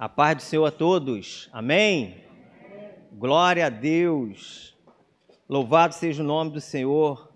A 0.00 0.08
paz 0.08 0.34
do 0.34 0.42
Senhor 0.42 0.64
a 0.64 0.70
todos. 0.70 1.50
Amém? 1.52 2.24
Glória 3.12 3.66
a 3.66 3.68
Deus. 3.68 4.74
Louvado 5.46 5.94
seja 5.94 6.22
o 6.22 6.26
nome 6.26 6.52
do 6.52 6.58
Senhor 6.58 7.30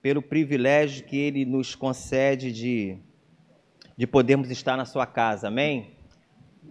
pelo 0.00 0.22
privilégio 0.22 1.04
que 1.04 1.18
Ele 1.18 1.44
nos 1.44 1.74
concede 1.74 2.50
de, 2.50 2.96
de 3.94 4.06
podermos 4.06 4.50
estar 4.50 4.74
na 4.74 4.86
sua 4.86 5.04
casa. 5.04 5.48
Amém? 5.48 5.90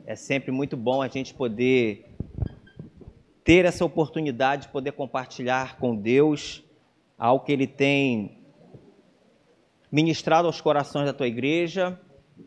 É 0.08 0.16
sempre 0.16 0.52
muito 0.52 0.76
bom 0.76 1.04
a 1.04 1.08
gente 1.08 1.36
poder 1.36 2.16
ter 3.44 3.66
essa 3.66 3.86
oportunidade 3.86 4.64
de 4.64 4.70
poder 4.70 4.94
compartilhar 4.94 5.78
com 5.78 5.96
Deus 5.96 6.64
algo 7.16 7.46
que 7.46 7.52
Ele 7.52 7.68
tem 7.68 8.40
ministrado 9.92 10.48
aos 10.48 10.60
corações 10.60 11.06
da 11.06 11.14
tua 11.14 11.28
igreja 11.28 12.02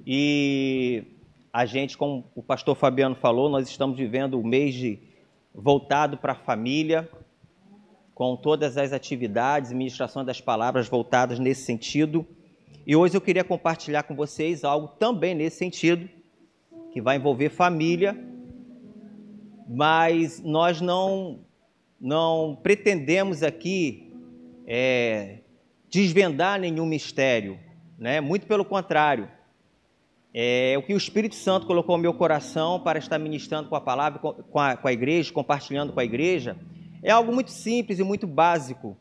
e 0.05 1.14
a 1.55 1.65
gente, 1.67 1.97
como 1.97 2.25
o 2.35 2.43
pastor 2.43 2.75
Fabiano 2.75 3.15
falou, 3.15 3.49
nós 3.49 3.69
estamos 3.69 3.97
vivendo 3.97 4.41
o 4.41 4.45
mês 4.45 4.75
de 4.75 4.99
voltado 5.55 6.19
para 6.19 6.33
a 6.33 6.35
família, 6.35 7.09
com 8.13 8.35
todas 8.35 8.77
as 8.77 8.93
atividades 8.93 9.71
ministrações 9.71 10.27
das 10.27 10.41
palavras 10.41 10.89
voltadas 10.89 11.39
nesse 11.39 11.63
sentido. 11.63 12.27
E 12.85 12.97
hoje 12.97 13.17
eu 13.17 13.21
queria 13.21 13.45
compartilhar 13.45 14.03
com 14.03 14.17
vocês 14.17 14.65
algo 14.65 14.89
também 14.99 15.33
nesse 15.33 15.59
sentido, 15.59 16.11
que 16.93 17.01
vai 17.01 17.19
envolver 17.19 17.51
família, 17.51 18.19
mas 19.69 20.43
nós 20.43 20.81
não, 20.81 21.39
não 22.01 22.59
pretendemos 22.65 23.45
aqui 23.45 24.13
é, 24.67 25.39
desvendar 25.89 26.59
nenhum 26.59 26.85
mistério, 26.85 27.61
né? 27.97 28.21
muito 28.21 28.45
pelo 28.45 28.65
contrário. 28.65 29.29
É, 30.37 30.75
o 30.77 30.83
que 30.83 30.93
o 30.93 30.97
Espírito 30.97 31.37
Santo 31.37 31.65
colocou 31.65 31.97
no 31.97 32.03
meu 32.03 32.13
coração 32.13 32.81
para 32.81 32.99
estar 32.99 33.21
ministrando 33.21 33.69
com 33.69 33.77
a 33.77 33.81
palavra, 33.81 34.19
com 34.19 34.59
a, 34.59 34.77
com 34.77 34.89
a 34.89 34.93
igreja, 34.93 35.33
compartilhando 35.33 35.93
com 35.93 36.01
a 36.01 36.05
igreja, 36.05 36.57
é 37.01 37.13
algo 37.13 37.33
muito 37.33 37.53
simples 37.53 38.01
e 38.01 38.03
muito 38.03 38.27
básico, 38.27 38.97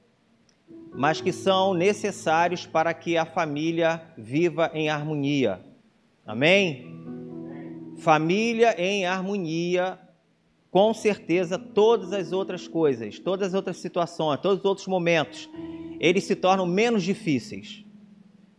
mas 0.94 1.22
que 1.22 1.32
são 1.32 1.74
necessários 1.74 2.68
para 2.68 2.94
que 2.94 3.18
a 3.18 3.26
família 3.26 4.00
viva 4.16 4.70
em 4.76 4.90
harmonia. 4.90 5.60
Amém? 6.24 6.86
Família 7.98 8.80
em 8.80 9.08
harmonia, 9.08 9.98
com 10.70 10.94
certeza, 10.94 11.58
todas 11.58 12.14
as 12.14 12.32
outras 12.32 12.68
coisas, 12.68 13.18
todas 13.18 13.48
as 13.48 13.54
outras 13.56 13.78
situações, 13.78 14.40
todos 14.40 14.60
os 14.60 14.66
outros 14.66 14.86
momentos, 14.86 15.50
eles 16.00 16.26
se 16.26 16.36
tornam 16.36 16.68
menos 16.68 17.02
difíceis. 17.02 17.83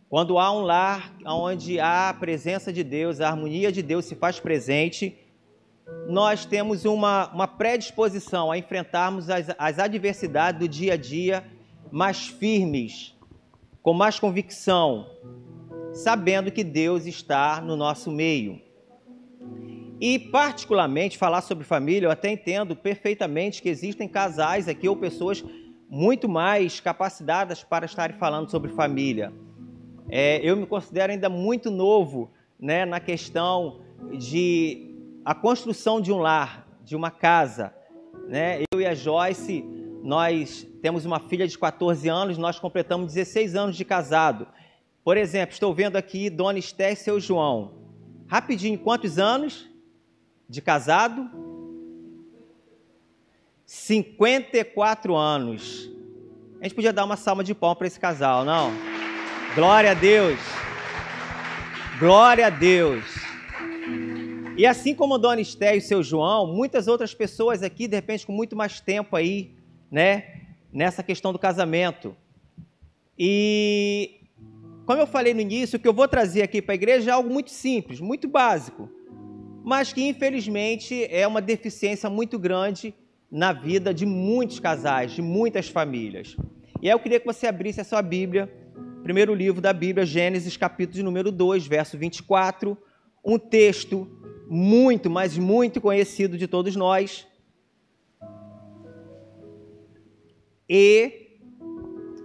Quando 0.09 0.37
há 0.37 0.51
um 0.51 0.61
lar 0.61 1.13
onde 1.25 1.79
há 1.79 2.09
a 2.09 2.13
presença 2.13 2.71
de 2.71 2.83
Deus, 2.83 3.19
a 3.19 3.29
harmonia 3.29 3.71
de 3.71 3.81
Deus 3.81 4.05
se 4.05 4.15
faz 4.15 4.39
presente, 4.39 5.17
nós 6.07 6.45
temos 6.45 6.85
uma, 6.85 7.31
uma 7.33 7.47
predisposição 7.47 8.51
a 8.51 8.57
enfrentarmos 8.57 9.29
as, 9.29 9.47
as 9.57 9.79
adversidades 9.79 10.59
do 10.59 10.67
dia 10.67 10.93
a 10.93 10.97
dia 10.97 11.43
mais 11.91 12.27
firmes, 12.27 13.15
com 13.81 13.93
mais 13.93 14.19
convicção, 14.19 15.09
sabendo 15.93 16.51
que 16.51 16.63
Deus 16.63 17.05
está 17.05 17.59
no 17.59 17.75
nosso 17.75 18.11
meio. 18.11 18.61
E, 19.99 20.19
particularmente, 20.19 21.17
falar 21.17 21.41
sobre 21.41 21.63
família, 21.63 22.07
eu 22.07 22.11
até 22.11 22.29
entendo 22.29 22.75
perfeitamente 22.75 23.61
que 23.61 23.69
existem 23.69 24.07
casais 24.07 24.67
aqui 24.67 24.87
ou 24.87 24.95
pessoas 24.95 25.43
muito 25.89 26.27
mais 26.27 26.79
capacitadas 26.79 27.63
para 27.63 27.85
estarem 27.85 28.17
falando 28.17 28.51
sobre 28.51 28.71
família. 28.71 29.31
É, 30.09 30.39
eu 30.43 30.55
me 30.55 30.65
considero 30.65 31.11
ainda 31.11 31.29
muito 31.29 31.71
novo 31.71 32.31
né, 32.59 32.85
na 32.85 32.99
questão 32.99 33.81
de 34.17 34.93
a 35.23 35.33
construção 35.33 35.99
de 35.99 36.11
um 36.11 36.17
lar, 36.17 36.67
de 36.83 36.95
uma 36.95 37.09
casa. 37.09 37.73
Né? 38.27 38.63
Eu 38.71 38.79
e 38.79 38.85
a 38.85 38.93
Joyce, 38.93 39.65
nós 40.03 40.67
temos 40.81 41.05
uma 41.05 41.19
filha 41.19 41.47
de 41.47 41.57
14 41.57 42.07
anos, 42.07 42.37
nós 42.37 42.59
completamos 42.59 43.13
16 43.13 43.55
anos 43.55 43.75
de 43.75 43.83
casado. 43.83 44.47
Por 45.03 45.17
exemplo, 45.17 45.53
estou 45.53 45.73
vendo 45.73 45.95
aqui 45.95 46.29
Dona 46.29 46.59
Esté 46.59 46.91
e 46.91 46.95
seu 46.95 47.19
João. 47.19 47.73
Rapidinho, 48.27 48.77
quantos 48.77 49.17
anos 49.17 49.67
de 50.47 50.61
casado? 50.61 51.29
54 53.65 55.15
anos. 55.15 55.89
A 56.59 56.63
gente 56.63 56.75
podia 56.75 56.93
dar 56.93 57.03
uma 57.03 57.17
salva 57.17 57.43
de 57.43 57.53
palmas 57.53 57.77
para 57.77 57.87
esse 57.87 57.99
casal, 57.99 58.45
não? 58.45 58.94
Glória 59.55 59.91
a 59.91 59.93
Deus. 59.93 60.37
Glória 61.97 62.47
a 62.47 62.49
Deus. 62.49 63.05
E 64.57 64.65
assim 64.65 64.93
como 64.93 65.17
Dona 65.17 65.39
Esté 65.39 65.77
e 65.77 65.79
seu 65.79 66.03
João, 66.03 66.53
muitas 66.53 66.89
outras 66.89 67.13
pessoas 67.13 67.63
aqui, 67.63 67.87
de 67.87 67.95
repente, 67.95 68.27
com 68.27 68.33
muito 68.33 68.53
mais 68.53 68.81
tempo 68.81 69.15
aí, 69.15 69.55
né, 69.89 70.41
nessa 70.73 71.01
questão 71.01 71.31
do 71.31 71.39
casamento. 71.39 72.17
E 73.17 74.27
como 74.85 74.99
eu 74.99 75.07
falei 75.07 75.33
no 75.33 75.39
início, 75.39 75.77
o 75.77 75.79
que 75.79 75.87
eu 75.87 75.93
vou 75.93 76.09
trazer 76.09 76.41
aqui 76.41 76.61
para 76.61 76.73
a 76.73 76.75
igreja 76.75 77.11
é 77.11 77.13
algo 77.13 77.29
muito 77.29 77.49
simples, 77.49 78.01
muito 78.01 78.27
básico, 78.27 78.89
mas 79.63 79.93
que 79.93 80.05
infelizmente 80.05 81.07
é 81.09 81.25
uma 81.25 81.39
deficiência 81.39 82.09
muito 82.09 82.37
grande 82.37 82.93
na 83.31 83.53
vida 83.53 83.93
de 83.93 84.05
muitos 84.05 84.59
casais, 84.59 85.13
de 85.13 85.21
muitas 85.21 85.69
famílias. 85.69 86.35
E 86.81 86.89
aí 86.89 86.93
eu 86.93 86.99
queria 86.99 87.21
que 87.21 87.25
você 87.25 87.47
abrisse 87.47 87.79
a 87.79 87.85
sua 87.85 88.01
Bíblia 88.01 88.51
primeiro 89.05 89.35
livro 89.35 89.61
da 89.61 89.71
Bíblia, 89.71 90.03
Gênesis, 90.03 90.57
capítulo 90.57 91.03
número 91.03 91.31
2, 91.31 91.67
verso 91.67 91.95
24, 91.95 92.75
um 93.23 93.37
texto 93.37 94.09
muito, 94.49 95.11
mas 95.11 95.37
muito 95.37 95.79
conhecido 95.79 96.39
de 96.39 96.47
todos 96.47 96.75
nós. 96.75 97.27
E 100.67 101.37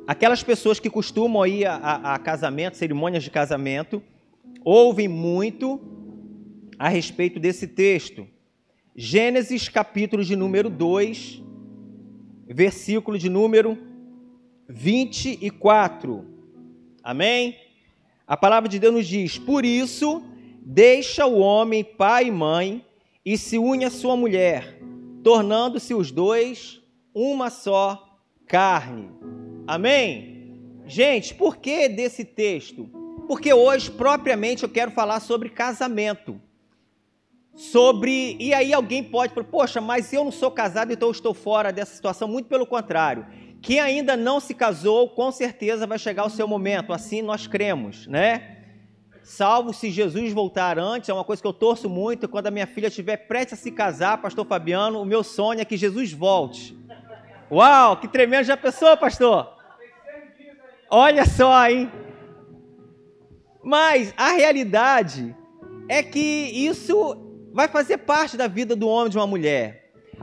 aquelas 0.07 0.43
pessoas 0.43 0.81
que 0.81 0.89
costumam 0.89 1.47
ir 1.47 1.67
a, 1.67 1.75
a, 1.75 2.15
a 2.15 2.19
casamento, 2.19 2.79
cerimônias 2.79 3.25
de 3.25 3.31
casamento, 3.31 4.03
ouvem 4.65 5.07
muito 5.07 5.79
a 6.79 6.89
respeito 6.89 7.39
desse 7.39 7.69
texto. 7.69 8.27
Gênesis, 8.97 9.69
capítulo 9.69 10.25
de 10.25 10.35
número 10.35 10.71
2, 10.71 11.43
versículo 12.49 13.19
de 13.19 13.29
número 13.29 13.77
24. 14.67 16.40
Amém? 17.03 17.56
A 18.27 18.37
palavra 18.37 18.69
de 18.69 18.78
Deus 18.78 18.94
nos 18.94 19.06
diz: 19.06 19.38
Por 19.38 19.65
isso, 19.65 20.22
deixa 20.61 21.27
o 21.27 21.38
homem 21.38 21.83
pai 21.83 22.27
e 22.27 22.31
mãe 22.31 22.84
e 23.25 23.37
se 23.37 23.59
une 23.59 23.84
à 23.84 23.91
sua 23.91 24.16
mulher, 24.16 24.78
tornando-se 25.22 25.94
os 25.94 26.11
dois 26.11 26.81
uma 27.15 27.50
só 27.50 28.19
carne. 28.47 29.11
Amém? 29.66 30.56
Gente, 30.87 31.34
por 31.34 31.56
que 31.56 31.88
desse 31.88 32.25
texto? 32.25 32.91
Porque 33.27 33.53
hoje, 33.53 33.91
propriamente, 33.91 34.65
eu 34.65 34.69
quero 34.69 34.91
falar 34.91 35.21
sobre 35.21 35.49
casamento. 35.49 36.41
Sobre. 37.55 38.37
E 38.41 38.53
aí 38.53 38.72
alguém 38.72 39.05
pode 39.05 39.32
falar, 39.32 39.47
poxa, 39.47 39.81
mas 39.81 40.12
eu 40.12 40.25
não 40.25 40.32
sou 40.32 40.50
casado, 40.50 40.93
então 40.93 41.09
eu 41.09 41.12
estou 41.12 41.32
fora 41.32 41.72
dessa 41.72 41.94
situação. 41.94 42.27
Muito 42.27 42.49
pelo 42.49 42.67
contrário. 42.67 43.27
Quem 43.62 43.78
ainda 43.78 44.16
não 44.16 44.41
se 44.41 44.54
casou, 44.54 45.09
com 45.10 45.31
certeza 45.31 45.87
vai 45.87 45.98
chegar 45.98 46.25
o 46.25 46.31
seu 46.31 46.48
momento, 46.48 46.93
assim 46.93 47.21
nós 47.21 47.47
cremos, 47.47 48.06
né? 48.06 48.56
Salvo 49.22 49.72
se 49.72 49.91
Jesus 49.91 50.32
voltar 50.32 50.78
antes, 50.78 51.09
é 51.09 51.12
uma 51.12 51.25
coisa 51.25 51.41
que 51.41 51.47
eu 51.47 51.53
torço 51.53 51.88
muito. 51.88 52.28
Quando 52.28 52.47
a 52.47 52.50
minha 52.50 52.66
filha 52.66 52.88
estiver 52.88 53.16
prestes 53.16 53.59
a 53.59 53.62
se 53.62 53.70
casar, 53.70 54.20
Pastor 54.20 54.47
Fabiano, 54.47 55.00
o 55.00 55.04
meu 55.04 55.22
sonho 55.22 55.60
é 55.60 55.65
que 55.65 55.76
Jesus 55.76 56.12
volte. 56.12 56.76
Uau, 57.50 57.97
que 57.99 58.09
tremendo! 58.09 58.44
Já 58.44 58.56
pensou, 58.56 58.97
pastor? 58.97 59.54
Olha 60.88 61.25
só, 61.26 61.69
hein? 61.69 61.91
Mas 63.62 64.15
a 64.16 64.32
realidade 64.32 65.37
é 65.88 66.03
que 66.03 66.19
isso 66.19 67.50
vai 67.52 67.69
fazer 67.69 67.99
parte 67.99 68.37
da 68.37 68.49
vida 68.49 68.75
do 68.75 68.88
homem 68.88 69.08
e 69.08 69.11
de 69.11 69.19
uma 69.19 69.26
mulher. 69.26 69.80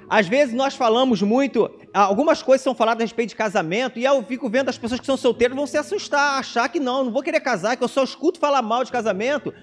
Às 0.09 0.27
vezes 0.27 0.53
nós 0.53 0.73
falamos 0.73 1.21
muito, 1.21 1.69
algumas 1.93 2.41
coisas 2.41 2.63
são 2.63 2.73
faladas 2.73 3.01
a 3.01 3.05
respeito 3.05 3.29
de 3.29 3.35
casamento, 3.35 3.99
e 3.99 4.05
eu 4.05 4.23
fico 4.23 4.49
vendo 4.49 4.69
as 4.69 4.77
pessoas 4.77 5.01
que 5.01 5.05
são 5.05 5.17
solteiras 5.17 5.55
vão 5.55 5.67
se 5.67 5.77
assustar, 5.77 6.39
achar 6.39 6.69
que 6.69 6.79
não, 6.79 7.05
não 7.05 7.11
vou 7.11 7.21
querer 7.21 7.41
casar, 7.41 7.75
que 7.75 7.83
eu 7.83 7.89
só 7.89 8.03
escuto 8.03 8.39
falar 8.39 8.61
mal 8.61 8.85
de 8.85 8.91
casamento. 8.91 9.53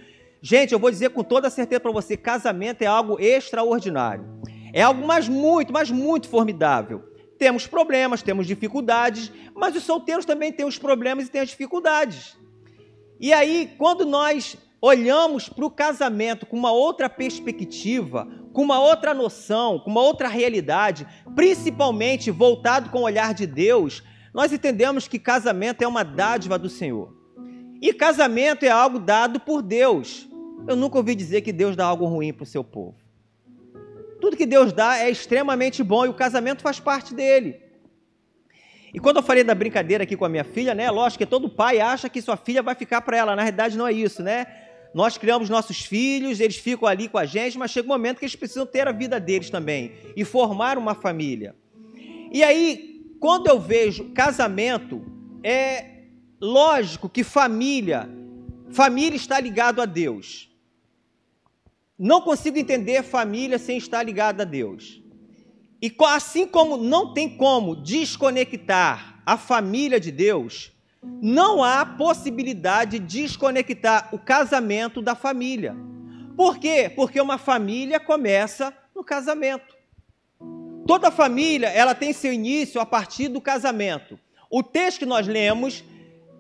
Gente, 0.43 0.75
eu 0.75 0.79
vou 0.79 0.91
dizer 0.91 1.11
com 1.11 1.25
toda 1.25 1.49
certeza 1.49 1.81
para 1.81 1.91
você: 1.91 2.17
casamento 2.17 2.83
é 2.83 2.87
algo 2.87 3.19
extraordinário. 3.19 4.27
É 4.75 4.83
algo 4.83 5.07
mais 5.07 5.29
muito, 5.29 5.73
mas 5.73 5.91
muito 5.91 6.29
formidável. 6.29 7.03
Temos 7.39 7.67
problemas, 7.67 8.23
temos 8.23 8.47
dificuldades, 8.47 9.33
mas 9.55 9.75
os 9.75 9.85
solteiros 9.85 10.27
também 10.27 10.53
têm 10.53 10.67
os 10.67 10.79
problemas 10.79 11.27
e 11.27 11.31
têm 11.31 11.41
as 11.41 11.49
dificuldades. 11.49 12.37
E 13.19 13.33
aí, 13.33 13.73
quando 13.79 14.05
nós 14.05 14.57
olhamos 14.83 15.49
para 15.49 15.65
o 15.65 15.71
casamento 15.71 16.45
com 16.45 16.59
uma 16.59 16.73
outra 16.73 17.09
perspectiva, 17.09 18.29
com 18.55 18.63
uma 18.63 18.81
outra 18.81 19.13
noção, 19.13 19.81
com 19.81 19.91
uma 19.91 20.01
outra 20.01 20.29
realidade, 20.29 21.07
principalmente 21.35 22.31
voltado 22.31 22.89
com 22.89 23.01
o 23.01 23.03
olhar 23.03 23.35
de 23.35 23.49
Deus, 23.49 24.03
nós 24.33 24.53
entendemos 24.53 25.09
que 25.09 25.19
casamento 25.19 25.83
é 25.83 25.89
uma 25.89 26.05
dádiva 26.05 26.57
do 26.57 26.69
Senhor. 26.69 27.13
E 27.83 27.93
casamento 27.93 28.65
é 28.65 28.71
algo 28.71 29.01
dado 29.01 29.41
por 29.41 29.61
Deus. 29.61 30.29
Eu 30.69 30.77
nunca 30.77 30.97
ouvi 30.97 31.17
dizer 31.17 31.41
que 31.41 31.53
Deus 31.53 31.75
dá 31.75 31.85
algo 31.85 32.07
ruim 32.07 32.33
para 32.33 32.45
o 32.45 32.47
seu 32.47 32.63
povo. 32.63 32.95
Tudo 34.21 34.37
que 34.37 34.47
Deus 34.47 34.73
dá 34.73 34.99
é 34.99 35.11
extremamente 35.11 35.83
bom 35.83 36.07
e 36.07 36.09
o 36.09 36.15
casamento 36.15 36.63
faz 36.63 36.79
parte 36.79 37.13
dele. 37.13 37.61
E 38.95 39.01
quando 39.01 39.17
eu 39.17 39.23
falei 39.25 39.43
da 39.43 39.55
brincadeira 39.55 40.05
aqui 40.05 40.17
com 40.17 40.25
a 40.25 40.29
minha 40.29 40.45
filha, 40.45 40.77
né? 40.77 40.89
Lógico 40.93 41.25
que 41.25 41.27
todo 41.29 41.51
pai 41.51 41.81
acha 41.81 42.09
que 42.09 42.23
sua 42.23 42.37
filha 42.37 42.63
vai 42.63 42.77
ficar 42.77 43.01
para 43.01 43.17
ela. 43.17 43.35
Na 43.35 43.43
realidade, 43.43 43.77
não 43.77 43.89
é 43.89 43.93
isso, 43.93 44.23
né? 44.23 44.47
Nós 44.95 45.19
criamos 45.19 45.51
nossos 45.51 45.81
filhos, 45.81 46.39
eles 46.39 46.57
ficam 46.57 46.87
ali 46.87 47.09
com 47.09 47.19
a 47.19 47.27
gente, 47.27 47.59
mas 47.59 47.73
chega 47.73 47.89
um 47.89 47.93
momento 47.93 48.19
que 48.21 48.25
eles 48.25 48.37
precisam 48.37 48.65
ter 48.65 48.87
a 48.87 48.93
vida 48.93 49.19
deles 49.19 49.51
também 49.51 49.93
e 50.17 50.25
formar 50.25 50.79
uma 50.79 50.95
família. 50.95 51.57
E 52.31 52.45
aí, 52.45 53.05
quando 53.19 53.49
eu 53.49 53.59
vejo 53.59 54.11
casamento, 54.11 55.05
é 55.43 56.03
lógico 56.41 57.09
que 57.09 57.25
família, 57.25 58.09
família 58.71 59.17
está 59.17 59.41
ligado 59.41 59.83
a 59.83 59.85
Deus. 59.85 60.49
Não 61.99 62.21
consigo 62.21 62.57
entender 62.57 63.03
família 63.03 63.59
sem 63.59 63.77
estar 63.79 64.03
ligada 64.03 64.45
a 64.45 64.47
Deus. 64.47 65.03
E 65.83 65.95
assim 66.07 66.47
como 66.47 66.77
não 66.77 67.13
tem 67.13 67.37
como 67.37 67.75
desconectar 67.77 69.23
a 69.27 69.37
família 69.37 69.99
de 69.99 70.11
Deus, 70.11 70.74
não 71.23 71.63
há 71.63 71.85
possibilidade 71.87 72.99
de 72.99 73.21
desconectar 73.21 74.09
o 74.13 74.19
casamento 74.19 75.01
da 75.01 75.15
família. 75.15 75.75
Por 76.37 76.59
quê? 76.59 76.91
Porque 76.95 77.21
uma 77.21 77.39
família 77.39 78.01
começa 78.01 78.75
no 78.95 79.05
casamento. 79.05 79.75
Toda 80.87 81.11
família, 81.11 81.69
ela 81.69 81.95
tem 81.95 82.13
seu 82.13 82.33
início 82.33 82.81
a 82.81 82.85
partir 82.85 83.29
do 83.29 83.41
casamento. 83.41 84.19
O 84.51 84.63
texto 84.63 84.99
que 84.99 85.07
nós 85.07 85.27
lemos 85.27 85.83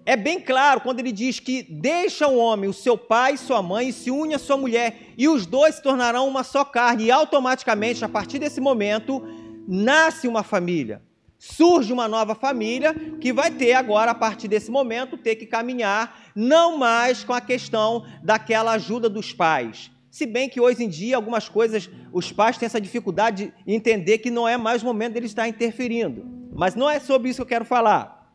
é 0.05 0.17
bem 0.17 0.39
claro 0.39 0.83
quando 0.83 1.01
ele 1.01 1.13
diz 1.13 1.41
que 1.41 1.63
deixa 1.63 2.29
o 2.29 2.37
homem, 2.37 2.69
o 2.69 2.75
seu 2.75 2.99
pai 2.99 3.35
e 3.35 3.39
sua 3.39 3.63
mãe, 3.63 3.89
e 3.89 3.93
se 3.93 4.11
une 4.11 4.35
à 4.35 4.39
sua 4.39 4.57
mulher, 4.57 5.15
e 5.17 5.29
os 5.29 5.47
dois 5.47 5.77
se 5.77 5.83
tornarão 5.83 6.29
uma 6.29 6.45
só 6.45 6.63
carne, 6.63 7.05
e 7.05 7.11
automaticamente, 7.11 8.05
a 8.05 8.09
partir 8.09 8.39
desse 8.39 8.61
momento, 8.61 9.23
nasce 9.67 10.29
uma 10.29 10.43
família. 10.43 11.01
Surge 11.47 11.93
uma 11.93 12.09
nova 12.09 12.35
família 12.35 12.95
que 13.21 13.31
vai 13.31 13.51
ter 13.51 13.75
agora, 13.75 14.13
a 14.13 14.15
partir 14.15 14.49
desse 14.49 14.71
momento, 14.71 15.19
ter 15.19 15.37
que 15.37 15.45
caminhar 15.45 16.33
não 16.35 16.79
mais 16.79 17.23
com 17.23 17.35
a 17.35 17.41
questão 17.41 18.07
daquela 18.23 18.73
ajuda 18.73 19.11
dos 19.11 19.35
pais. 19.35 19.91
Se 20.11 20.25
bem 20.25 20.49
que 20.49 20.59
hoje 20.59 20.83
em 20.83 20.89
dia, 20.89 21.17
algumas 21.17 21.47
coisas, 21.47 21.91
os 22.15 22.33
pais 22.33 22.57
têm 22.57 22.65
essa 22.65 22.81
dificuldade 22.81 23.53
de 23.67 23.75
entender 23.75 24.19
que 24.19 24.31
não 24.31 24.49
é 24.49 24.57
mais 24.57 24.83
o 24.83 24.87
momento 24.87 25.13
deles 25.13 25.33
estar 25.33 25.47
interferindo. 25.47 26.25
Mas 26.51 26.75
não 26.75 26.89
é 26.89 26.99
sobre 26.99 27.29
isso 27.29 27.37
que 27.37 27.43
eu 27.43 27.47
quero 27.47 27.67
falar. 27.67 28.33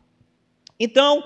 Então, 0.78 1.24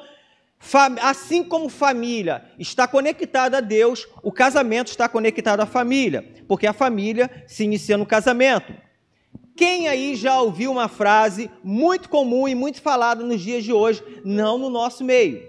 Assim 1.02 1.44
como 1.44 1.68
família 1.68 2.42
está 2.58 2.88
conectada 2.88 3.58
a 3.58 3.60
Deus, 3.60 4.08
o 4.22 4.32
casamento 4.32 4.88
está 4.88 5.06
conectado 5.06 5.60
à 5.60 5.66
família, 5.66 6.26
porque 6.48 6.66
a 6.66 6.72
família 6.72 7.44
se 7.46 7.64
inicia 7.64 7.98
no 7.98 8.06
casamento. 8.06 8.74
Quem 9.56 9.86
aí 9.86 10.16
já 10.16 10.40
ouviu 10.40 10.72
uma 10.72 10.88
frase 10.88 11.50
muito 11.62 12.08
comum 12.08 12.48
e 12.48 12.54
muito 12.54 12.82
falada 12.82 13.22
nos 13.22 13.40
dias 13.40 13.62
de 13.62 13.72
hoje, 13.72 14.02
não 14.24 14.58
no 14.58 14.68
nosso 14.68 15.04
meio, 15.04 15.48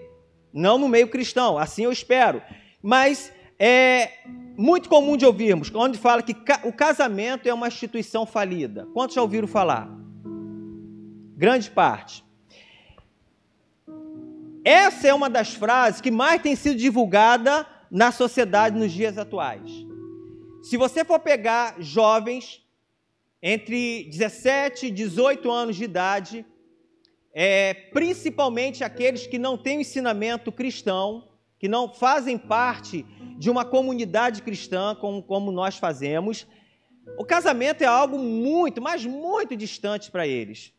não 0.53 0.77
no 0.77 0.87
meio 0.87 1.07
cristão, 1.07 1.57
assim 1.57 1.85
eu 1.85 1.91
espero, 1.91 2.41
mas 2.83 3.33
é 3.57 4.11
muito 4.57 4.87
comum 4.89 5.17
de 5.17 5.25
ouvirmos, 5.25 5.71
onde 5.73 5.97
fala 5.97 6.21
que 6.21 6.35
o 6.63 6.71
casamento 6.71 7.47
é 7.47 7.53
uma 7.53 7.67
instituição 7.67 8.25
falida. 8.25 8.87
Quantos 8.93 9.15
já 9.15 9.21
ouviram 9.21 9.47
falar? 9.47 9.89
Grande 11.35 11.69
parte. 11.71 12.23
Essa 14.63 15.07
é 15.07 15.13
uma 15.13 15.29
das 15.29 15.53
frases 15.53 15.99
que 15.99 16.09
mais 16.09 16.41
tem 16.41 16.55
sido 16.55 16.77
divulgada 16.77 17.67
na 17.91 18.11
sociedade 18.11 18.77
nos 18.77 18.91
dias 18.91 19.17
atuais. 19.17 19.69
Se 20.63 20.77
você 20.77 21.05
for 21.05 21.19
pegar 21.19 21.75
jovens 21.79 22.64
entre 23.47 24.05
17 24.05 24.87
e 24.87 24.89
18 24.89 25.51
anos 25.51 25.75
de 25.75 25.83
idade, 25.83 26.43
é, 27.31 27.75
principalmente 27.93 28.83
aqueles 28.83 29.27
que 29.27 29.37
não 29.37 29.55
têm 29.55 29.81
ensinamento 29.81 30.51
cristão, 30.51 31.27
que 31.59 31.67
não 31.67 31.93
fazem 31.93 32.39
parte 32.39 33.05
de 33.37 33.51
uma 33.51 33.63
comunidade 33.63 34.41
cristã 34.41 34.95
como, 34.95 35.21
como 35.21 35.51
nós 35.51 35.77
fazemos, 35.77 36.47
o 37.19 37.23
casamento 37.23 37.83
é 37.83 37.85
algo 37.85 38.17
muito, 38.17 38.81
mas 38.81 39.05
muito 39.05 39.55
distante 39.55 40.09
para 40.09 40.25
eles. 40.25 40.73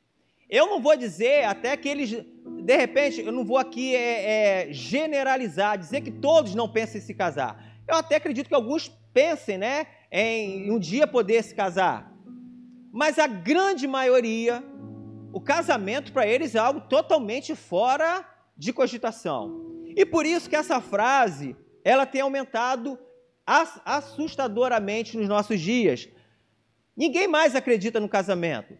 Eu 0.50 0.66
não 0.66 0.82
vou 0.82 0.96
dizer 0.96 1.44
até 1.44 1.76
que 1.76 1.88
eles, 1.88 2.10
de 2.10 2.76
repente, 2.76 3.20
eu 3.20 3.30
não 3.30 3.44
vou 3.44 3.58
aqui 3.58 3.94
é, 3.94 4.64
é, 4.70 4.72
generalizar, 4.72 5.78
dizer 5.78 6.00
que 6.00 6.10
todos 6.10 6.52
não 6.52 6.68
pensam 6.68 6.98
em 7.00 7.04
se 7.04 7.14
casar. 7.14 7.64
Eu 7.86 7.94
até 7.94 8.16
acredito 8.16 8.48
que 8.48 8.54
alguns 8.56 8.88
pensem, 9.14 9.56
né, 9.56 9.86
em 10.10 10.68
um 10.68 10.80
dia 10.80 11.06
poder 11.06 11.44
se 11.44 11.54
casar. 11.54 12.15
Mas 12.96 13.18
a 13.18 13.26
grande 13.26 13.86
maioria, 13.86 14.64
o 15.30 15.38
casamento 15.38 16.14
para 16.14 16.26
eles 16.26 16.54
é 16.54 16.58
algo 16.58 16.80
totalmente 16.80 17.54
fora 17.54 18.26
de 18.56 18.72
cogitação. 18.72 19.84
E 19.94 20.06
por 20.06 20.24
isso 20.24 20.48
que 20.48 20.56
essa 20.56 20.80
frase, 20.80 21.54
ela 21.84 22.06
tem 22.06 22.22
aumentado 22.22 22.98
assustadoramente 23.44 25.14
nos 25.14 25.28
nossos 25.28 25.60
dias. 25.60 26.08
Ninguém 26.96 27.28
mais 27.28 27.54
acredita 27.54 28.00
no 28.00 28.08
casamento. 28.08 28.72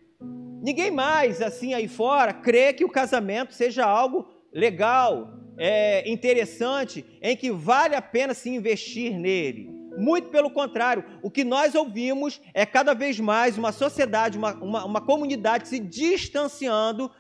Ninguém 0.63 0.91
mais, 0.91 1.43
assim 1.43 1.75
aí 1.75 1.87
fora, 1.87 2.33
crê 2.33 2.73
que 2.73 2.87
o 2.87 2.91
casamento 2.91 3.53
seja 3.53 3.85
algo 3.85 4.27
legal, 4.51 5.29
é, 5.59 6.11
interessante, 6.11 7.05
em 7.21 7.37
que 7.37 7.51
vale 7.51 7.95
a 7.95 8.01
pena 8.01 8.33
se 8.33 8.49
investir 8.49 9.19
nele. 9.19 9.76
Muito 9.97 10.29
pelo 10.29 10.51
contrário, 10.51 11.05
o 11.23 11.31
que 11.31 11.45
nós 11.45 11.75
ouvimos 11.75 12.41
é 12.53 12.67
cada 12.67 12.95
vez 12.95 13.19
mais 13.19 13.57
uma 13.57 13.73
sociedade, 13.73 14.37
uma, 14.37 14.55
uma, 14.55 14.85
uma 14.85 15.01
comunidade 15.01 15.69
se 15.69 15.79
distanciando 15.79 17.11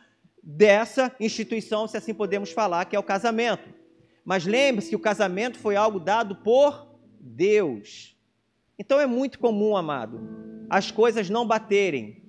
dessa 0.42 1.14
instituição, 1.18 1.88
se 1.88 1.96
assim 1.96 2.14
podemos 2.14 2.52
falar, 2.52 2.84
que 2.84 2.94
é 2.94 2.98
o 2.98 3.02
casamento. 3.02 3.68
Mas 4.24 4.44
lembre-se 4.44 4.90
que 4.90 4.96
o 4.96 5.00
casamento 5.00 5.58
foi 5.58 5.76
algo 5.76 5.98
dado 5.98 6.36
por 6.36 6.94
Deus. 7.18 8.16
Então 8.78 9.00
é 9.00 9.06
muito 9.06 9.38
comum, 9.38 9.76
amado, 9.76 10.20
as 10.68 10.90
coisas 10.90 11.30
não 11.30 11.46
baterem, 11.46 12.22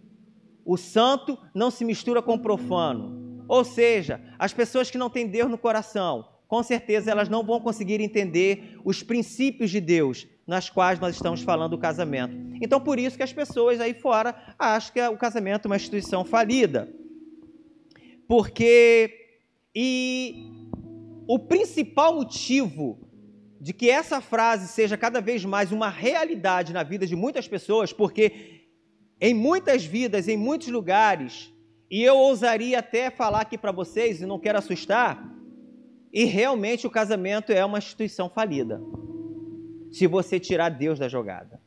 o 0.66 0.78
santo 0.78 1.38
não 1.54 1.70
se 1.70 1.84
mistura 1.84 2.22
com 2.22 2.36
o 2.36 2.40
profano. 2.40 3.46
Ou 3.48 3.64
seja, 3.64 4.22
as 4.38 4.54
pessoas 4.54 4.92
que 4.92 4.98
não 4.98 5.10
têm 5.10 5.28
Deus 5.28 5.50
no 5.50 5.58
coração, 5.58 6.28
com 6.48 6.62
certeza 6.64 7.12
elas 7.12 7.30
não 7.30 7.44
vão 7.44 7.60
conseguir 7.60 8.02
entender 8.02 8.80
os 8.84 9.04
princípios 9.04 9.70
de 9.70 9.80
Deus 9.80 10.28
nas 10.48 10.70
quais 10.70 11.00
nós 11.00 11.16
estamos 11.16 11.42
falando 11.42 11.72
do 11.72 11.78
casamento. 11.78 12.34
Então, 12.62 12.80
por 12.80 12.98
isso 12.98 13.18
que 13.18 13.24
as 13.24 13.34
pessoas 13.34 13.82
aí 13.82 13.94
fora 13.94 14.34
acham 14.58 14.94
que 14.94 15.02
o 15.02 15.18
casamento 15.18 15.66
é 15.66 15.68
uma 15.68 15.76
instituição 15.76 16.24
falida. 16.24 16.90
Porque 18.28 19.14
e 19.76 20.64
o 21.28 21.38
principal 21.38 22.16
motivo 22.16 22.98
de 23.60 23.74
que 23.74 23.90
essa 23.90 24.22
frase 24.22 24.68
seja 24.68 24.96
cada 24.96 25.20
vez 25.20 25.44
mais 25.44 25.72
uma 25.72 25.90
realidade 25.90 26.74
na 26.74 26.84
vida 26.84 27.06
de 27.06 27.16
muitas 27.16 27.48
pessoas, 27.48 27.92
porque 27.92 28.66
em 29.20 29.34
muitas 29.34 29.84
vidas, 29.84 30.28
em 30.28 30.38
muitos 30.38 30.70
lugares, 30.70 31.52
e 31.92 32.02
eu 32.02 32.16
ousaria 32.16 32.80
até 32.80 33.10
falar 33.10 33.42
aqui 33.42 33.58
para 33.58 33.72
vocês, 33.72 34.22
e 34.22 34.26
não 34.26 34.40
quero 34.40 34.58
assustar, 34.58 35.24
e 36.14 36.24
realmente 36.24 36.88
o 36.88 36.92
casamento 36.92 37.52
é 37.52 37.64
uma 37.66 37.80
instituição 37.80 38.30
falida, 38.30 38.82
se 39.98 40.06
você 40.06 40.40
tirar 40.40 40.70
Deus 40.70 41.00
da 41.00 41.10
jogada. 41.10 41.60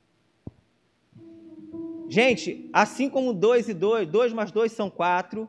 Gente, 2.08 2.70
assim 2.72 3.10
como 3.10 3.32
dois 3.32 3.68
e 3.68 3.74
dois, 3.74 4.08
dois 4.08 4.32
mais 4.32 4.52
dois 4.52 4.70
são 4.70 4.88
quatro, 4.88 5.48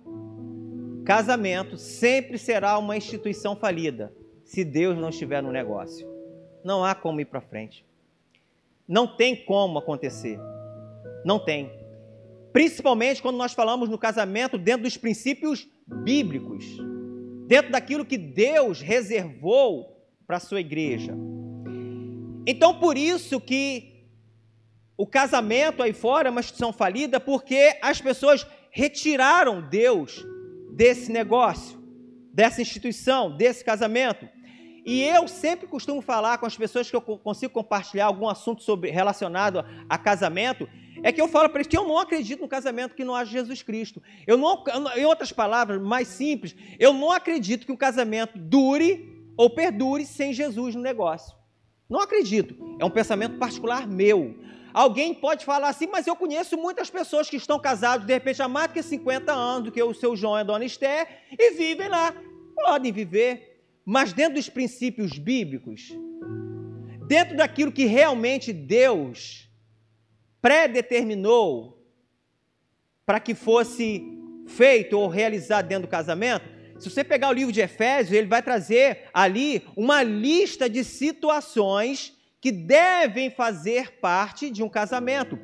casamento 1.05 1.77
sempre 1.77 2.39
será 2.39 2.77
uma 2.79 2.97
instituição 2.97 3.55
falida, 3.55 4.11
se 4.43 4.63
Deus 4.63 4.97
não 4.97 5.09
estiver 5.09 5.43
no 5.43 5.51
negócio. 5.51 6.09
Não 6.63 6.83
há 6.83 6.95
como 6.95 7.21
ir 7.21 7.25
para 7.25 7.39
frente. 7.39 7.85
Não 8.88 9.07
tem 9.07 9.35
como 9.35 9.77
acontecer. 9.77 10.39
Não 11.23 11.38
tem 11.38 11.71
principalmente 12.51 13.21
quando 13.21 13.38
nós 13.38 13.53
falamos 13.53 13.88
no 13.88 13.97
casamento 13.97 14.57
dentro 14.57 14.83
dos 14.83 14.97
princípios 14.97 15.69
bíblicos, 15.88 16.65
dentro 17.47 17.71
daquilo 17.71 18.03
que 18.03 18.17
Deus 18.17 18.81
reservou 18.81 19.97
para 20.27 20.35
a 20.38 20.39
sua 20.39 20.59
igreja. 20.59 21.15
Então, 22.45 22.79
por 22.79 22.98
isso 22.98 23.39
que 23.39 24.05
o 24.98 25.05
casamento 25.05 25.81
aí 25.81 25.93
fora 25.93 26.27
é 26.27 26.31
uma 26.31 26.39
instituição 26.39 26.71
falida, 26.71 27.19
porque 27.19 27.77
as 27.81 28.01
pessoas 28.01 28.45
retiraram 28.69 29.62
Deus 29.62 30.25
desse 30.71 31.12
negócio, 31.12 31.79
dessa 32.33 32.62
instituição, 32.62 33.36
desse 33.36 33.63
casamento. 33.63 34.27
E 34.86 35.03
eu 35.03 35.27
sempre 35.27 35.67
costumo 35.67 36.01
falar 36.01 36.38
com 36.39 36.45
as 36.45 36.57
pessoas 36.57 36.89
que 36.89 36.95
eu 36.95 37.01
consigo 37.01 37.53
compartilhar 37.53 38.05
algum 38.05 38.27
assunto 38.27 38.63
sobre 38.63 38.89
relacionado 38.89 39.63
a 39.88 39.98
casamento, 39.98 40.67
é 41.03 41.12
que 41.12 41.21
eu 41.21 41.27
falo 41.27 41.50
para 41.50 41.60
eles 41.60 41.67
que 41.67 41.77
eu 41.77 41.88
não 41.88 41.98
acredito 41.98 42.41
no 42.41 42.48
casamento 42.48 42.95
que 42.95 43.03
não 43.03 43.15
haja 43.15 43.31
Jesus 43.31 43.62
Cristo. 43.62 44.01
Eu 44.25 44.38
não, 44.38 44.63
em 44.95 45.05
outras 45.05 45.31
palavras, 45.31 45.81
mais 45.81 46.07
simples, 46.07 46.55
eu 46.79 46.93
não 46.93 47.12
acredito 47.12 47.65
que 47.65 47.71
o 47.71 47.77
casamento 47.77 48.38
dure 48.38 49.24
ou 49.38 49.50
perdure 49.50 50.05
sem 50.05 50.33
Jesus 50.33 50.75
no 50.75 50.81
negócio. 50.81 51.40
Não 51.91 52.00
acredito. 52.00 52.55
É 52.79 52.86
um 52.86 52.89
pensamento 52.89 53.38
particular 53.38 53.86
meu. 53.86 54.33
Alguém 54.74 55.13
pode 55.13 55.43
falar 55.43 55.67
assim, 55.67 55.88
mas 55.88 56.07
eu 56.07 56.15
conheço 56.15 56.57
muitas 56.57 56.89
pessoas 56.89 57.29
que 57.29 57.36
estão 57.36 57.60
casadas, 57.60 58.05
de 58.05 58.13
repente, 58.13 58.41
há 58.41 58.48
mais 58.48 58.71
que 58.71 58.81
50 58.81 59.33
anos, 59.33 59.65
do 59.65 59.71
que 59.74 59.83
o 59.83 59.93
seu 59.93 60.15
João 60.15 60.38
e 60.38 60.39
a 60.39 60.43
dona 60.43 60.63
Esther, 60.63 61.05
e 61.38 61.51
vivem 61.51 61.89
lá. 61.89 62.15
Podem 62.55 62.93
viver, 62.93 63.65
mas 63.83 64.13
dentro 64.13 64.36
dos 64.36 64.48
princípios 64.48 65.17
bíblicos, 65.17 65.89
dentro 67.07 67.36
daquilo 67.36 67.74
que 67.74 67.83
realmente 67.83 68.53
Deus 68.53 69.50
predeterminou 70.41 71.77
para 73.05 73.19
que 73.19 73.36
fosse 73.36 74.01
feito 74.48 74.98
ou 74.98 75.10
realizado 75.10 75.67
dentro 75.67 75.88
do 75.88 75.91
casamento, 75.91 76.48
se 76.81 76.89
você 76.89 77.03
pegar 77.03 77.29
o 77.29 77.33
livro 77.33 77.51
de 77.51 77.61
Efésios, 77.61 78.11
ele 78.11 78.27
vai 78.27 78.41
trazer 78.41 79.03
ali 79.13 79.63
uma 79.75 80.01
lista 80.01 80.67
de 80.67 80.83
situações 80.83 82.17
que 82.41 82.51
devem 82.51 83.29
fazer 83.29 84.00
parte 84.00 84.50
de 84.50 84.63
um 84.63 84.69
casamento. 84.69 85.38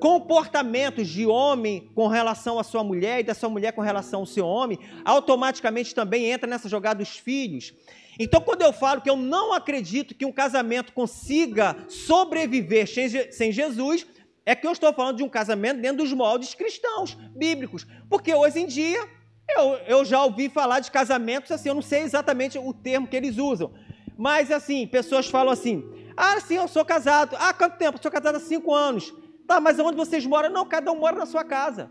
Comportamentos 0.00 1.06
de 1.06 1.26
homem 1.26 1.88
com 1.94 2.08
relação 2.08 2.58
à 2.58 2.64
sua 2.64 2.82
mulher 2.82 3.20
e 3.20 3.22
da 3.22 3.34
sua 3.34 3.48
mulher 3.48 3.72
com 3.72 3.80
relação 3.80 4.20
ao 4.20 4.26
seu 4.26 4.44
homem, 4.44 4.80
automaticamente 5.04 5.94
também 5.94 6.26
entra 6.26 6.50
nessa 6.50 6.68
jogada 6.68 6.98
dos 6.98 7.16
filhos. 7.16 7.72
Então, 8.18 8.40
quando 8.40 8.62
eu 8.62 8.72
falo 8.72 9.00
que 9.00 9.08
eu 9.08 9.16
não 9.16 9.52
acredito 9.52 10.14
que 10.14 10.26
um 10.26 10.32
casamento 10.32 10.92
consiga 10.92 11.76
sobreviver 11.88 12.88
sem 13.30 13.52
Jesus, 13.52 14.04
é 14.44 14.56
que 14.56 14.66
eu 14.66 14.72
estou 14.72 14.92
falando 14.92 15.18
de 15.18 15.22
um 15.22 15.28
casamento 15.28 15.80
dentro 15.80 15.98
dos 15.98 16.12
moldes 16.12 16.52
cristãos, 16.52 17.14
bíblicos. 17.36 17.86
Porque 18.08 18.34
hoje 18.34 18.58
em 18.58 18.66
dia, 18.66 19.08
eu, 19.56 19.78
eu 19.86 20.04
já 20.04 20.22
ouvi 20.22 20.48
falar 20.48 20.80
de 20.80 20.90
casamentos 20.90 21.50
assim, 21.50 21.68
eu 21.68 21.74
não 21.74 21.82
sei 21.82 22.02
exatamente 22.02 22.58
o 22.58 22.72
termo 22.72 23.06
que 23.06 23.16
eles 23.16 23.38
usam. 23.38 23.72
Mas 24.16 24.50
assim, 24.50 24.86
pessoas 24.86 25.26
falam 25.26 25.52
assim: 25.52 25.82
ah, 26.16 26.38
sim, 26.40 26.56
eu 26.56 26.68
sou 26.68 26.84
casado. 26.84 27.36
Ah, 27.38 27.52
quanto 27.54 27.78
tempo? 27.78 27.96
Eu 27.96 28.02
sou 28.02 28.10
casado 28.10 28.36
há 28.36 28.40
cinco 28.40 28.74
anos. 28.74 29.14
Tá, 29.46 29.60
mas 29.60 29.78
onde 29.78 29.96
vocês 29.96 30.24
moram? 30.26 30.50
Não, 30.50 30.66
cada 30.66 30.92
um 30.92 30.96
mora 30.96 31.16
na 31.16 31.26
sua 31.26 31.42
casa. 31.42 31.90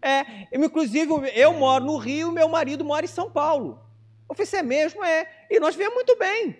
É, 0.00 0.46
eu, 0.52 0.64
inclusive, 0.64 1.12
eu 1.34 1.52
moro 1.52 1.84
no 1.84 1.96
Rio, 1.96 2.32
meu 2.32 2.48
marido 2.48 2.84
mora 2.84 3.04
em 3.04 3.08
São 3.08 3.30
Paulo. 3.30 3.78
Eu 4.28 4.34
falei, 4.34 4.50
é 4.54 4.62
mesmo? 4.62 5.04
É. 5.04 5.28
E 5.50 5.60
nós 5.60 5.74
vemos 5.74 5.94
muito 5.94 6.16
bem. 6.16 6.56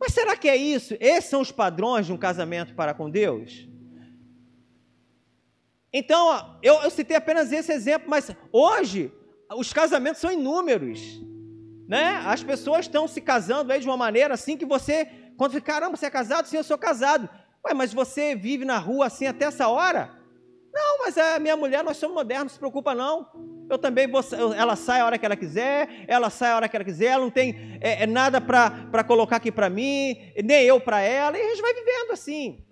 Mas 0.00 0.12
será 0.12 0.36
que 0.36 0.48
é 0.48 0.56
isso? 0.56 0.96
Esses 1.00 1.30
são 1.30 1.40
os 1.40 1.50
padrões 1.50 2.06
de 2.06 2.12
um 2.12 2.16
casamento 2.16 2.74
para 2.74 2.92
com 2.92 3.08
Deus? 3.08 3.68
Então, 5.96 6.58
eu, 6.60 6.74
eu 6.82 6.90
citei 6.90 7.16
apenas 7.16 7.52
esse 7.52 7.72
exemplo, 7.72 8.10
mas 8.10 8.28
hoje 8.50 9.12
os 9.56 9.72
casamentos 9.72 10.20
são 10.20 10.32
inúmeros. 10.32 11.22
Né? 11.88 12.20
As 12.26 12.42
pessoas 12.42 12.86
estão 12.86 13.06
se 13.06 13.20
casando 13.20 13.72
aí 13.72 13.78
de 13.78 13.86
uma 13.86 13.96
maneira 13.96 14.34
assim 14.34 14.56
que 14.56 14.66
você, 14.66 15.08
quando 15.36 15.52
fica, 15.52 15.72
caramba, 15.72 15.96
você 15.96 16.06
é 16.06 16.10
casado? 16.10 16.46
Sim, 16.48 16.56
eu 16.56 16.64
sou 16.64 16.76
casado. 16.76 17.30
Ué, 17.64 17.72
mas 17.74 17.94
você 17.94 18.34
vive 18.34 18.64
na 18.64 18.76
rua 18.76 19.06
assim 19.06 19.26
até 19.28 19.44
essa 19.44 19.68
hora? 19.68 20.10
Não, 20.72 20.98
mas 21.04 21.16
a 21.16 21.38
minha 21.38 21.56
mulher, 21.56 21.84
nós 21.84 21.96
somos 21.96 22.16
modernos, 22.16 22.46
não 22.46 22.54
se 22.54 22.58
preocupa 22.58 22.92
não. 22.92 23.28
Eu 23.70 23.78
também 23.78 24.08
vou, 24.08 24.20
ela 24.56 24.74
sai 24.74 25.00
a 25.00 25.06
hora 25.06 25.16
que 25.16 25.24
ela 25.24 25.36
quiser, 25.36 25.88
ela 26.08 26.28
sai 26.28 26.50
a 26.50 26.56
hora 26.56 26.68
que 26.68 26.74
ela 26.74 26.84
quiser, 26.84 27.06
ela 27.06 27.22
não 27.22 27.30
tem 27.30 27.78
é, 27.80 28.02
é 28.02 28.06
nada 28.06 28.40
para 28.40 29.04
colocar 29.04 29.36
aqui 29.36 29.52
para 29.52 29.70
mim, 29.70 30.16
nem 30.42 30.64
eu 30.64 30.80
para 30.80 31.00
ela, 31.00 31.38
e 31.38 31.40
a 31.40 31.48
gente 31.50 31.62
vai 31.62 31.72
vivendo 31.72 32.10
assim. 32.10 32.64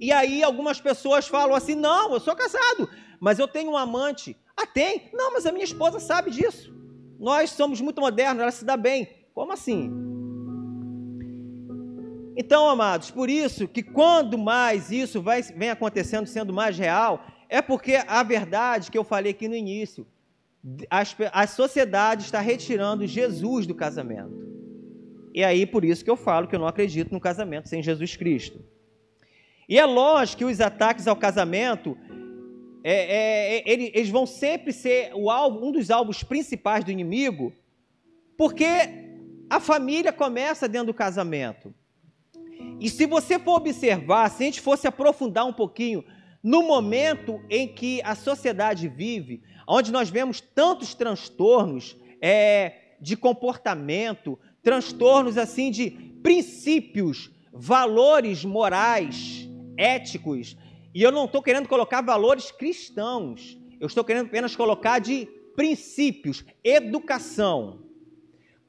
E 0.00 0.10
aí 0.10 0.42
algumas 0.42 0.80
pessoas 0.80 1.28
falam 1.28 1.54
assim: 1.54 1.74
não, 1.74 2.14
eu 2.14 2.20
sou 2.20 2.34
casado, 2.34 2.88
mas 3.20 3.38
eu 3.38 3.46
tenho 3.46 3.72
um 3.72 3.76
amante. 3.76 4.34
Ah, 4.56 4.66
tem? 4.66 5.10
Não, 5.12 5.32
mas 5.34 5.44
a 5.44 5.52
minha 5.52 5.64
esposa 5.64 6.00
sabe 6.00 6.30
disso. 6.30 6.74
Nós 7.18 7.50
somos 7.50 7.80
muito 7.82 8.00
modernos, 8.00 8.42
ela 8.42 8.50
se 8.50 8.64
dá 8.64 8.78
bem. 8.78 9.08
Como 9.34 9.52
assim? 9.52 9.92
Então, 12.34 12.70
amados, 12.70 13.10
por 13.10 13.28
isso 13.28 13.68
que 13.68 13.82
quando 13.82 14.38
mais 14.38 14.90
isso 14.90 15.20
vai, 15.20 15.42
vem 15.42 15.68
acontecendo, 15.68 16.26
sendo 16.26 16.52
mais 16.52 16.78
real, 16.78 17.22
é 17.50 17.60
porque 17.60 17.96
a 18.06 18.22
verdade 18.22 18.90
que 18.90 18.96
eu 18.96 19.04
falei 19.04 19.32
aqui 19.32 19.46
no 19.46 19.54
início, 19.54 20.06
a, 20.88 21.02
a 21.42 21.46
sociedade 21.46 22.22
está 22.22 22.40
retirando 22.40 23.06
Jesus 23.06 23.66
do 23.66 23.74
casamento. 23.74 24.48
E 25.34 25.44
aí, 25.44 25.66
por 25.66 25.84
isso 25.84 26.02
que 26.02 26.10
eu 26.10 26.16
falo 26.16 26.48
que 26.48 26.54
eu 26.54 26.60
não 26.60 26.66
acredito 26.66 27.12
no 27.12 27.20
casamento 27.20 27.68
sem 27.68 27.82
Jesus 27.82 28.16
Cristo. 28.16 28.64
E 29.70 29.78
é 29.78 29.86
lógico 29.86 30.38
que 30.38 30.44
os 30.44 30.60
ataques 30.60 31.06
ao 31.06 31.14
casamento, 31.14 31.96
é, 32.82 32.92
é, 32.92 33.72
é 33.72 33.72
eles 33.72 34.10
vão 34.10 34.26
sempre 34.26 34.72
ser 34.72 35.12
o 35.14 35.30
alvo, 35.30 35.64
um 35.64 35.70
dos 35.70 35.92
alvos 35.92 36.24
principais 36.24 36.82
do 36.82 36.90
inimigo, 36.90 37.52
porque 38.36 38.66
a 39.48 39.60
família 39.60 40.12
começa 40.12 40.68
dentro 40.68 40.88
do 40.88 40.94
casamento. 40.94 41.72
E 42.80 42.90
se 42.90 43.06
você 43.06 43.38
for 43.38 43.58
observar, 43.58 44.28
se 44.28 44.42
a 44.42 44.46
gente 44.46 44.60
fosse 44.60 44.88
aprofundar 44.88 45.46
um 45.46 45.52
pouquinho 45.52 46.04
no 46.42 46.64
momento 46.64 47.40
em 47.48 47.68
que 47.68 48.02
a 48.02 48.16
sociedade 48.16 48.88
vive, 48.88 49.40
onde 49.68 49.92
nós 49.92 50.10
vemos 50.10 50.40
tantos 50.40 50.94
transtornos 50.94 51.96
é, 52.20 52.96
de 53.00 53.16
comportamento, 53.16 54.36
transtornos 54.64 55.38
assim 55.38 55.70
de 55.70 55.90
princípios, 56.22 57.30
valores 57.52 58.44
morais, 58.44 59.48
éticos, 59.80 60.56
e 60.94 61.02
eu 61.02 61.10
não 61.10 61.24
estou 61.24 61.42
querendo 61.42 61.68
colocar 61.68 62.02
valores 62.02 62.50
cristãos, 62.50 63.56
eu 63.80 63.86
estou 63.86 64.04
querendo 64.04 64.26
apenas 64.26 64.54
colocar 64.54 64.98
de 64.98 65.26
princípios, 65.56 66.44
educação. 66.62 67.80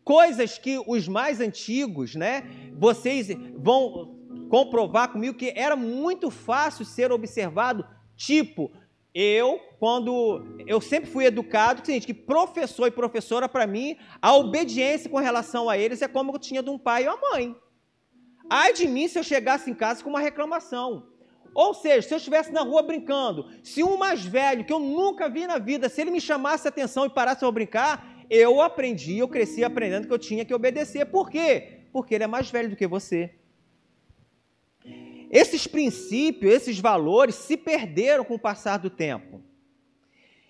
Coisas 0.03 0.57
que 0.57 0.81
os 0.87 1.07
mais 1.07 1.41
antigos, 1.41 2.15
né, 2.15 2.43
vocês 2.77 3.27
vão 3.57 4.17
comprovar 4.49 5.11
comigo 5.11 5.37
que 5.37 5.53
era 5.55 5.75
muito 5.75 6.31
fácil 6.31 6.85
ser 6.85 7.11
observado, 7.11 7.85
tipo, 8.15 8.71
eu, 9.13 9.59
quando 9.77 10.45
eu 10.65 10.79
sempre 10.79 11.09
fui 11.09 11.25
educado, 11.25 11.81
que, 11.81 11.99
que 11.99 12.13
professor 12.13 12.87
e 12.87 12.91
professora, 12.91 13.49
para 13.49 13.67
mim, 13.67 13.97
a 14.21 14.33
obediência 14.35 15.09
com 15.09 15.17
relação 15.17 15.69
a 15.69 15.77
eles 15.77 16.01
é 16.01 16.07
como 16.07 16.33
eu 16.33 16.39
tinha 16.39 16.63
de 16.63 16.69
um 16.69 16.77
pai 16.77 17.03
e 17.03 17.07
uma 17.07 17.19
mãe. 17.31 17.55
Ai 18.49 18.73
de 18.73 18.87
mim 18.87 19.07
se 19.07 19.17
eu 19.17 19.23
chegasse 19.23 19.69
em 19.69 19.73
casa 19.73 20.03
com 20.03 20.09
uma 20.09 20.19
reclamação. 20.19 21.07
Ou 21.53 21.73
seja, 21.73 22.07
se 22.07 22.13
eu 22.13 22.17
estivesse 22.17 22.51
na 22.51 22.61
rua 22.61 22.81
brincando, 22.81 23.49
se 23.61 23.83
um 23.83 23.97
mais 23.97 24.25
velho, 24.25 24.63
que 24.63 24.71
eu 24.71 24.79
nunca 24.79 25.29
vi 25.29 25.45
na 25.45 25.57
vida, 25.57 25.89
se 25.89 26.01
ele 26.01 26.11
me 26.11 26.21
chamasse 26.21 26.67
a 26.67 26.69
atenção 26.69 27.05
e 27.05 27.09
parasse 27.09 27.43
a 27.43 27.51
brincar, 27.51 28.25
eu 28.29 28.61
aprendi, 28.61 29.17
eu 29.17 29.27
cresci 29.27 29.63
aprendendo 29.63 30.07
que 30.07 30.13
eu 30.13 30.19
tinha 30.19 30.45
que 30.45 30.53
obedecer. 30.53 31.05
Por 31.05 31.29
quê? 31.29 31.81
Porque 31.91 32.15
ele 32.15 32.23
é 32.23 32.27
mais 32.27 32.49
velho 32.49 32.69
do 32.69 32.75
que 32.77 32.87
você. 32.87 33.35
Esses 35.29 35.67
princípios, 35.67 36.53
esses 36.53 36.79
valores 36.79 37.35
se 37.35 37.57
perderam 37.57 38.23
com 38.23 38.35
o 38.35 38.39
passar 38.39 38.77
do 38.77 38.89
tempo. 38.89 39.41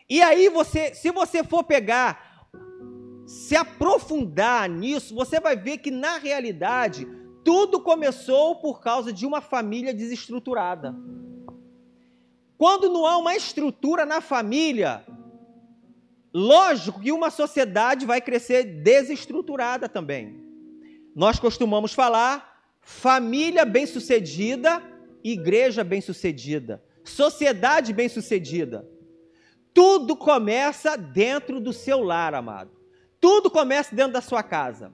E 0.07 0.21
aí 0.21 0.49
você, 0.49 0.93
se 0.93 1.09
você 1.11 1.43
for 1.43 1.63
pegar, 1.63 2.49
se 3.25 3.55
aprofundar 3.55 4.69
nisso, 4.69 5.15
você 5.15 5.39
vai 5.39 5.55
ver 5.55 5.77
que 5.77 5.89
na 5.89 6.17
realidade 6.17 7.07
tudo 7.43 7.79
começou 7.79 8.55
por 8.55 8.81
causa 8.81 9.11
de 9.11 9.25
uma 9.25 9.41
família 9.41 9.93
desestruturada. 9.93 10.95
Quando 12.57 12.89
não 12.89 13.05
há 13.07 13.17
uma 13.17 13.35
estrutura 13.35 14.05
na 14.05 14.21
família, 14.21 15.03
lógico 16.33 16.99
que 16.99 17.11
uma 17.11 17.31
sociedade 17.31 18.05
vai 18.05 18.21
crescer 18.21 18.63
desestruturada 18.63 19.89
também. 19.89 20.39
Nós 21.15 21.39
costumamos 21.39 21.93
falar 21.93 22.61
família 22.79 23.65
bem-sucedida, 23.65 24.81
igreja 25.23 25.83
bem-sucedida, 25.83 26.83
sociedade 27.03 27.93
bem-sucedida. 27.93 28.87
Tudo 29.73 30.15
começa 30.15 30.95
dentro 30.95 31.59
do 31.59 31.73
seu 31.73 32.03
lar, 32.03 32.35
amado. 32.35 32.71
Tudo 33.19 33.49
começa 33.49 33.95
dentro 33.95 34.13
da 34.13 34.21
sua 34.21 34.43
casa. 34.43 34.91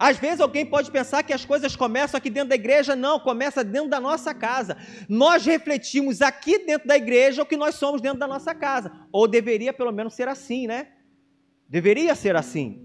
Às 0.00 0.16
vezes 0.16 0.40
alguém 0.40 0.64
pode 0.64 0.90
pensar 0.90 1.22
que 1.22 1.30
as 1.30 1.44
coisas 1.44 1.76
começam 1.76 2.16
aqui 2.16 2.30
dentro 2.30 2.48
da 2.48 2.54
igreja, 2.54 2.96
não, 2.96 3.20
começa 3.20 3.62
dentro 3.62 3.90
da 3.90 4.00
nossa 4.00 4.32
casa. 4.32 4.78
Nós 5.06 5.44
refletimos 5.44 6.22
aqui 6.22 6.64
dentro 6.64 6.88
da 6.88 6.96
igreja 6.96 7.42
o 7.42 7.46
que 7.46 7.54
nós 7.54 7.74
somos 7.74 8.00
dentro 8.00 8.18
da 8.18 8.26
nossa 8.26 8.54
casa. 8.54 8.90
Ou 9.12 9.28
deveria 9.28 9.74
pelo 9.74 9.92
menos 9.92 10.14
ser 10.14 10.26
assim, 10.26 10.66
né? 10.66 10.88
Deveria 11.68 12.14
ser 12.14 12.34
assim. 12.34 12.82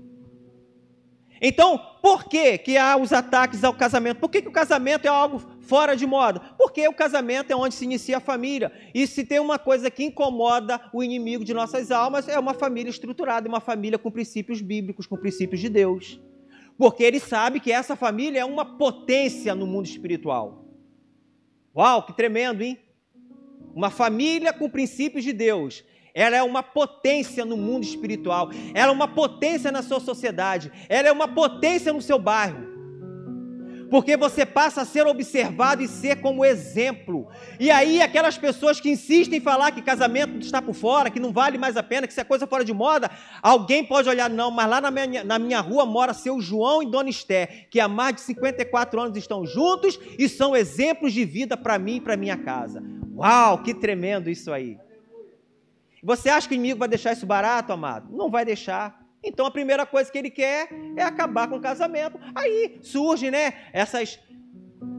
Então, 1.40 1.80
por 2.02 2.26
que, 2.26 2.58
que 2.58 2.78
há 2.78 2.98
os 2.98 3.14
ataques 3.14 3.64
ao 3.64 3.74
casamento? 3.74 4.20
Por 4.20 4.30
que, 4.30 4.42
que 4.42 4.50
o 4.50 4.52
casamento 4.52 5.06
é 5.06 5.10
algo 5.10 5.40
fora 5.62 5.96
de 5.96 6.06
moda? 6.06 6.42
Porque 6.58 6.86
o 6.86 6.94
casamento 6.94 7.50
é 7.50 7.56
onde 7.56 7.76
se 7.76 7.86
inicia 7.86 8.18
a 8.18 8.22
família. 8.22 8.74
E 8.94 9.08
se 9.08 9.24
tem 9.24 9.40
uma 9.40 9.58
coisa 9.58 9.90
que 9.90 10.04
incomoda 10.04 10.82
o 10.92 11.02
inimigo 11.02 11.46
de 11.46 11.54
nossas 11.54 11.92
almas, 11.92 12.28
é 12.28 12.38
uma 12.38 12.54
família 12.54 12.90
estruturada, 12.90 13.48
uma 13.48 13.62
família 13.62 13.98
com 13.98 14.12
princípios 14.12 14.60
bíblicos, 14.60 15.08
com 15.08 15.16
princípios 15.16 15.62
de 15.62 15.70
Deus. 15.70 16.20
Porque 16.78 17.04
ele 17.04 17.20
sabe 17.20 17.60
que 17.60 17.72
essa 17.72 17.96
família 17.96 18.40
é 18.42 18.46
uma 18.46 18.66
potência 18.66 19.56
no 19.56 19.66
mundo 19.66 19.86
espiritual. 19.86 20.66
Uau, 21.76 22.04
que 22.04 22.14
tremendo, 22.14 22.62
hein? 22.62 22.78
Uma 23.74 23.90
família 23.90 24.54
com 24.54 24.70
princípios 24.70 25.24
de 25.24 25.34
Deus 25.34 25.84
ela 26.16 26.38
é 26.38 26.42
uma 26.42 26.64
potência 26.64 27.44
no 27.44 27.58
mundo 27.58 27.84
espiritual, 27.84 28.50
ela 28.74 28.90
é 28.90 28.96
uma 28.96 29.08
potência 29.10 29.70
na 29.70 29.84
sua 29.84 30.00
sociedade, 30.00 30.72
ela 30.88 31.10
é 31.10 31.12
uma 31.12 31.28
potência 31.28 31.92
no 31.92 32.02
seu 32.02 32.18
bairro. 32.18 32.75
Porque 33.90 34.18
você 34.18 34.46
passa 34.46 34.82
a 34.82 34.86
ser 34.86 35.06
observado 35.08 35.82
e 35.82 35.88
ser 35.88 36.22
como 36.22 36.44
exemplo. 36.44 37.28
E 37.60 37.70
aí, 37.70 38.02
aquelas 38.02 38.38
pessoas 38.38 38.80
que 38.80 38.90
insistem 38.90 39.38
em 39.38 39.42
falar 39.42 39.72
que 39.72 39.82
casamento 39.82 40.40
está 40.40 40.62
por 40.62 40.74
fora, 40.74 41.10
que 41.10 41.20
não 41.20 41.32
vale 41.32 41.58
mais 41.58 41.78
a 41.78 41.84
pena, 41.84 42.08
que 42.08 42.14
isso 42.14 42.22
é 42.22 42.24
coisa 42.24 42.48
fora 42.48 42.64
de 42.64 42.74
moda, 42.74 43.10
alguém 43.42 43.84
pode 43.84 44.10
olhar, 44.10 44.30
não, 44.30 44.52
mas 44.52 44.70
lá 44.70 44.82
na 44.82 44.92
minha, 44.92 45.24
na 45.24 45.40
minha 45.40 45.60
rua 45.60 45.86
mora 45.86 46.14
seu 46.14 46.40
João 46.42 46.82
e 46.82 46.90
Dona 46.90 47.10
Esté, 47.10 47.68
que 47.70 47.80
há 47.80 47.88
mais 47.88 48.16
de 48.16 48.22
54 48.22 49.00
anos 49.00 49.18
estão 49.18 49.46
juntos 49.46 50.00
e 50.18 50.28
são 50.28 50.56
exemplos 50.56 51.14
de 51.14 51.24
vida 51.26 51.56
para 51.56 51.78
mim 51.78 51.98
e 51.98 52.02
para 52.02 52.18
minha 52.18 52.38
casa. 52.38 52.84
Uau, 53.16 53.60
que 53.64 53.74
tremendo 53.74 54.30
isso 54.30 54.52
aí. 54.52 54.78
Você 56.04 56.30
acha 56.30 56.48
que 56.48 56.54
o 56.54 56.58
inimigo 56.58 56.80
vai 56.80 56.88
deixar 56.88 57.14
isso 57.14 57.26
barato, 57.26 57.74
amado? 57.74 58.16
Não 58.16 58.30
vai 58.30 58.46
deixar. 58.46 59.05
Então 59.26 59.46
a 59.46 59.52
primeira 59.52 59.86
coisa 59.86 60.12
que 60.12 60.18
ele 60.18 60.30
quer 60.30 60.70
é 60.96 61.02
acabar 61.02 61.48
com 61.48 61.56
o 61.56 61.62
casamento. 61.62 62.20
Aí 62.36 62.78
surgem, 62.82 63.32
né, 63.32 63.54
essas 63.74 64.20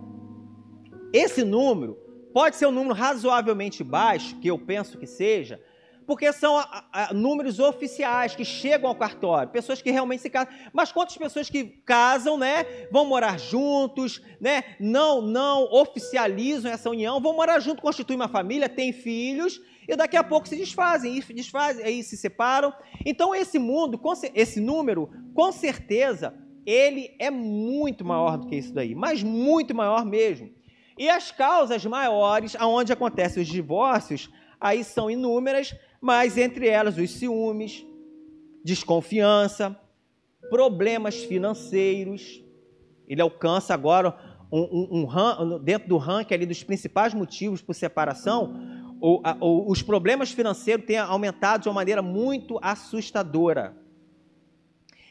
Esse 1.10 1.42
número 1.42 1.96
pode 2.34 2.56
ser 2.56 2.66
um 2.66 2.70
número 2.70 2.94
razoavelmente 2.94 3.82
baixo, 3.82 4.38
que 4.40 4.48
eu 4.48 4.58
penso 4.58 4.98
que 4.98 5.06
seja, 5.06 5.58
porque 6.06 6.30
são 6.34 6.58
a, 6.58 6.84
a, 6.92 7.14
números 7.14 7.58
oficiais 7.58 8.36
que 8.36 8.44
chegam 8.44 8.90
ao 8.90 8.94
cartório, 8.94 9.50
pessoas 9.50 9.80
que 9.80 9.90
realmente 9.90 10.20
se 10.20 10.28
casam. 10.28 10.52
Mas 10.70 10.92
quantas 10.92 11.16
pessoas 11.16 11.48
que 11.48 11.64
casam, 11.64 12.36
né, 12.36 12.66
vão 12.90 13.06
morar 13.06 13.38
juntos, 13.38 14.20
né, 14.38 14.76
não, 14.78 15.22
não 15.22 15.62
oficializam 15.72 16.70
essa 16.70 16.90
união, 16.90 17.22
vão 17.22 17.34
morar 17.34 17.58
junto, 17.58 17.80
constituem 17.80 18.16
uma 18.16 18.28
família, 18.28 18.68
têm 18.68 18.92
filhos 18.92 19.58
e 19.88 19.96
daqui 19.96 20.18
a 20.18 20.22
pouco 20.22 20.46
se 20.46 20.56
desfazem, 20.56 21.16
e 21.16 21.32
desfazem, 21.32 21.82
aí 21.82 22.02
se 22.02 22.18
separam. 22.18 22.70
Então 23.06 23.34
esse 23.34 23.58
mundo, 23.58 23.98
esse 24.34 24.60
número, 24.60 25.10
com 25.34 25.50
certeza 25.50 26.41
ele 26.64 27.14
é 27.18 27.30
muito 27.30 28.04
maior 28.04 28.38
do 28.38 28.46
que 28.46 28.56
isso 28.56 28.72
daí, 28.72 28.94
mas 28.94 29.22
muito 29.22 29.74
maior 29.74 30.04
mesmo. 30.04 30.50
E 30.96 31.08
as 31.08 31.30
causas 31.30 31.84
maiores 31.84 32.54
aonde 32.56 32.92
acontecem 32.92 33.42
os 33.42 33.48
divórcios, 33.48 34.30
aí 34.60 34.84
são 34.84 35.10
inúmeras, 35.10 35.74
mas 36.00 36.38
entre 36.38 36.68
elas 36.68 36.96
os 36.98 37.10
ciúmes, 37.10 37.84
desconfiança, 38.64 39.76
problemas 40.50 41.24
financeiros. 41.24 42.42
Ele 43.08 43.20
alcança 43.20 43.74
agora 43.74 44.16
um, 44.52 44.60
um, 44.60 45.08
um, 45.08 45.58
dentro 45.58 45.88
do 45.88 45.96
ranking 45.96 46.34
ali 46.34 46.46
dos 46.46 46.62
principais 46.62 47.14
motivos 47.14 47.62
por 47.62 47.74
separação, 47.74 48.82
o, 49.00 49.20
a, 49.24 49.36
o, 49.40 49.68
os 49.70 49.82
problemas 49.82 50.30
financeiros 50.30 50.86
têm 50.86 50.98
aumentado 50.98 51.62
de 51.62 51.68
uma 51.68 51.74
maneira 51.74 52.02
muito 52.02 52.58
assustadora. 52.62 53.76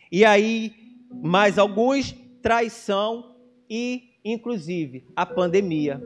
E 0.10 0.24
aí 0.24 0.81
mais 1.12 1.58
alguns, 1.58 2.15
traição 2.41 3.36
e, 3.69 4.15
inclusive, 4.24 5.06
a 5.15 5.26
pandemia. 5.26 6.02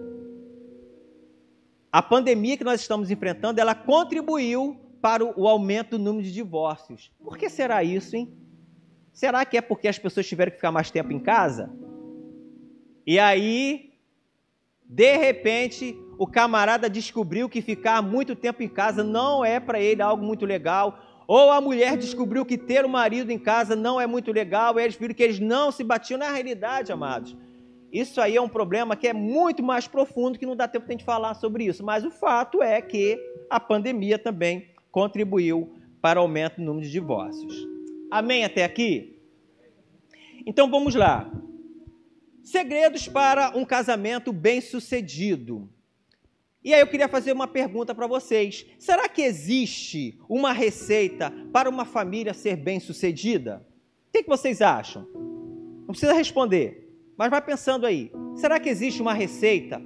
A 1.91 2.01
pandemia 2.01 2.57
que 2.57 2.63
nós 2.63 2.81
estamos 2.81 3.09
enfrentando, 3.09 3.59
ela 3.59 3.73
contribuiu 3.73 4.77
para 5.01 5.23
o 5.23 5.47
aumento 5.47 5.97
do 5.97 6.03
número 6.03 6.25
de 6.25 6.33
divórcios. 6.33 7.11
Por 7.23 7.37
que 7.37 7.49
será 7.49 7.83
isso, 7.83 8.15
hein? 8.15 8.33
Será 9.13 9.45
que 9.45 9.57
é 9.57 9.61
porque 9.61 9.87
as 9.87 9.97
pessoas 9.97 10.27
tiveram 10.27 10.51
que 10.51 10.57
ficar 10.57 10.71
mais 10.71 10.91
tempo 10.91 11.13
em 11.13 11.19
casa? 11.19 11.71
E 13.07 13.17
aí, 13.17 13.93
de 14.83 15.15
repente, 15.15 15.97
o 16.17 16.27
camarada 16.27 16.89
descobriu 16.89 17.47
que 17.47 17.61
ficar 17.61 18.01
muito 18.01 18.35
tempo 18.35 18.61
em 18.61 18.67
casa 18.67 19.03
não 19.03 19.45
é 19.45 19.59
para 19.59 19.79
ele 19.79 20.01
algo 20.01 20.23
muito 20.23 20.45
legal, 20.45 20.99
ou 21.27 21.51
a 21.51 21.59
mulher 21.59 21.97
descobriu 21.97 22.45
que 22.45 22.57
ter 22.57 22.83
o 22.83 22.87
um 22.87 22.91
marido 22.91 23.31
em 23.31 23.39
casa 23.39 23.75
não 23.75 23.99
é 23.99 24.05
muito 24.05 24.31
legal, 24.31 24.79
e 24.79 24.83
eles 24.83 24.95
viram 24.95 25.13
que 25.13 25.23
eles 25.23 25.39
não 25.39 25.71
se 25.71 25.83
batiam 25.83 26.19
na 26.19 26.31
realidade, 26.31 26.91
amados. 26.91 27.35
Isso 27.91 28.19
aí 28.19 28.35
é 28.35 28.41
um 28.41 28.49
problema 28.49 28.95
que 28.95 29.07
é 29.07 29.13
muito 29.13 29.63
mais 29.63 29.87
profundo, 29.87 30.37
que 30.37 30.45
não 30.45 30.55
dá 30.55 30.67
tempo 30.67 30.85
de 30.85 30.91
a 30.91 30.93
gente 30.97 31.05
falar 31.05 31.33
sobre 31.33 31.65
isso. 31.65 31.83
Mas 31.83 32.03
o 32.03 32.11
fato 32.11 32.61
é 32.61 32.81
que 32.81 33.17
a 33.49 33.59
pandemia 33.59 34.19
também 34.19 34.67
contribuiu 34.91 35.73
para 36.01 36.19
o 36.19 36.23
aumento 36.23 36.57
do 36.57 36.63
número 36.63 36.85
de 36.85 36.91
divórcios. 36.91 37.65
Amém 38.11 38.43
até 38.43 38.65
aqui? 38.65 39.17
Então 40.45 40.69
vamos 40.69 40.93
lá. 40.93 41.31
Segredos 42.43 43.07
para 43.07 43.57
um 43.57 43.65
casamento 43.65 44.31
bem-sucedido. 44.31 45.69
E 46.65 46.73
aí 46.73 46.81
eu 46.81 46.87
queria 46.87 47.07
fazer 47.07 47.31
uma 47.31 47.47
pergunta 47.47 47.93
para 47.93 48.07
vocês: 48.07 48.65
será 48.79 49.07
que 49.07 49.21
existe 49.21 50.19
uma 50.27 50.51
receita 50.51 51.31
para 51.53 51.69
uma 51.69 51.85
família 51.85 52.33
ser 52.33 52.55
bem-sucedida? 52.55 53.63
O 54.07 54.11
que, 54.11 54.27
vocês 54.27 54.63
acham? 54.63 55.07
Não 55.13 55.89
precisa 55.89 56.13
responder, 56.13 56.91
mas 57.15 57.29
vai 57.29 57.39
pensando 57.39 57.85
aí. 57.85 58.11
Será 58.35 58.59
que 58.59 58.67
existe 58.67 58.99
uma 58.99 59.13
receita 59.13 59.79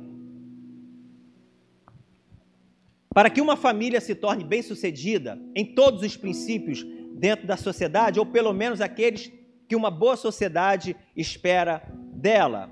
para 3.13 3.29
que 3.29 3.41
uma 3.41 3.57
família 3.57 3.99
se 3.99 4.15
torne 4.15 4.45
bem-sucedida 4.45 5.37
em 5.53 5.65
todos 5.75 6.01
os 6.01 6.15
princípios 6.15 6.85
dentro 7.13 7.45
da 7.45 7.57
sociedade, 7.57 8.21
ou 8.21 8.25
pelo 8.25 8.53
menos 8.53 8.79
aqueles 8.79 9.29
que 9.67 9.75
uma 9.75 9.91
boa 9.91 10.15
sociedade 10.15 10.95
espera 11.13 11.83
dela? 12.13 12.71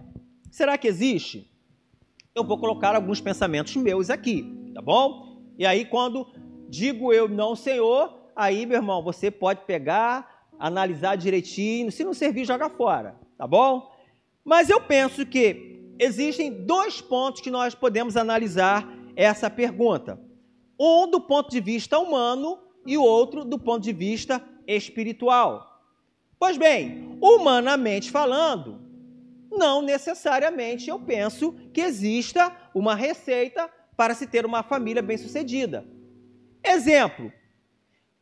Será 0.49 0.77
que 0.77 0.87
existe? 0.87 1.56
Eu 2.37 2.43
vou 2.43 2.57
colocar 2.57 2.95
alguns 2.95 3.19
pensamentos 3.19 3.75
meus 3.75 4.11
aqui, 4.11 4.71
tá 4.73 4.81
bom? 4.81 5.41
E 5.57 5.65
aí, 5.65 5.85
quando 5.85 6.27
digo 6.69 7.11
eu 7.11 7.27
não, 7.27 7.55
Senhor, 7.55 8.13
aí, 8.35 8.65
meu 8.65 8.77
irmão, 8.77 9.01
você 9.01 9.31
pode 9.31 9.61
pegar, 9.65 10.45
analisar 10.59 11.15
direitinho, 11.15 11.91
se 11.91 12.03
não 12.03 12.13
servir, 12.13 12.45
joga 12.45 12.69
fora, 12.69 13.15
tá 13.37 13.47
bom? 13.47 13.91
Mas 14.45 14.69
eu 14.69 14.79
penso 14.79 15.25
que 15.25 15.81
existem 15.99 16.51
dois 16.51 17.01
pontos 17.01 17.41
que 17.41 17.49
nós 17.49 17.73
podemos 17.73 18.15
analisar 18.15 18.87
essa 19.15 19.49
pergunta. 19.49 20.21
Um 20.79 21.09
do 21.09 21.19
ponto 21.19 21.49
de 21.49 21.59
vista 21.59 21.97
humano 21.97 22.59
e 22.85 22.99
o 22.99 23.03
outro 23.03 23.43
do 23.43 23.57
ponto 23.57 23.83
de 23.83 23.91
vista 23.91 24.43
espiritual. 24.67 25.81
Pois 26.39 26.55
bem, 26.55 27.17
humanamente 27.19 28.11
falando, 28.11 28.86
não 29.57 29.81
necessariamente 29.81 30.89
eu 30.89 30.99
penso 30.99 31.53
que 31.73 31.81
exista 31.81 32.55
uma 32.73 32.95
receita 32.95 33.69
para 33.95 34.13
se 34.13 34.27
ter 34.27 34.45
uma 34.45 34.61
família 34.63 35.01
bem-sucedida. 35.01 35.83
Exemplo: 36.63 37.31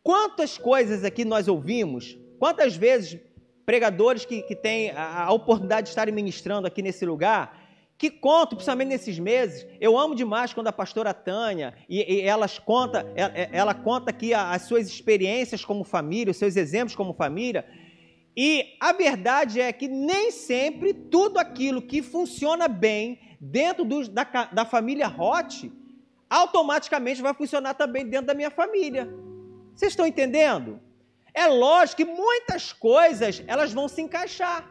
quantas 0.02 0.58
coisas 0.58 1.04
aqui 1.04 1.26
nós 1.26 1.48
ouvimos, 1.48 2.18
quantas 2.40 2.76
vezes 2.76 3.20
pregadores 3.66 4.24
que, 4.26 4.42
que 4.44 4.56
têm 4.56 4.92
a, 4.92 5.26
a 5.26 5.32
oportunidade 5.32 5.86
de 5.86 5.90
estarem 5.90 6.14
ministrando 6.14 6.68
aqui 6.68 6.82
nesse 6.82 7.06
lugar, 7.06 7.66
que 7.98 8.10
contam, 8.10 8.58
principalmente 8.58 8.90
nesses 8.90 9.18
meses. 9.18 9.66
Eu 9.80 9.98
amo 9.98 10.16
demais 10.16 10.54
quando 10.54 10.68
a 10.68 10.72
pastora 10.72 11.14
Tânia 11.14 11.74
e, 11.90 12.16
e 12.16 12.22
elas 12.22 12.60
conta, 12.60 13.06
ela, 13.16 13.34
ela 13.34 13.74
conta 13.74 14.12
aqui 14.12 14.34
as 14.34 14.64
suas 14.64 14.88
experiências 14.88 15.64
como 15.64 15.84
família, 15.84 16.32
os 16.32 16.38
seus 16.38 16.56
exemplos 16.56 16.96
como 16.96 17.14
família. 17.14 17.66
E 18.36 18.76
a 18.80 18.92
verdade 18.92 19.62
é 19.62 19.72
que 19.72 19.88
nem 19.88 20.30
sempre 20.30 20.94
tudo 20.94 21.40
aquilo 21.40 21.82
que 21.82 22.02
funciona 22.02 22.68
bem 22.68 23.20
dentro 23.40 23.86
do, 23.86 24.08
da, 24.10 24.24
da 24.24 24.66
família 24.66 25.08
Hot 25.08 25.72
automaticamente 26.30 27.22
vai 27.22 27.34
funcionar 27.34 27.76
também 27.76 28.06
dentro 28.06 28.28
da 28.28 28.34
minha 28.34 28.52
família. 28.52 29.10
Vocês 29.74 29.94
estão 29.94 30.06
entendendo? 30.06 30.82
É 31.34 31.48
lógico 31.48 31.98
que 31.98 32.06
muitas 32.06 32.74
coisas 32.74 33.44
elas 33.48 33.72
vão 33.74 33.88
se 33.88 34.02
encaixar, 34.02 34.70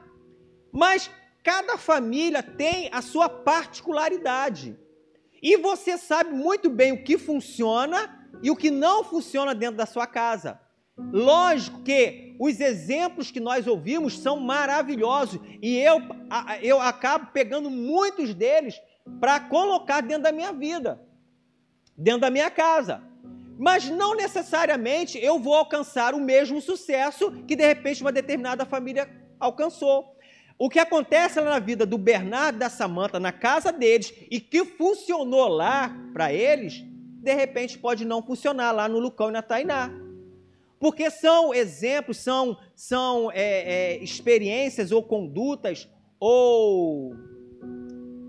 mas 0.73 1.11
cada 1.43 1.77
família 1.79 2.43
tem 2.43 2.89
a 2.93 3.03
sua 3.03 3.29
particularidade. 3.29 4.77
E 5.43 5.57
você 5.59 5.99
sabe 5.99 6.31
muito 6.31 6.71
bem 6.71 6.93
o 6.93 7.05
que 7.05 7.19
funciona 7.19 8.27
e 8.43 8.51
o 8.51 8.57
que 8.57 8.71
não 8.71 9.05
funciona 9.05 9.55
dentro 9.55 9.77
da 9.77 9.85
sua 9.85 10.07
casa. 10.07 10.59
Lógico 10.97 11.83
que 11.83 12.24
os 12.39 12.61
exemplos 12.61 13.31
que 13.31 13.41
nós 13.41 13.67
ouvimos 13.67 14.19
são 14.19 14.41
maravilhosos 14.41 15.41
e 15.63 15.79
eu, 15.79 16.01
eu 16.63 16.81
acabo 16.81 17.29
pegando 17.33 17.71
muitos 17.71 18.35
deles 18.35 18.81
para 19.21 19.41
colocar 19.41 20.01
dentro 20.01 20.25
da 20.25 20.33
minha 20.33 20.53
vida, 20.53 21.01
dentro 21.97 22.23
da 22.23 22.31
minha 22.31 22.51
casa. 22.51 23.03
Mas 23.59 23.89
não 23.89 24.17
necessariamente 24.17 25.19
eu 25.19 25.39
vou 25.39 25.55
alcançar 25.55 26.15
o 26.15 26.21
mesmo 26.21 26.61
sucesso 26.61 27.31
que 27.47 27.55
de 27.55 27.65
repente 27.65 28.03
uma 28.03 28.11
determinada 28.11 28.65
família 28.65 29.09
alcançou. 29.39 30.15
O 30.59 30.69
que 30.69 30.79
acontece 30.79 31.41
lá 31.41 31.51
na 31.51 31.59
vida 31.59 31.85
do 31.85 31.99
Bernardo 31.99 32.57
e 32.57 32.59
da 32.61 32.69
Samanta, 32.69 33.19
na 33.19 33.33
casa 33.33 33.73
deles, 33.73 34.13
e 34.31 34.41
que 34.41 34.65
funcionou 34.65 35.49
lá 35.49 35.95
para 36.13 36.33
eles, 36.33 36.85
de 37.23 37.35
repente 37.35 37.79
pode 37.79 38.05
não 38.05 38.23
funcionar 38.23 38.71
lá 38.71 38.89
no 38.89 38.99
Lucão 38.99 39.31
e 39.31 39.33
na 39.33 39.43
Tainá. 39.43 39.91
Porque 40.85 41.11
são 41.11 41.55
exemplos, 41.55 42.19
são, 42.19 42.59
são 42.77 43.31
é, 43.33 43.95
é, 43.95 44.05
experiências 44.05 44.93
ou 44.93 45.03
condutas, 45.03 45.89
ou. 46.21 47.15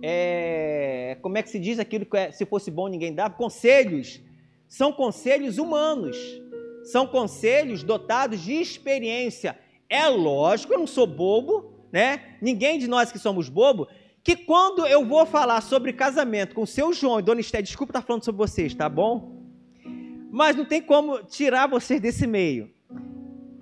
É, 0.02 1.18
como 1.22 1.38
é 1.38 1.44
que 1.44 1.50
se 1.50 1.60
diz 1.60 1.80
aquilo 1.80 2.06
que 2.06 2.16
é, 2.16 2.32
se 2.32 2.46
fosse 2.46 2.72
bom 2.72 2.88
ninguém 2.88 3.14
dava? 3.14 3.34
Conselhos. 3.34 4.22
São 4.70 4.94
conselhos 4.94 5.58
humanos. 5.58 6.16
São 6.86 7.06
conselhos 7.06 7.84
dotados 7.84 8.40
de 8.40 8.54
experiência. 8.54 9.60
É 9.90 10.08
lógico, 10.08 10.72
eu 10.72 10.80
não 10.80 10.88
sou 10.88 11.06
bobo, 11.06 11.74
né? 11.92 12.38
Ninguém 12.42 12.80
de 12.80 12.88
nós 12.88 13.12
que 13.12 13.20
somos 13.20 13.50
bobo, 13.50 13.86
que 14.24 14.38
quando 14.38 14.88
eu 14.88 15.06
vou 15.06 15.26
falar 15.26 15.60
sobre 15.60 15.92
casamento 15.92 16.56
com 16.56 16.62
o 16.62 16.68
seu 16.68 16.94
João 16.94 17.20
e 17.20 17.22
Dona 17.22 17.42
Esté, 17.42 17.62
desculpa 17.62 17.92
estar 17.92 18.02
falando 18.02 18.24
sobre 18.24 18.38
vocês, 18.38 18.74
tá 18.74 18.88
bom? 18.88 19.35
Mas 20.36 20.54
não 20.54 20.66
tem 20.66 20.82
como 20.82 21.24
tirar 21.24 21.66
vocês 21.66 22.02
desse 22.02 22.28
meio. 22.28 22.70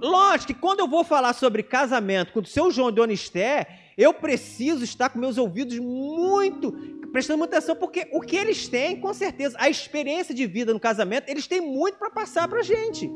Lógico 0.01 0.55
que 0.55 0.59
quando 0.59 0.79
eu 0.79 0.87
vou 0.87 1.03
falar 1.03 1.33
sobre 1.33 1.61
casamento 1.61 2.33
com 2.33 2.39
o 2.39 2.45
seu 2.47 2.71
João 2.71 2.89
e 2.89 2.91
Dona 2.91 3.13
Esté, 3.13 3.67
eu 3.95 4.11
preciso 4.11 4.83
estar 4.83 5.09
com 5.09 5.19
meus 5.19 5.37
ouvidos 5.37 5.77
muito, 5.77 6.71
prestando 7.11 7.37
muita 7.37 7.57
atenção, 7.57 7.75
porque 7.75 8.07
o 8.11 8.19
que 8.19 8.35
eles 8.35 8.67
têm, 8.67 8.99
com 8.99 9.13
certeza, 9.13 9.55
a 9.59 9.69
experiência 9.69 10.33
de 10.33 10.47
vida 10.47 10.73
no 10.73 10.79
casamento, 10.79 11.29
eles 11.29 11.45
têm 11.45 11.61
muito 11.61 11.99
para 11.99 12.09
passar 12.09 12.47
para 12.47 12.61
a 12.61 12.63
gente. 12.63 13.07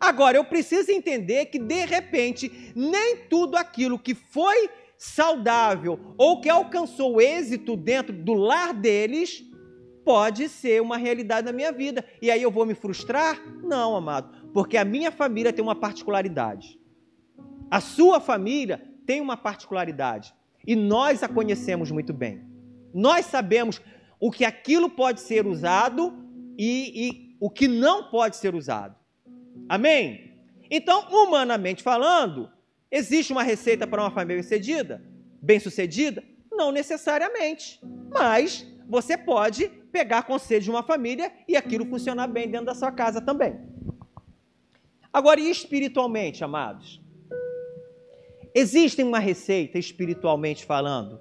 Agora, 0.00 0.38
eu 0.38 0.46
preciso 0.46 0.90
entender 0.90 1.44
que, 1.44 1.58
de 1.58 1.84
repente, 1.84 2.72
nem 2.74 3.18
tudo 3.28 3.58
aquilo 3.58 3.98
que 3.98 4.14
foi 4.14 4.70
saudável 4.96 6.00
ou 6.16 6.40
que 6.40 6.48
alcançou 6.48 7.20
êxito 7.20 7.76
dentro 7.76 8.14
do 8.14 8.32
lar 8.32 8.72
deles 8.72 9.44
pode 10.04 10.48
ser 10.48 10.82
uma 10.82 10.96
realidade 10.96 11.46
na 11.46 11.52
minha 11.52 11.72
vida. 11.72 12.04
E 12.20 12.30
aí 12.30 12.42
eu 12.42 12.50
vou 12.50 12.66
me 12.66 12.74
frustrar? 12.74 13.40
Não, 13.62 13.96
amado, 13.96 14.50
porque 14.52 14.76
a 14.76 14.84
minha 14.84 15.10
família 15.10 15.52
tem 15.52 15.64
uma 15.64 15.74
particularidade. 15.74 16.78
A 17.70 17.80
sua 17.80 18.20
família 18.20 18.84
tem 19.06 19.20
uma 19.20 19.36
particularidade. 19.36 20.34
E 20.66 20.76
nós 20.76 21.22
a 21.22 21.28
conhecemos 21.28 21.90
muito 21.90 22.12
bem. 22.12 22.44
Nós 22.92 23.26
sabemos 23.26 23.80
o 24.20 24.30
que 24.30 24.44
aquilo 24.44 24.88
pode 24.88 25.20
ser 25.20 25.46
usado 25.46 26.14
e, 26.56 27.08
e 27.08 27.36
o 27.40 27.50
que 27.50 27.66
não 27.66 28.10
pode 28.10 28.36
ser 28.36 28.54
usado. 28.54 28.96
Amém? 29.68 30.32
Então, 30.70 31.06
humanamente 31.10 31.82
falando, 31.82 32.50
existe 32.90 33.32
uma 33.32 33.42
receita 33.42 33.86
para 33.86 34.02
uma 34.02 34.10
família 34.10 34.36
bem-sucedida? 34.36 35.02
Bem-sucedida? 35.42 36.24
Não 36.50 36.70
necessariamente. 36.70 37.80
Mas 38.10 38.66
você 38.88 39.16
pode 39.16 39.68
pegar 39.90 40.24
conselhos 40.24 40.64
de 40.64 40.70
uma 40.70 40.82
família 40.82 41.32
e 41.48 41.56
aquilo 41.56 41.86
funcionar 41.86 42.26
bem 42.26 42.48
dentro 42.48 42.66
da 42.66 42.74
sua 42.74 42.92
casa 42.92 43.20
também. 43.20 43.58
Agora, 45.12 45.40
e 45.40 45.50
espiritualmente, 45.50 46.42
amados? 46.42 47.00
Existe 48.54 49.02
uma 49.02 49.18
receita, 49.18 49.78
espiritualmente 49.78 50.64
falando, 50.64 51.20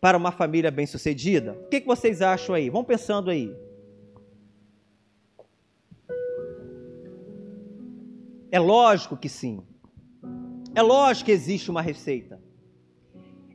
para 0.00 0.16
uma 0.18 0.32
família 0.32 0.70
bem-sucedida? 0.70 1.52
O 1.52 1.68
que 1.68 1.80
vocês 1.80 2.22
acham 2.22 2.54
aí? 2.54 2.68
Vão 2.68 2.82
pensando 2.82 3.30
aí. 3.30 3.54
É 8.50 8.58
lógico 8.58 9.16
que 9.16 9.28
sim. 9.28 9.62
É 10.74 10.82
lógico 10.82 11.26
que 11.26 11.32
existe 11.32 11.70
uma 11.70 11.80
receita. 11.80 12.40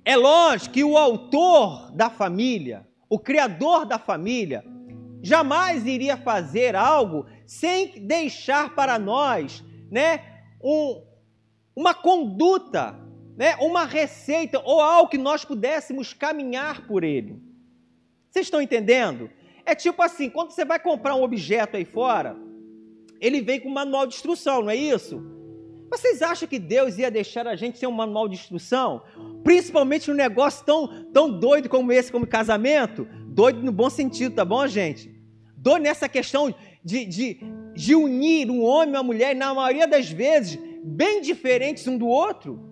É 0.05 0.15
lógico 0.15 0.73
que 0.73 0.83
o 0.83 0.97
autor 0.97 1.91
da 1.91 2.09
família, 2.09 2.86
o 3.09 3.17
criador 3.19 3.85
da 3.85 3.97
família, 3.97 4.63
jamais 5.21 5.85
iria 5.85 6.17
fazer 6.17 6.75
algo 6.75 7.25
sem 7.45 8.05
deixar 8.05 8.75
para 8.75 8.99
nós, 8.99 9.63
né, 9.89 10.41
um, 10.63 11.03
uma 11.75 11.93
conduta, 11.93 12.99
né, 13.35 13.55
uma 13.57 13.85
receita 13.85 14.61
ou 14.63 14.81
algo 14.81 15.09
que 15.09 15.17
nós 15.17 15.45
pudéssemos 15.45 16.13
caminhar 16.13 16.85
por 16.87 17.03
ele. 17.03 17.41
Vocês 18.29 18.47
estão 18.47 18.61
entendendo? 18.61 19.29
É 19.65 19.73
tipo 19.75 20.01
assim, 20.01 20.29
quando 20.29 20.51
você 20.51 20.65
vai 20.65 20.79
comprar 20.79 21.15
um 21.15 21.23
objeto 21.23 21.77
aí 21.77 21.85
fora, 21.85 22.35
ele 23.19 23.41
vem 23.41 23.59
com 23.59 23.69
um 23.69 23.73
manual 23.73 24.05
de 24.05 24.15
instrução, 24.15 24.61
não 24.61 24.69
é 24.69 24.75
isso? 24.75 25.36
Vocês 25.89 26.21
acham 26.21 26.47
que 26.47 26.59
Deus 26.59 26.97
ia 26.97 27.09
deixar 27.09 27.47
a 27.47 27.55
gente 27.55 27.79
ter 27.79 27.87
um 27.87 27.91
manual 27.91 28.27
de 28.27 28.35
instrução? 28.35 29.01
Principalmente 29.43 30.09
num 30.09 30.15
negócio 30.15 30.65
tão, 30.65 31.05
tão 31.13 31.39
doido 31.39 31.69
como 31.69 31.91
esse, 31.91 32.11
como 32.11 32.27
casamento? 32.27 33.07
Doido 33.27 33.63
no 33.63 33.71
bom 33.71 33.89
sentido, 33.89 34.35
tá 34.35 34.43
bom, 34.43 34.67
gente? 34.67 35.15
Doido 35.55 35.83
nessa 35.83 36.09
questão 36.09 36.53
de, 36.83 37.05
de, 37.05 37.39
de 37.73 37.95
unir 37.95 38.51
um 38.51 38.63
homem 38.63 38.93
e 38.93 38.97
uma 38.97 39.03
mulher, 39.03 39.35
na 39.35 39.53
maioria 39.53 39.87
das 39.87 40.09
vezes, 40.09 40.59
bem 40.83 41.21
diferentes 41.21 41.87
um 41.87 41.97
do 41.97 42.07
outro. 42.07 42.67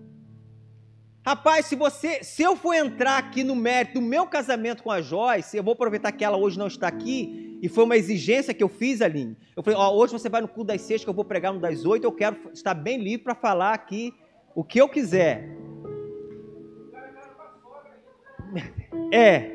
Rapaz, 1.25 1.65
se 1.65 1.75
você, 1.75 2.23
se 2.23 2.43
eu 2.43 2.55
for 2.55 2.73
entrar 2.73 3.17
aqui 3.17 3.43
no 3.43 3.55
mérito 3.55 3.95
do 3.95 4.01
meu 4.01 4.27
casamento 4.27 4.83
com 4.83 4.91
a 4.91 5.01
Joyce, 5.01 5.57
eu 5.57 5.63
vou 5.63 5.73
aproveitar 5.73 6.11
que 6.11 6.23
ela 6.23 6.37
hoje 6.37 6.59
não 6.59 6.67
está 6.67 6.87
aqui, 6.87 7.44
e 7.61 7.69
foi 7.69 7.83
uma 7.83 7.97
exigência 7.97 8.53
que 8.53 8.63
eu 8.63 8.69
fiz, 8.69 9.01
Aline. 9.01 9.37
Eu 9.55 9.63
falei, 9.63 9.79
ó, 9.79 9.93
hoje 9.93 10.13
você 10.13 10.29
vai 10.29 10.41
no 10.41 10.47
culto 10.47 10.67
das 10.67 10.81
seis, 10.81 11.03
que 11.03 11.09
eu 11.09 11.13
vou 11.13 11.25
pregar 11.25 11.53
no 11.53 11.59
das 11.59 11.85
oito, 11.85 12.03
eu 12.03 12.11
quero 12.11 12.37
estar 12.53 12.73
bem 12.73 13.01
livre 13.01 13.23
para 13.23 13.35
falar 13.35 13.73
aqui 13.73 14.13
o 14.53 14.63
que 14.63 14.79
eu 14.79 14.89
quiser. 14.89 15.49
É. 19.11 19.51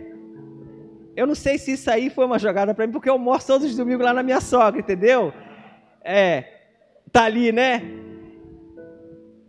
Eu 1.17 1.27
não 1.27 1.35
sei 1.35 1.59
se 1.59 1.73
isso 1.73 1.91
aí 1.91 2.09
foi 2.09 2.25
uma 2.25 2.39
jogada 2.39 2.73
para 2.73 2.87
mim, 2.87 2.93
porque 2.93 3.11
eu 3.11 3.19
mostro 3.19 3.55
todos 3.55 3.71
os 3.71 3.77
domingos 3.77 4.05
lá 4.05 4.13
na 4.15 4.23
minha 4.23 4.41
sogra, 4.41 4.81
entendeu? 4.81 5.33
É. 6.03 6.45
Tá 7.11 7.25
ali, 7.25 7.51
né? 7.51 7.83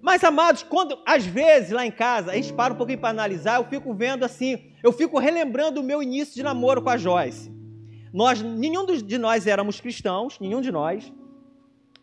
Mas, 0.01 0.23
amados, 0.23 0.63
quando 0.63 0.97
às 1.05 1.25
vezes 1.25 1.69
lá 1.69 1.85
em 1.85 1.91
casa 1.91 2.31
a 2.31 2.35
gente 2.35 2.51
para 2.51 2.73
um 2.73 2.77
pouquinho 2.77 2.97
para 2.97 3.09
analisar, 3.09 3.57
eu 3.57 3.65
fico 3.65 3.93
vendo 3.93 4.25
assim, 4.25 4.71
eu 4.81 4.91
fico 4.91 5.19
relembrando 5.19 5.79
o 5.79 5.83
meu 5.83 6.01
início 6.01 6.33
de 6.33 6.41
namoro 6.41 6.81
com 6.81 6.89
a 6.89 6.97
Joyce. 6.97 7.60
Nós, 8.13 8.41
nenhum 8.41 8.85
de 8.85 9.17
nós 9.17 9.47
éramos 9.47 9.79
cristãos, 9.79 10.39
nenhum 10.39 10.61
de 10.61 10.71
nós. 10.71 11.11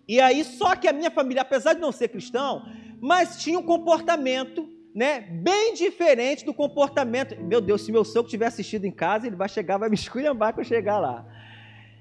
E 0.06 0.20
aí, 0.20 0.42
só 0.42 0.74
que 0.74 0.88
a 0.88 0.92
minha 0.92 1.10
família, 1.10 1.42
apesar 1.42 1.74
de 1.74 1.80
não 1.80 1.92
ser 1.92 2.08
cristão, 2.08 2.64
mas 3.00 3.42
tinha 3.42 3.58
um 3.58 3.62
comportamento, 3.62 4.68
né, 4.94 5.20
bem 5.20 5.74
diferente 5.74 6.44
do 6.44 6.54
comportamento. 6.54 7.36
Meu 7.42 7.60
Deus, 7.60 7.82
se 7.82 7.92
meu 7.92 8.04
sogro 8.04 8.30
tiver 8.30 8.46
assistido 8.46 8.86
em 8.86 8.90
casa, 8.90 9.26
ele 9.26 9.36
vai 9.36 9.48
chegar, 9.48 9.76
vai 9.76 9.90
me 9.90 9.94
esculhambar 9.94 10.54
quando 10.54 10.64
eu 10.64 10.68
chegar 10.68 10.98
lá. 10.98 11.26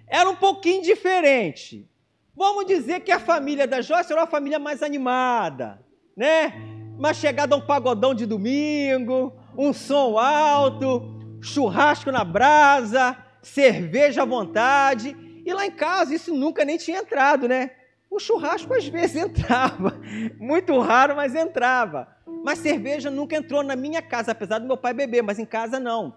Era 0.08 0.30
um 0.30 0.36
pouquinho 0.36 0.82
diferente. 0.82 1.86
Vamos 2.34 2.66
dizer 2.66 3.02
que 3.02 3.12
a 3.12 3.20
família 3.20 3.68
da 3.68 3.82
Joyce 3.82 4.12
era 4.12 4.22
uma 4.22 4.28
família 4.28 4.58
mais 4.58 4.82
animada, 4.82 5.84
né? 6.16 6.54
Uma 6.98 7.14
chegada 7.14 7.54
a 7.54 7.58
um 7.58 7.66
pagodão 7.66 8.14
de 8.14 8.26
domingo, 8.26 9.34
um 9.58 9.74
som 9.74 10.18
alto, 10.18 11.14
churrasco 11.42 12.12
na 12.12 12.24
brasa, 12.24 13.18
cerveja 13.48 14.24
à 14.24 14.26
vontade. 14.26 15.16
E 15.46 15.54
lá 15.54 15.66
em 15.66 15.72
casa 15.72 16.14
isso 16.14 16.34
nunca 16.34 16.66
nem 16.66 16.78
tinha 16.78 17.00
entrado, 17.00 17.48
né? 17.48 17.72
O 18.10 18.20
churrasco 18.20 18.74
às 18.74 18.88
vezes 18.88 19.16
entrava, 19.22 20.00
muito 20.40 20.78
raro, 20.80 21.16
mas 21.16 21.36
entrava. 21.36 22.08
mas 22.44 22.60
cerveja 22.60 23.10
nunca 23.10 23.36
entrou 23.36 23.64
na 23.64 23.76
minha 23.76 24.02
casa, 24.02 24.32
apesar 24.32 24.60
do 24.60 24.68
meu 24.68 24.78
pai 24.78 24.94
beber, 24.94 25.22
mas 25.24 25.40
em 25.40 25.46
casa 25.46 25.80
não. 25.80 26.16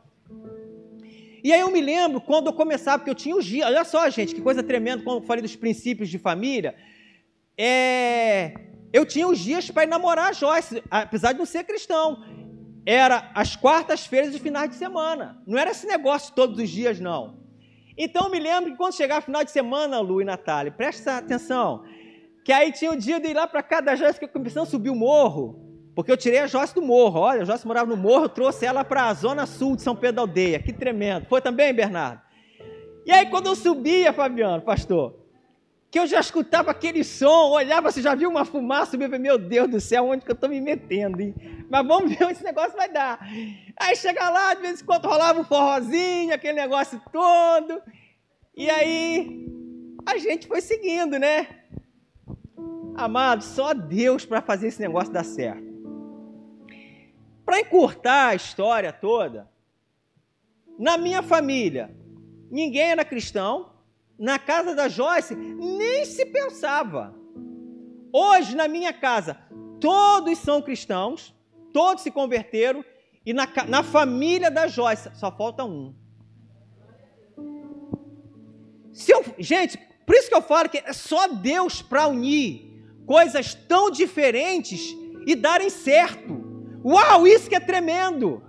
E 1.42 1.52
aí 1.52 1.60
eu 1.60 1.70
me 1.70 1.80
lembro 1.80 2.20
quando 2.20 2.48
eu 2.48 2.52
começava, 2.52 2.98
porque 2.98 3.10
eu 3.10 3.14
tinha 3.14 3.34
os 3.34 3.44
dias, 3.44 3.66
olha 3.66 3.84
só, 3.84 4.08
gente, 4.10 4.34
que 4.34 4.42
coisa 4.42 4.62
tremenda, 4.62 5.02
quando 5.02 5.22
eu 5.22 5.26
falei 5.26 5.42
dos 5.42 5.56
princípios 5.56 6.08
de 6.08 6.18
família, 6.18 6.74
é, 7.56 8.52
eu 8.92 9.06
tinha 9.06 9.26
os 9.26 9.38
dias 9.38 9.70
para 9.70 9.84
ir 9.84 9.86
namorar 9.86 10.30
a 10.30 10.32
Joyce, 10.32 10.82
apesar 10.90 11.32
de 11.32 11.38
não 11.38 11.46
ser 11.46 11.64
cristão. 11.64 12.22
Era 12.84 13.30
as 13.34 13.56
quartas-feiras 13.56 14.34
e 14.34 14.38
finais 14.38 14.70
de 14.70 14.76
semana. 14.76 15.40
Não 15.46 15.58
era 15.58 15.70
esse 15.70 15.86
negócio 15.86 16.34
todos 16.34 16.58
os 16.58 16.68
dias, 16.68 16.98
não. 16.98 17.38
Então 17.96 18.24
eu 18.24 18.30
me 18.30 18.38
lembro 18.38 18.70
que 18.70 18.76
quando 18.76 18.94
chegava 18.94 19.20
final 19.20 19.44
de 19.44 19.50
semana, 19.50 20.00
Lu 20.00 20.22
e 20.22 20.24
Natália, 20.24 20.72
presta 20.72 21.18
atenção, 21.18 21.84
que 22.44 22.52
aí 22.52 22.72
tinha 22.72 22.90
o 22.90 22.96
dia 22.96 23.20
de 23.20 23.28
ir 23.28 23.34
lá 23.34 23.46
para 23.46 23.62
casa 23.62 23.82
da 23.82 23.94
Joyce, 23.94 24.18
que 24.18 24.24
eu 24.24 24.28
começando 24.28 24.62
a 24.62 24.70
subir 24.70 24.88
o 24.88 24.94
morro, 24.94 25.60
porque 25.94 26.10
eu 26.10 26.16
tirei 26.16 26.38
a 26.38 26.46
Joyce 26.46 26.74
do 26.74 26.80
morro. 26.80 27.20
Olha, 27.20 27.42
a 27.42 27.44
Joyce 27.44 27.66
morava 27.66 27.90
no 27.90 27.96
morro, 27.96 28.24
eu 28.24 28.28
trouxe 28.30 28.64
ela 28.64 28.82
para 28.82 29.08
a 29.08 29.14
zona 29.14 29.44
sul 29.44 29.76
de 29.76 29.82
São 29.82 29.94
Pedro 29.94 30.16
da 30.16 30.22
Aldeia. 30.22 30.58
Que 30.58 30.72
tremendo. 30.72 31.26
Foi 31.26 31.42
também, 31.42 31.74
Bernardo? 31.74 32.22
E 33.04 33.12
aí 33.12 33.26
quando 33.26 33.48
eu 33.48 33.54
subia, 33.54 34.12
Fabiano, 34.12 34.62
pastor, 34.62 35.19
que 35.90 35.98
eu 35.98 36.06
já 36.06 36.20
escutava 36.20 36.70
aquele 36.70 37.02
som, 37.02 37.50
olhava, 37.50 37.90
você 37.90 38.00
já 38.00 38.14
viu 38.14 38.30
uma 38.30 38.44
fumaça, 38.44 38.94
eu 38.94 39.00
falei, 39.00 39.18
meu 39.18 39.36
Deus 39.36 39.68
do 39.68 39.80
céu, 39.80 40.06
onde 40.06 40.24
que 40.24 40.30
eu 40.30 40.34
estou 40.34 40.48
me 40.48 40.60
metendo, 40.60 41.20
hein? 41.20 41.34
Mas 41.68 41.86
vamos 41.86 42.10
ver 42.10 42.22
onde 42.22 42.34
esse 42.34 42.44
negócio 42.44 42.76
vai 42.76 42.88
dar. 42.88 43.18
Aí 43.76 43.96
chega 43.96 44.30
lá, 44.30 44.54
de 44.54 44.62
vez 44.62 44.80
em 44.80 44.84
quando 44.84 45.06
rolava 45.06 45.40
um 45.40 45.44
forrozinho, 45.44 46.32
aquele 46.32 46.60
negócio 46.60 47.02
todo, 47.12 47.82
e 48.56 48.70
aí 48.70 49.46
a 50.06 50.16
gente 50.16 50.46
foi 50.46 50.60
seguindo, 50.60 51.18
né? 51.18 51.48
Amado, 52.94 53.42
só 53.42 53.74
Deus 53.74 54.24
para 54.24 54.40
fazer 54.40 54.68
esse 54.68 54.80
negócio 54.80 55.12
dar 55.12 55.24
certo. 55.24 55.70
Para 57.44 57.60
encurtar 57.60 58.28
a 58.28 58.34
história 58.36 58.92
toda, 58.92 59.50
na 60.78 60.96
minha 60.96 61.20
família, 61.20 61.90
ninguém 62.48 62.90
era 62.90 63.04
cristão, 63.04 63.72
na 64.20 64.38
casa 64.38 64.74
da 64.74 64.86
Joyce, 64.86 65.34
nem 65.34 66.04
se 66.04 66.26
pensava. 66.26 67.14
Hoje, 68.12 68.54
na 68.54 68.68
minha 68.68 68.92
casa, 68.92 69.38
todos 69.80 70.38
são 70.38 70.60
cristãos, 70.60 71.34
todos 71.72 72.02
se 72.02 72.10
converteram, 72.10 72.84
e 73.24 73.32
na, 73.32 73.48
na 73.66 73.82
família 73.82 74.50
da 74.50 74.66
Joyce, 74.66 75.10
só 75.14 75.34
falta 75.34 75.64
um. 75.64 75.94
Se 78.92 79.10
eu, 79.10 79.24
gente, 79.38 79.78
por 80.04 80.14
isso 80.14 80.28
que 80.28 80.34
eu 80.34 80.42
falo 80.42 80.68
que 80.68 80.78
é 80.78 80.92
só 80.92 81.28
Deus 81.28 81.80
para 81.80 82.06
unir 82.06 82.68
coisas 83.06 83.54
tão 83.54 83.90
diferentes 83.90 84.94
e 85.26 85.34
darem 85.34 85.70
certo. 85.70 86.78
Uau, 86.84 87.26
isso 87.26 87.48
que 87.48 87.54
é 87.54 87.60
tremendo! 87.60 88.42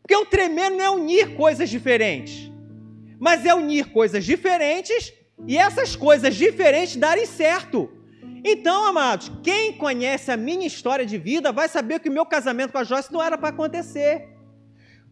Porque 0.00 0.16
o 0.16 0.26
tremendo 0.26 0.76
não 0.76 0.84
é 0.84 0.90
unir 0.90 1.36
coisas 1.36 1.70
diferentes 1.70 2.51
mas 3.22 3.46
é 3.46 3.54
unir 3.54 3.92
coisas 3.92 4.24
diferentes 4.24 5.12
e 5.46 5.56
essas 5.56 5.94
coisas 5.94 6.34
diferentes 6.34 6.96
darem 6.96 7.24
certo. 7.24 7.88
Então, 8.44 8.84
amados, 8.84 9.30
quem 9.44 9.74
conhece 9.74 10.32
a 10.32 10.36
minha 10.36 10.66
história 10.66 11.06
de 11.06 11.16
vida 11.18 11.52
vai 11.52 11.68
saber 11.68 12.00
que 12.00 12.08
o 12.08 12.12
meu 12.12 12.26
casamento 12.26 12.72
com 12.72 12.78
a 12.78 12.82
Joyce 12.82 13.12
não 13.12 13.22
era 13.22 13.38
para 13.38 13.50
acontecer 13.50 14.28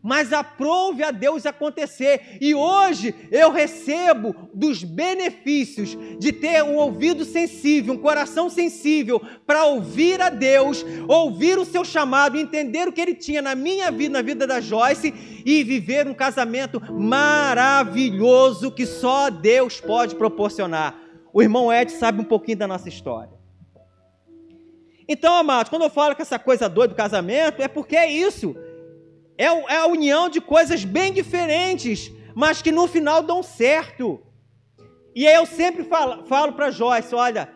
mas 0.03 0.33
aprove 0.33 1.03
a 1.03 1.11
Deus 1.11 1.45
acontecer. 1.45 2.39
E 2.41 2.55
hoje 2.55 3.15
eu 3.31 3.51
recebo 3.51 4.35
dos 4.55 4.83
benefícios 4.83 5.97
de 6.19 6.33
ter 6.33 6.63
um 6.63 6.77
ouvido 6.77 7.25
sensível, 7.25 7.95
um 7.95 7.99
coração 7.99 8.49
sensível 8.49 9.21
para 9.47 9.65
ouvir 9.65 10.21
a 10.21 10.31
Deus, 10.31 10.85
ouvir 11.07 11.59
o 11.59 11.65
seu 11.65 11.85
chamado, 11.85 12.39
entender 12.39 12.89
o 12.89 12.93
que 12.93 13.01
ele 13.01 13.15
tinha 13.15 13.43
na 13.43 13.55
minha 13.55 13.91
vida, 13.91 14.15
na 14.15 14.23
vida 14.23 14.47
da 14.47 14.61
Joyce 14.61 15.13
e 15.45 15.63
viver 15.63 16.07
um 16.07 16.15
casamento 16.15 16.81
maravilhoso 16.93 18.71
que 18.71 18.87
só 18.87 19.29
Deus 19.29 19.81
pode 19.81 20.15
proporcionar. 20.15 20.99
O 21.33 21.43
irmão 21.43 21.73
Ed 21.73 21.93
sabe 21.93 22.21
um 22.21 22.25
pouquinho 22.25 22.59
da 22.59 22.67
nossa 22.67 22.89
história. 22.89 23.39
Então, 25.07 25.35
amados, 25.35 25.69
quando 25.69 25.83
eu 25.83 25.91
falo 25.91 26.15
que 26.15 26.23
essa 26.23 26.39
coisa 26.39 26.69
doida 26.69 26.95
do 26.95 26.97
casamento, 26.97 27.61
é 27.61 27.67
porque 27.67 27.97
é 27.97 28.11
isso 28.11 28.55
é, 29.41 29.47
é 29.47 29.77
a 29.79 29.87
união 29.87 30.29
de 30.29 30.39
coisas 30.39 30.85
bem 30.85 31.15
diferentes, 31.15 32.13
mas 32.35 32.61
que 32.61 32.71
no 32.71 32.87
final 32.87 33.23
dão 33.23 33.43
certo. 33.43 34.21
E 35.15 35.27
aí 35.27 35.35
eu 35.35 35.47
sempre 35.47 35.83
falo, 35.83 36.27
falo 36.27 36.53
para 36.53 36.71
Joyce: 36.71 37.15
olha, 37.15 37.49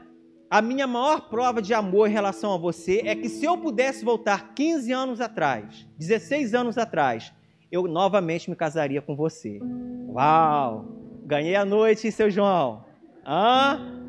a 0.49 0.63
minha 0.63 0.87
maior 0.87 1.29
prova 1.29 1.61
de 1.61 1.75
amor 1.75 2.09
em 2.09 2.13
relação 2.13 2.55
a 2.55 2.57
você 2.57 3.03
é 3.05 3.15
que 3.15 3.29
se 3.29 3.45
eu 3.45 3.59
pudesse 3.59 4.03
voltar 4.03 4.55
15 4.55 4.93
anos 4.93 5.21
atrás, 5.21 5.87
16 5.99 6.55
anos 6.55 6.79
atrás, 6.79 7.35
eu 7.71 7.83
novamente 7.87 8.49
me 8.49 8.57
casaria 8.57 9.03
com 9.03 9.15
você. 9.15 9.61
Uau! 10.09 10.87
Ganhei 11.27 11.55
a 11.55 11.67
noite, 11.67 12.11
seu 12.11 12.31
João. 12.31 12.85
Hã? 13.27 14.01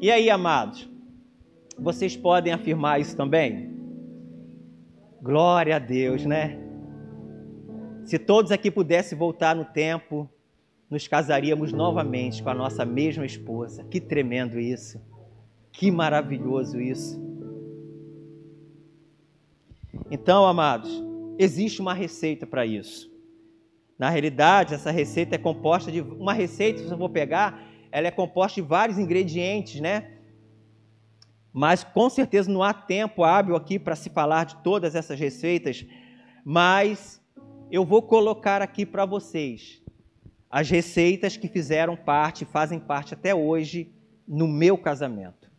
E 0.00 0.10
aí, 0.10 0.30
amados? 0.30 0.88
Vocês 1.76 2.16
podem 2.16 2.52
afirmar 2.52 3.00
isso 3.00 3.16
também? 3.16 3.75
Glória 5.26 5.74
a 5.74 5.78
Deus, 5.80 6.24
né? 6.24 6.56
Se 8.04 8.16
todos 8.16 8.52
aqui 8.52 8.70
pudessem 8.70 9.18
voltar 9.18 9.56
no 9.56 9.64
tempo, 9.64 10.30
nos 10.88 11.08
casaríamos 11.08 11.72
novamente 11.72 12.40
com 12.40 12.48
a 12.48 12.54
nossa 12.54 12.84
mesma 12.84 13.26
esposa. 13.26 13.82
Que 13.90 14.00
tremendo 14.00 14.60
isso! 14.60 15.00
Que 15.72 15.90
maravilhoso 15.90 16.80
isso! 16.80 17.20
Então, 20.12 20.46
amados, 20.46 21.02
existe 21.36 21.80
uma 21.80 21.92
receita 21.92 22.46
para 22.46 22.64
isso. 22.64 23.10
Na 23.98 24.08
realidade, 24.08 24.74
essa 24.74 24.92
receita 24.92 25.34
é 25.34 25.38
composta 25.38 25.90
de 25.90 26.02
uma 26.02 26.34
receita, 26.34 26.78
se 26.78 26.88
eu 26.88 26.96
for 26.96 27.10
pegar, 27.10 27.60
ela 27.90 28.06
é 28.06 28.12
composta 28.12 28.62
de 28.62 28.68
vários 28.68 28.96
ingredientes, 28.96 29.80
né? 29.80 30.15
Mas 31.56 31.82
com 31.82 32.10
certeza 32.10 32.52
não 32.52 32.62
há 32.62 32.74
tempo 32.74 33.24
hábil 33.24 33.56
aqui 33.56 33.78
para 33.78 33.96
se 33.96 34.10
falar 34.10 34.44
de 34.44 34.56
todas 34.56 34.94
essas 34.94 35.18
receitas, 35.18 35.86
mas 36.44 37.18
eu 37.70 37.82
vou 37.82 38.02
colocar 38.02 38.60
aqui 38.60 38.84
para 38.84 39.06
vocês 39.06 39.82
as 40.50 40.68
receitas 40.68 41.38
que 41.38 41.48
fizeram 41.48 41.96
parte, 41.96 42.44
fazem 42.44 42.78
parte 42.78 43.14
até 43.14 43.34
hoje 43.34 43.90
no 44.28 44.46
meu 44.46 44.76
casamento. 44.76 45.50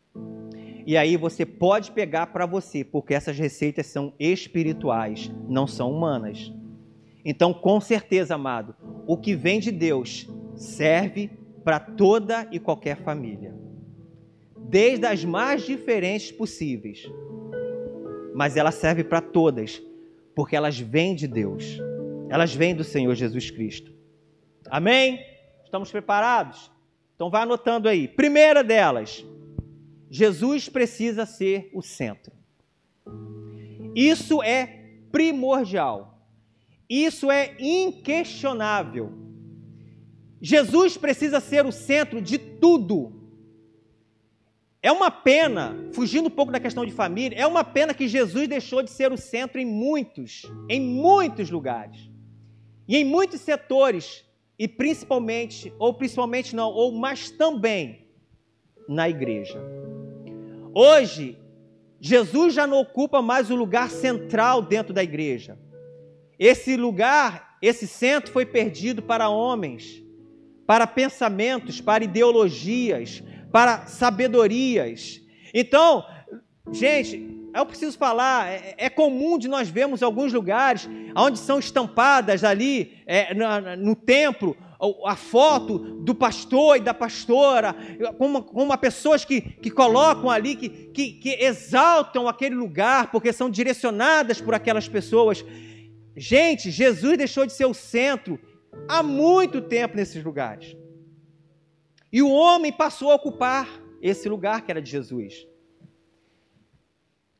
E 0.86 0.96
aí 0.96 1.18
você 1.18 1.44
pode 1.48 1.90
pegar 1.90 2.28
para 2.28 2.46
você, 2.46 2.84
porque 2.84 3.16
essas 3.16 3.36
receitas 3.36 3.88
são 3.88 4.14
espirituais, 4.20 5.32
não 5.50 5.66
são 5.66 5.92
humanas. 5.92 6.54
Então, 7.26 7.52
com 7.52 7.82
certeza, 7.82 8.36
amado, 8.36 8.76
o 9.08 9.18
que 9.18 9.36
vem 9.36 9.60
de 9.60 9.72
Deus 9.72 10.30
serve 10.56 11.32
para 11.64 11.80
toda 11.80 12.48
e 12.52 12.60
qualquer 12.60 12.98
família 12.98 13.67
desde 14.68 15.06
as 15.06 15.24
mais 15.24 15.66
diferentes 15.66 16.32
possíveis. 16.32 17.10
Mas 18.36 18.58
ela 18.58 18.72
serve 18.72 19.04
para 19.04 19.22
todas, 19.22 19.82
porque 20.36 20.56
elas 20.56 20.80
vêm 20.80 21.16
de 21.16 21.28
Deus. 21.28 21.80
Elas 22.30 22.54
vêm 22.54 22.76
do 22.76 22.84
Senhor 22.84 23.16
Jesus 23.16 23.50
Cristo. 23.50 23.92
Amém? 24.70 25.20
Estamos 25.64 25.90
preparados? 25.90 26.72
Então 27.16 27.30
vai 27.30 27.44
anotando 27.44 27.90
aí. 27.90 28.08
Primeira 28.08 28.64
delas, 28.64 29.26
Jesus 30.10 30.70
precisa 30.70 31.26
ser 31.26 31.70
o 31.74 31.82
centro. 31.82 32.34
Isso 33.96 34.44
é 34.44 34.84
primordial. 35.12 36.22
Isso 36.90 37.32
é 37.32 37.56
inquestionável. 37.60 39.12
Jesus 40.40 40.96
precisa 40.98 41.40
ser 41.40 41.66
o 41.66 41.72
centro 41.72 42.22
de 42.22 42.38
tudo 42.38 43.17
é 44.82 44.92
uma 44.92 45.10
pena, 45.10 45.76
fugindo 45.94 46.28
um 46.28 46.32
pouco 46.32 46.52
da 46.52 46.60
questão 46.60 46.86
de 46.86 46.92
família, 46.92 47.38
é 47.38 47.48
uma 47.48 47.64
pena 47.64 47.94
que 47.94 48.08
Jesus 48.08 48.48
deixou 48.48 48.84
de 48.84 48.92
ser 48.92 49.12
o 49.12 49.18
centro 49.18 49.60
em 49.60 49.66
muitos, 49.66 50.44
em 50.70 50.80
muitos 50.80 51.50
lugares. 51.50 52.10
E 52.88 52.96
em 52.96 53.04
muitos 53.04 53.42
setores, 53.42 54.24
e 54.58 54.68
principalmente, 54.68 55.74
ou 55.78 55.94
principalmente 55.94 56.56
não, 56.56 56.70
ou 56.70 56.92
mas 56.92 57.30
também 57.30 58.08
na 58.88 59.10
igreja. 59.10 59.60
Hoje, 60.74 61.38
Jesus 62.00 62.54
já 62.54 62.68
não 62.68 62.80
ocupa 62.80 63.22
mais 63.22 63.50
o 63.50 63.56
lugar 63.56 63.90
central 63.90 64.62
dentro 64.62 64.94
da 64.94 65.04
igreja. 65.04 65.58
Esse 66.38 66.78
lugar, 66.78 67.58
esse 67.62 67.88
centro 67.88 68.32
foi 68.32 68.46
perdido 68.46 69.02
para 69.02 69.28
homens, 69.28 70.04
para 70.66 70.86
pensamentos, 70.86 71.82
para 71.82 72.04
ideologias, 72.04 73.24
para 73.58 73.88
sabedorias. 73.88 75.20
Então, 75.52 76.06
gente, 76.72 77.50
eu 77.56 77.66
preciso 77.66 77.98
falar, 77.98 78.52
é, 78.52 78.76
é, 78.78 78.88
comum 78.88 79.36
de 79.36 79.48
nós 79.48 79.68
vermos 79.68 80.04
alguns 80.04 80.32
lugares 80.32 80.88
onde 81.16 81.40
são 81.40 81.58
estampadas 81.58 82.44
ali 82.44 83.02
é, 83.08 83.34
no, 83.34 83.76
no 83.78 83.96
templo 83.96 84.56
a 85.08 85.16
foto 85.16 85.80
do 85.80 86.14
pastor 86.14 86.78
e 86.78 86.82
da 86.82 86.94
pastora, 86.94 87.76
como, 88.20 88.44
como 88.44 88.78
pessoas 88.78 89.26
que, 89.26 89.42
que 89.42 89.72
colocam 89.72 90.30
ali, 90.30 90.56
que, 90.56 90.70
que, 90.70 91.14
que 91.14 91.30
exaltam 91.44 92.28
aquele 92.28 92.54
lugar, 92.54 93.10
porque 93.10 93.34
são 93.34 93.50
direcionadas 93.50 94.40
por 94.40 94.54
aquelas 94.54 94.88
pessoas. 94.88 95.44
Gente, 96.16 96.70
Jesus 96.70 97.18
deixou 97.18 97.44
de 97.44 97.54
ser 97.54 97.66
o 97.66 97.74
centro 97.74 98.40
há 98.88 99.02
muito 99.02 99.62
tempo 99.62 99.96
nesses 99.96 100.24
lugares. 100.24 100.78
E 102.12 102.22
o 102.22 102.30
homem 102.30 102.72
passou 102.72 103.12
a 103.12 103.16
ocupar 103.16 103.68
esse 104.02 104.30
lugar 104.30 104.62
que 104.62 104.72
era 104.72 104.82
de 104.82 104.90
Jesus. 104.90 105.48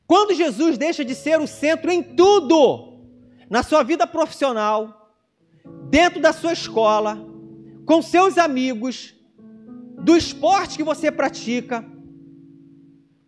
Quando 0.06 0.34
Jesus 0.34 0.78
deixa 0.78 1.04
de 1.04 1.14
ser 1.14 1.40
o 1.40 1.46
centro 1.46 1.90
em 1.90 2.02
tudo, 2.02 2.98
na 3.50 3.62
sua 3.62 3.82
vida 3.82 4.06
profissional, 4.06 5.14
dentro 5.90 6.20
da 6.20 6.32
sua 6.32 6.52
escola, 6.52 7.18
com 7.84 8.02
seus 8.02 8.36
amigos, 8.36 9.14
do 10.02 10.16
esporte 10.16 10.76
que 10.76 10.82
você 10.82 11.10
pratica. 11.10 11.84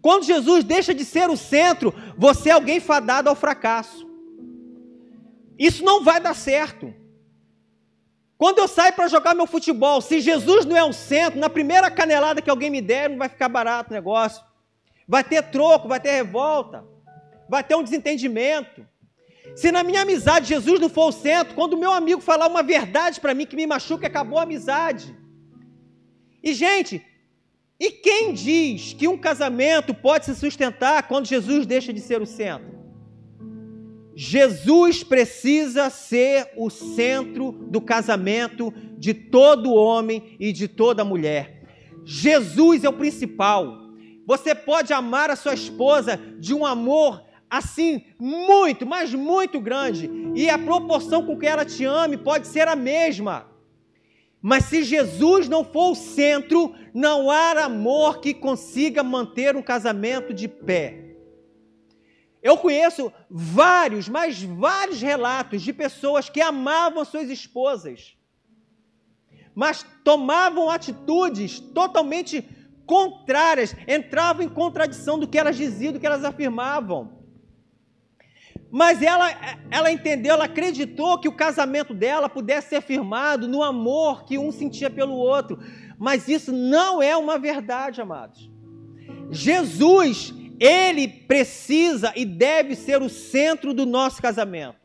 Quando 0.01 0.25
Jesus 0.25 0.65
deixa 0.65 0.95
de 0.95 1.05
ser 1.05 1.29
o 1.29 1.37
centro, 1.37 1.93
você 2.17 2.49
é 2.49 2.53
alguém 2.53 2.81
fadado 2.81 3.29
ao 3.29 3.35
fracasso. 3.35 4.09
Isso 5.59 5.85
não 5.85 6.03
vai 6.03 6.21
dar 6.21 6.35
certo. 6.35 6.95
Quando 8.41 8.59
eu 8.59 8.67
saio 8.67 8.95
para 8.95 9.07
jogar 9.07 9.35
meu 9.35 9.47
futebol, 9.47 10.01
se 10.01 10.19
Jesus 10.19 10.65
não 10.65 10.75
é 10.75 10.83
o 10.83 10.95
centro, 10.95 11.39
na 11.39 11.51
primeira 11.51 11.91
canelada 11.91 12.41
que 12.41 12.49
alguém 12.49 12.71
me 12.71 12.81
der, 12.81 13.11
não 13.11 13.19
vai 13.19 13.29
ficar 13.29 13.51
barato 13.51 13.91
o 13.91 13.93
negócio. 13.93 14.43
Vai 15.07 15.23
ter 15.23 15.43
troco, 15.51 15.87
vai 15.87 16.01
ter 16.01 16.13
revolta, 16.13 16.83
vai 17.47 17.63
ter 17.63 17.75
um 17.75 17.83
desentendimento. 17.83 18.89
Se 19.55 19.71
na 19.71 19.83
minha 19.83 20.01
amizade 20.01 20.49
Jesus 20.49 20.81
não 20.81 20.89
for 20.89 21.09
o 21.09 21.13
centro, 21.13 21.55
quando 21.55 21.77
meu 21.77 21.93
amigo 21.93 22.23
falar 22.23 22.47
uma 22.47 22.63
verdade 22.63 23.21
para 23.21 23.35
mim 23.35 23.45
que 23.45 23.55
me 23.55 23.67
machuca, 23.67 24.07
acabou 24.07 24.39
a 24.39 24.45
amizade. 24.45 25.15
E, 26.43 26.55
gente, 26.55 27.05
e 27.79 27.91
quem 27.91 28.33
diz 28.33 28.95
que 28.95 29.07
um 29.07 29.19
casamento 29.19 29.93
pode 29.93 30.25
se 30.25 30.35
sustentar 30.35 31.03
quando 31.03 31.27
Jesus 31.27 31.67
deixa 31.67 31.93
de 31.93 32.01
ser 32.01 32.23
o 32.23 32.27
centro? 32.27 32.80
Jesus 34.23 35.03
precisa 35.03 35.89
ser 35.89 36.51
o 36.55 36.69
centro 36.69 37.53
do 37.53 37.81
casamento 37.81 38.71
de 38.99 39.15
todo 39.15 39.73
homem 39.73 40.37
e 40.39 40.53
de 40.53 40.69
toda 40.69 41.03
mulher. 41.03 41.63
Jesus 42.05 42.85
é 42.85 42.89
o 42.91 42.93
principal. 42.93 43.79
Você 44.27 44.55
pode 44.55 44.93
amar 44.93 45.31
a 45.31 45.37
sua 45.37 45.55
esposa 45.55 46.21
de 46.39 46.53
um 46.53 46.67
amor 46.67 47.25
assim, 47.49 48.05
muito, 48.19 48.85
mas 48.85 49.15
muito 49.15 49.59
grande, 49.59 50.11
e 50.35 50.51
a 50.51 50.59
proporção 50.59 51.25
com 51.25 51.39
que 51.39 51.47
ela 51.47 51.65
te 51.65 51.87
ame 51.87 52.19
pode 52.19 52.47
ser 52.47 52.69
a 52.69 52.77
mesma. 52.77 53.47
Mas 54.43 54.67
se 54.67 54.83
Jesus 54.83 55.49
não 55.49 55.65
for 55.65 55.93
o 55.93 55.95
centro, 55.95 56.75
não 56.93 57.31
há 57.31 57.53
amor 57.65 58.21
que 58.21 58.35
consiga 58.35 59.03
manter 59.03 59.57
um 59.57 59.63
casamento 59.63 60.35
de 60.35 60.47
pé. 60.47 61.10
Eu 62.43 62.57
conheço 62.57 63.13
vários, 63.29 64.09
mas 64.09 64.43
vários 64.43 65.01
relatos 65.01 65.61
de 65.63 65.73
pessoas 65.73 66.29
que 66.29 66.41
amavam 66.41 67.05
suas 67.05 67.29
esposas, 67.29 68.17
mas 69.55 69.85
tomavam 70.03 70.71
atitudes 70.71 71.61
totalmente 71.61 72.43
contrárias, 72.87 73.77
entravam 73.87 74.43
em 74.43 74.49
contradição 74.49 75.19
do 75.19 75.29
que 75.29 75.39
elas 75.39 75.57
diziam, 75.57 75.93
do 75.93 76.01
que 76.01 76.07
elas 76.07 76.25
afirmavam. 76.25 77.21
Mas 78.71 79.03
ela, 79.03 79.29
ela 79.71 79.91
entendeu, 79.91 80.35
ela 80.35 80.45
acreditou 80.45 81.19
que 81.19 81.29
o 81.29 81.37
casamento 81.37 81.93
dela 81.93 82.29
pudesse 82.29 82.69
ser 82.69 82.81
firmado 82.81 83.49
no 83.49 83.63
amor 83.63 84.25
que 84.25 84.39
um 84.39 84.53
sentia 84.53 84.89
pelo 84.89 85.15
outro. 85.15 85.59
Mas 85.99 86.29
isso 86.29 86.53
não 86.53 87.03
é 87.03 87.17
uma 87.17 87.39
verdade, 87.39 88.01
amados. 88.01 88.51
Jesus, 89.31 90.33
ele 90.61 91.09
precisa 91.09 92.13
e 92.15 92.27
deve 92.27 92.77
ser 92.77 93.01
o 93.01 93.09
centro 93.09 93.73
do 93.73 93.87
nosso 93.87 94.21
casamento. 94.21 94.79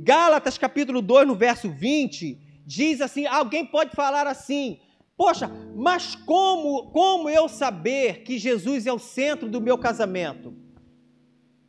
Gálatas 0.00 0.58
capítulo 0.58 1.00
2, 1.00 1.28
no 1.28 1.36
verso 1.36 1.70
20, 1.70 2.36
diz 2.66 3.00
assim: 3.00 3.24
alguém 3.24 3.64
pode 3.64 3.92
falar 3.94 4.26
assim: 4.26 4.80
Poxa, 5.16 5.48
mas 5.76 6.16
como, 6.16 6.90
como 6.90 7.30
eu 7.30 7.48
saber 7.48 8.24
que 8.24 8.36
Jesus 8.36 8.84
é 8.84 8.92
o 8.92 8.98
centro 8.98 9.48
do 9.48 9.60
meu 9.60 9.78
casamento? 9.78 10.52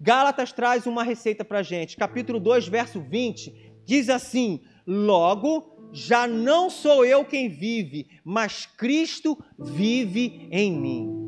Gálatas 0.02 0.52
traz 0.52 0.88
uma 0.88 1.04
receita 1.04 1.45
para 1.45 1.63
gente. 1.63 1.95
Capítulo 1.95 2.39
2, 2.39 2.67
verso 2.67 3.00
20, 3.00 3.54
diz 3.86 4.10
assim: 4.10 4.62
Logo, 4.86 5.91
já 5.93 6.28
não 6.28 6.71
sou 6.71 7.06
eu 7.06 7.23
quem 7.23 7.50
vive, 7.50 8.08
mas 8.23 8.65
Cristo 8.65 9.38
vive 9.58 10.47
em 10.52 10.71
mim. 10.71 11.27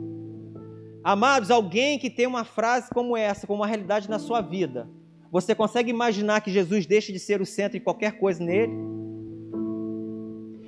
Amados, 1.04 1.50
alguém 1.50 1.98
que 1.98 2.10
tem 2.10 2.28
uma 2.28 2.44
frase 2.44 2.90
como 2.90 3.16
essa, 3.16 3.48
como 3.48 3.62
uma 3.62 3.68
realidade 3.68 4.10
na 4.10 4.20
sua 4.20 4.42
vida, 4.42 4.90
você 5.32 5.56
consegue 5.56 5.90
imaginar 5.90 6.42
que 6.42 6.52
Jesus 6.52 6.86
deixe 6.86 7.14
de 7.14 7.20
ser 7.20 7.42
o 7.42 7.46
centro 7.46 7.78
em 7.78 7.82
qualquer 7.82 8.20
coisa 8.20 8.44
nele? 8.44 8.74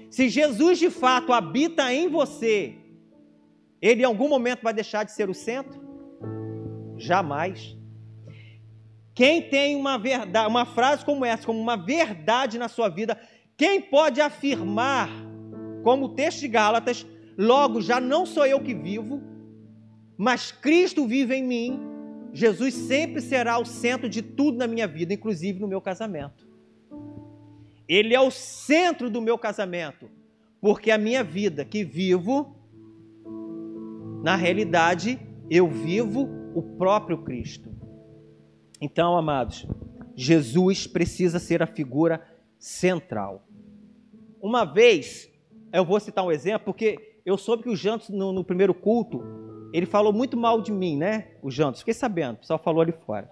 Se 0.09 0.29
Jesus 0.29 0.77
de 0.79 0.89
fato 0.89 1.33
habita 1.33 1.93
em 1.93 2.07
você, 2.07 2.75
ele 3.81 4.03
em 4.03 4.05
algum 4.05 4.29
momento 4.29 4.61
vai 4.61 4.73
deixar 4.73 5.03
de 5.03 5.11
ser 5.11 5.29
o 5.29 5.33
centro? 5.33 5.81
Jamais. 6.97 7.75
Quem 9.13 9.41
tem 9.41 9.75
uma 9.75 9.97
verdade, 9.97 10.47
uma 10.47 10.65
frase 10.65 11.03
como 11.03 11.25
essa, 11.25 11.45
como 11.45 11.59
uma 11.59 11.75
verdade 11.75 12.57
na 12.57 12.69
sua 12.69 12.87
vida, 12.87 13.19
quem 13.57 13.81
pode 13.81 14.21
afirmar, 14.21 15.09
como 15.83 16.05
o 16.05 16.09
texto 16.09 16.39
de 16.39 16.47
Gálatas, 16.47 17.05
logo 17.37 17.81
já 17.81 17.99
não 17.99 18.25
sou 18.25 18.45
eu 18.45 18.59
que 18.59 18.73
vivo, 18.73 19.21
mas 20.21 20.51
Cristo 20.51 21.07
vive 21.07 21.33
em 21.33 21.43
mim. 21.43 21.79
Jesus 22.31 22.75
sempre 22.75 23.19
será 23.19 23.57
o 23.57 23.65
centro 23.65 24.07
de 24.07 24.21
tudo 24.21 24.55
na 24.55 24.67
minha 24.67 24.87
vida, 24.87 25.15
inclusive 25.15 25.59
no 25.59 25.67
meu 25.67 25.81
casamento. 25.81 26.47
Ele 27.87 28.13
é 28.13 28.21
o 28.21 28.29
centro 28.29 29.09
do 29.09 29.19
meu 29.19 29.35
casamento, 29.35 30.11
porque 30.61 30.91
a 30.91 30.97
minha 30.99 31.23
vida 31.23 31.65
que 31.65 31.83
vivo, 31.83 32.55
na 34.21 34.35
realidade, 34.35 35.19
eu 35.49 35.67
vivo 35.67 36.29
o 36.53 36.61
próprio 36.61 37.23
Cristo. 37.23 37.71
Então, 38.79 39.17
amados, 39.17 39.65
Jesus 40.15 40.85
precisa 40.85 41.39
ser 41.39 41.63
a 41.63 41.67
figura 41.67 42.21
central. 42.59 43.43
Uma 44.39 44.65
vez, 44.65 45.31
eu 45.73 45.83
vou 45.83 45.99
citar 45.99 46.23
um 46.23 46.31
exemplo, 46.31 46.65
porque 46.65 47.17
eu 47.25 47.39
soube 47.39 47.63
que 47.63 47.69
o 47.69 47.75
Jantos, 47.75 48.09
no, 48.09 48.31
no 48.31 48.43
primeiro 48.43 48.75
culto, 48.75 49.49
ele 49.73 49.85
falou 49.85 50.11
muito 50.11 50.35
mal 50.35 50.61
de 50.61 50.71
mim, 50.71 50.97
né? 50.97 51.27
O 51.41 51.49
Jantos, 51.49 51.81
fiquei 51.81 51.93
sabendo, 51.93 52.35
o 52.35 52.37
pessoal 52.39 52.59
falou 52.59 52.81
ali 52.81 52.93
fora. 53.05 53.29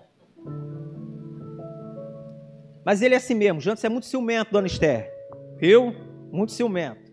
Mas 2.85 3.01
ele 3.01 3.13
é 3.13 3.17
assim 3.17 3.35
mesmo, 3.35 3.59
o 3.59 3.61
Jantos 3.61 3.83
é 3.83 3.89
muito 3.89 4.05
ciumento, 4.05 4.51
dona 4.51 4.67
Esther. 4.67 5.11
Viu? 5.57 5.93
Muito 6.31 6.51
ciumento. 6.51 7.11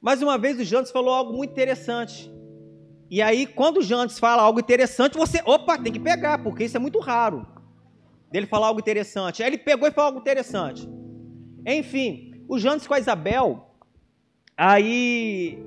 Mas 0.00 0.22
uma 0.22 0.36
vez 0.38 0.58
o 0.58 0.64
Jantos 0.64 0.90
falou 0.90 1.12
algo 1.12 1.32
muito 1.32 1.50
interessante. 1.50 2.30
E 3.10 3.22
aí, 3.22 3.46
quando 3.46 3.78
o 3.78 3.82
Jantes 3.82 4.18
fala 4.18 4.42
algo 4.42 4.60
interessante, 4.60 5.16
você, 5.16 5.40
opa, 5.44 5.78
tem 5.78 5.92
que 5.92 6.00
pegar, 6.00 6.42
porque 6.42 6.64
isso 6.64 6.76
é 6.76 6.80
muito 6.80 6.98
raro. 6.98 7.46
Dele 8.30 8.46
falar 8.46 8.66
algo 8.66 8.80
interessante. 8.80 9.42
Aí 9.42 9.48
ele 9.48 9.58
pegou 9.58 9.88
e 9.88 9.90
falou 9.90 10.08
algo 10.08 10.20
interessante. 10.20 10.86
Enfim, 11.66 12.44
o 12.46 12.58
Jantes 12.58 12.86
com 12.86 12.94
a 12.94 12.98
Isabel, 12.98 13.74
aí, 14.56 15.58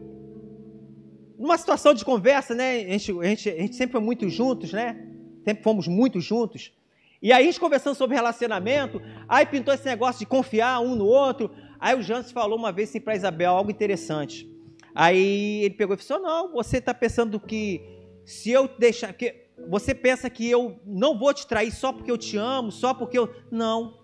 numa 1.41 1.57
situação 1.57 1.91
de 1.95 2.05
conversa, 2.05 2.53
né? 2.53 2.81
A 2.81 2.89
gente, 2.89 3.19
a 3.19 3.23
gente, 3.25 3.49
a 3.49 3.57
gente 3.57 3.75
sempre 3.75 3.93
foi 3.93 4.01
muito 4.01 4.29
juntos, 4.29 4.71
né? 4.71 5.07
Sempre 5.43 5.63
fomos 5.63 5.87
muito 5.87 6.21
juntos. 6.21 6.71
E 7.19 7.33
aí, 7.33 7.41
a 7.41 7.45
gente 7.47 7.59
conversando 7.59 7.95
sobre 7.95 8.15
relacionamento, 8.15 9.01
aí 9.27 9.43
pintou 9.47 9.73
esse 9.73 9.85
negócio 9.85 10.19
de 10.19 10.27
confiar 10.27 10.79
um 10.81 10.95
no 10.95 11.05
outro. 11.05 11.49
Aí 11.79 11.97
o 11.97 12.01
Jantes 12.03 12.31
falou 12.31 12.59
uma 12.59 12.71
vez 12.71 12.89
assim 12.89 12.99
para 12.99 13.15
Isabel 13.15 13.53
algo 13.53 13.71
interessante. 13.71 14.47
Aí 14.93 15.63
ele 15.63 15.73
pegou 15.73 15.95
e 15.95 15.97
falou: 15.97 16.21
Não, 16.21 16.51
você 16.51 16.77
está 16.77 16.93
pensando 16.93 17.39
que 17.39 17.81
se 18.23 18.51
eu 18.51 18.67
deixar. 18.67 19.11
Que 19.11 19.47
você 19.67 19.95
pensa 19.95 20.29
que 20.29 20.47
eu 20.47 20.79
não 20.85 21.17
vou 21.17 21.33
te 21.33 21.47
trair 21.47 21.71
só 21.71 21.91
porque 21.91 22.11
eu 22.11 22.19
te 22.19 22.37
amo, 22.37 22.71
só 22.71 22.93
porque 22.93 23.17
eu. 23.17 23.33
Não. 23.49 23.99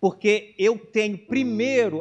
Porque 0.00 0.54
eu 0.56 0.78
tenho 0.78 1.18
primeiro, 1.18 2.00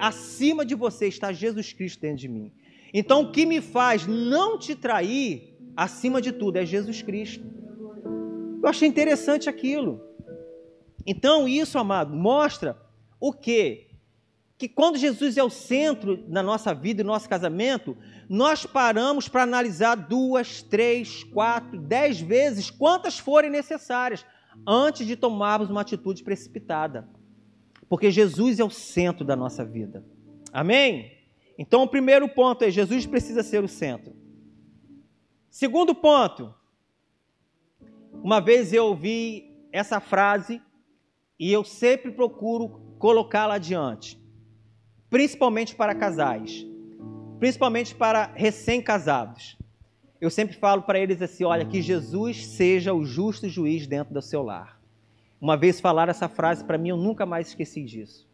acima 0.00 0.64
de 0.64 0.74
você 0.74 1.06
está 1.06 1.30
Jesus 1.32 1.72
Cristo 1.74 2.00
dentro 2.00 2.18
de 2.18 2.28
mim. 2.28 2.52
Então 2.98 3.20
o 3.20 3.30
que 3.30 3.44
me 3.44 3.60
faz 3.60 4.06
não 4.06 4.58
te 4.58 4.74
trair, 4.74 5.54
acima 5.76 6.18
de 6.18 6.32
tudo, 6.32 6.56
é 6.56 6.64
Jesus 6.64 7.02
Cristo. 7.02 7.44
Eu 8.62 8.66
achei 8.66 8.88
interessante 8.88 9.50
aquilo. 9.50 10.00
Então, 11.04 11.46
isso, 11.46 11.78
amado, 11.78 12.16
mostra 12.16 12.74
o 13.20 13.34
que? 13.34 13.86
que 14.58 14.66
quando 14.66 14.96
Jesus 14.96 15.36
é 15.36 15.44
o 15.44 15.50
centro 15.50 16.16
da 16.16 16.42
nossa 16.42 16.72
vida 16.72 17.02
e 17.02 17.04
nosso 17.04 17.28
casamento, 17.28 17.94
nós 18.28 18.64
paramos 18.64 19.28
para 19.28 19.42
analisar 19.42 19.94
duas, 19.94 20.62
três, 20.62 21.22
quatro, 21.24 21.78
dez 21.78 22.18
vezes, 22.18 22.70
quantas 22.70 23.18
forem 23.18 23.50
necessárias, 23.50 24.24
antes 24.66 25.06
de 25.06 25.16
tomarmos 25.16 25.68
uma 25.68 25.82
atitude 25.82 26.24
precipitada. 26.24 27.06
porque 27.90 28.10
Jesus 28.10 28.58
é 28.58 28.64
o 28.64 28.70
centro 28.70 29.24
da 29.24 29.36
nossa 29.36 29.62
vida. 29.64 30.02
Amém? 30.50 31.15
Então, 31.58 31.82
o 31.82 31.88
primeiro 31.88 32.28
ponto 32.28 32.62
é: 32.64 32.70
Jesus 32.70 33.06
precisa 33.06 33.42
ser 33.42 33.64
o 33.64 33.68
centro. 33.68 34.14
Segundo 35.48 35.94
ponto, 35.94 36.54
uma 38.22 38.40
vez 38.40 38.72
eu 38.72 38.86
ouvi 38.86 39.56
essa 39.72 40.00
frase 40.00 40.60
e 41.38 41.52
eu 41.52 41.64
sempre 41.64 42.10
procuro 42.12 42.80
colocá-la 42.98 43.54
adiante, 43.54 44.20
principalmente 45.08 45.74
para 45.74 45.94
casais, 45.94 46.66
principalmente 47.38 47.94
para 47.94 48.32
recém-casados. 48.34 49.56
Eu 50.20 50.30
sempre 50.30 50.56
falo 50.56 50.82
para 50.82 50.98
eles 50.98 51.20
assim: 51.22 51.44
olha, 51.44 51.64
que 51.64 51.80
Jesus 51.80 52.46
seja 52.46 52.92
o 52.92 53.04
justo 53.04 53.48
juiz 53.48 53.86
dentro 53.86 54.12
do 54.12 54.22
seu 54.22 54.42
lar. 54.42 54.80
Uma 55.40 55.56
vez 55.56 55.80
falaram 55.80 56.10
essa 56.10 56.28
frase 56.28 56.64
para 56.64 56.78
mim, 56.78 56.88
eu 56.88 56.96
nunca 56.96 57.26
mais 57.26 57.48
esqueci 57.48 57.82
disso. 57.84 58.26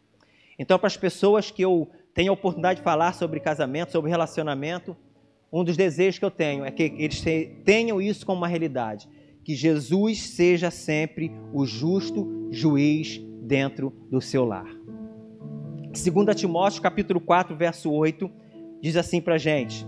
Então, 0.57 0.79
para 0.79 0.87
as 0.87 0.97
pessoas 0.97 1.51
que 1.51 1.61
eu 1.61 1.89
tenho 2.13 2.31
a 2.31 2.33
oportunidade 2.33 2.79
de 2.79 2.83
falar 2.83 3.13
sobre 3.13 3.39
casamento, 3.39 3.91
sobre 3.91 4.09
relacionamento, 4.09 4.95
um 5.51 5.63
dos 5.63 5.77
desejos 5.77 6.17
que 6.17 6.25
eu 6.25 6.31
tenho 6.31 6.65
é 6.65 6.71
que 6.71 6.83
eles 6.97 7.23
tenham 7.63 8.01
isso 8.01 8.25
como 8.25 8.39
uma 8.39 8.47
realidade. 8.47 9.07
Que 9.43 9.53
Jesus 9.53 10.21
seja 10.21 10.71
sempre 10.71 11.31
o 11.53 11.65
justo 11.65 12.47
juiz 12.49 13.21
dentro 13.41 13.93
do 14.09 14.19
seu 14.19 14.45
lar. 14.45 14.65
2 14.65 16.35
Timóteo 16.35 16.81
capítulo 16.81 17.19
4, 17.19 17.55
verso 17.55 17.91
8, 17.91 18.31
diz 18.81 18.95
assim 18.95 19.21
para 19.21 19.35
a 19.35 19.37
gente: 19.37 19.85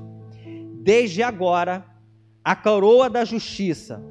Desde 0.84 1.24
agora 1.24 1.84
a 2.44 2.56
coroa 2.56 3.10
da 3.10 3.26
justiça 3.26 4.04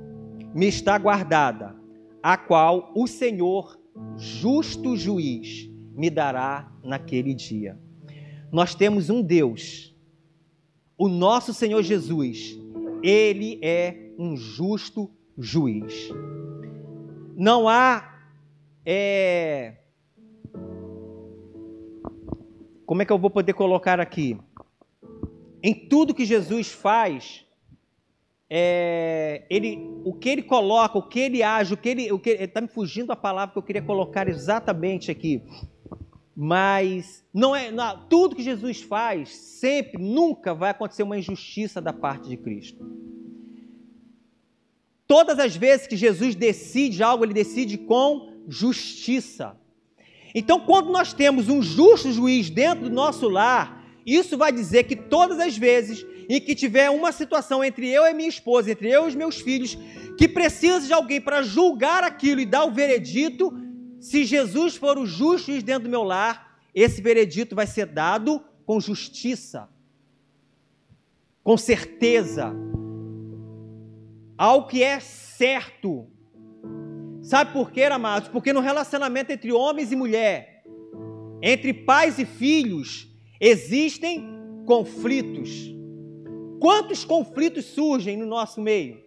me 0.52 0.66
está 0.66 0.98
guardada, 0.98 1.76
a 2.20 2.36
qual 2.36 2.90
o 2.96 3.06
Senhor, 3.06 3.78
justo 4.16 4.96
juiz, 4.96 5.70
me 5.94 6.10
dará 6.10 6.72
naquele 6.82 7.32
dia. 7.32 7.78
Nós 8.54 8.72
temos 8.72 9.10
um 9.10 9.20
Deus, 9.20 9.92
o 10.96 11.08
nosso 11.08 11.52
Senhor 11.52 11.82
Jesus, 11.82 12.56
ele 13.02 13.58
é 13.60 14.12
um 14.16 14.36
justo 14.36 15.10
juiz. 15.36 16.08
Não 17.36 17.68
há. 17.68 18.16
É... 18.86 19.78
Como 22.86 23.02
é 23.02 23.04
que 23.04 23.12
eu 23.12 23.18
vou 23.18 23.28
poder 23.28 23.54
colocar 23.54 23.98
aqui? 23.98 24.38
Em 25.60 25.74
tudo 25.88 26.14
que 26.14 26.24
Jesus 26.24 26.70
faz, 26.70 27.44
é, 28.48 29.44
ele, 29.50 29.80
o 30.04 30.14
que 30.14 30.28
ele 30.28 30.42
coloca, 30.44 30.96
o 30.96 31.08
que 31.08 31.18
ele 31.18 31.42
age, 31.42 31.74
o 31.74 31.76
que 31.76 31.88
ele. 31.88 32.08
Está 32.24 32.60
me 32.60 32.68
fugindo 32.68 33.10
a 33.10 33.16
palavra 33.16 33.52
que 33.52 33.58
eu 33.58 33.64
queria 33.64 33.82
colocar 33.82 34.28
exatamente 34.28 35.10
aqui. 35.10 35.42
Mas 36.36 37.24
não 37.32 37.54
é 37.54 37.70
não, 37.70 38.06
tudo 38.08 38.34
que 38.34 38.42
Jesus 38.42 38.82
faz, 38.82 39.28
sempre, 39.30 40.02
nunca 40.02 40.54
vai 40.54 40.70
acontecer 40.70 41.02
uma 41.02 41.18
injustiça 41.18 41.80
da 41.80 41.92
parte 41.92 42.28
de 42.28 42.36
Cristo. 42.36 42.84
Todas 45.06 45.38
as 45.38 45.54
vezes 45.54 45.86
que 45.86 45.96
Jesus 45.96 46.34
decide 46.34 47.02
algo, 47.02 47.24
ele 47.24 47.34
decide 47.34 47.78
com 47.78 48.32
justiça. 48.48 49.56
Então, 50.34 50.58
quando 50.60 50.90
nós 50.90 51.12
temos 51.12 51.48
um 51.48 51.62
justo 51.62 52.10
juiz 52.10 52.50
dentro 52.50 52.88
do 52.88 52.94
nosso 52.94 53.28
lar, 53.28 53.84
isso 54.04 54.36
vai 54.36 54.50
dizer 54.50 54.84
que 54.84 54.96
todas 54.96 55.38
as 55.38 55.56
vezes 55.56 56.04
em 56.28 56.40
que 56.40 56.54
tiver 56.54 56.90
uma 56.90 57.12
situação 57.12 57.62
entre 57.62 57.88
eu 57.88 58.04
e 58.06 58.14
minha 58.14 58.28
esposa, 58.28 58.70
entre 58.70 58.90
eu 58.90 59.04
e 59.04 59.08
os 59.08 59.14
meus 59.14 59.40
filhos, 59.40 59.78
que 60.18 60.26
precisa 60.26 60.86
de 60.86 60.92
alguém 60.92 61.20
para 61.20 61.42
julgar 61.42 62.02
aquilo 62.02 62.40
e 62.40 62.46
dar 62.46 62.64
o 62.64 62.72
veredito, 62.72 63.52
se 64.04 64.22
Jesus 64.22 64.76
for 64.76 64.98
o 64.98 65.06
justo 65.06 65.50
dentro 65.62 65.84
do 65.84 65.88
meu 65.88 66.02
lar, 66.02 66.60
esse 66.74 67.00
veredito 67.00 67.56
vai 67.56 67.66
ser 67.66 67.86
dado 67.86 68.38
com 68.66 68.78
justiça, 68.78 69.66
com 71.42 71.56
certeza, 71.56 72.54
ao 74.36 74.66
que 74.66 74.82
é 74.82 75.00
certo. 75.00 76.06
Sabe 77.22 77.54
por 77.54 77.70
quê, 77.70 77.84
amados? 77.84 78.28
Porque 78.28 78.52
no 78.52 78.60
relacionamento 78.60 79.32
entre 79.32 79.50
homens 79.50 79.90
e 79.90 79.96
mulher, 79.96 80.62
entre 81.40 81.72
pais 81.72 82.18
e 82.18 82.26
filhos, 82.26 83.08
existem 83.40 84.22
conflitos. 84.66 85.74
Quantos 86.60 87.06
conflitos 87.06 87.64
surgem 87.64 88.18
no 88.18 88.26
nosso 88.26 88.60
meio? 88.60 89.02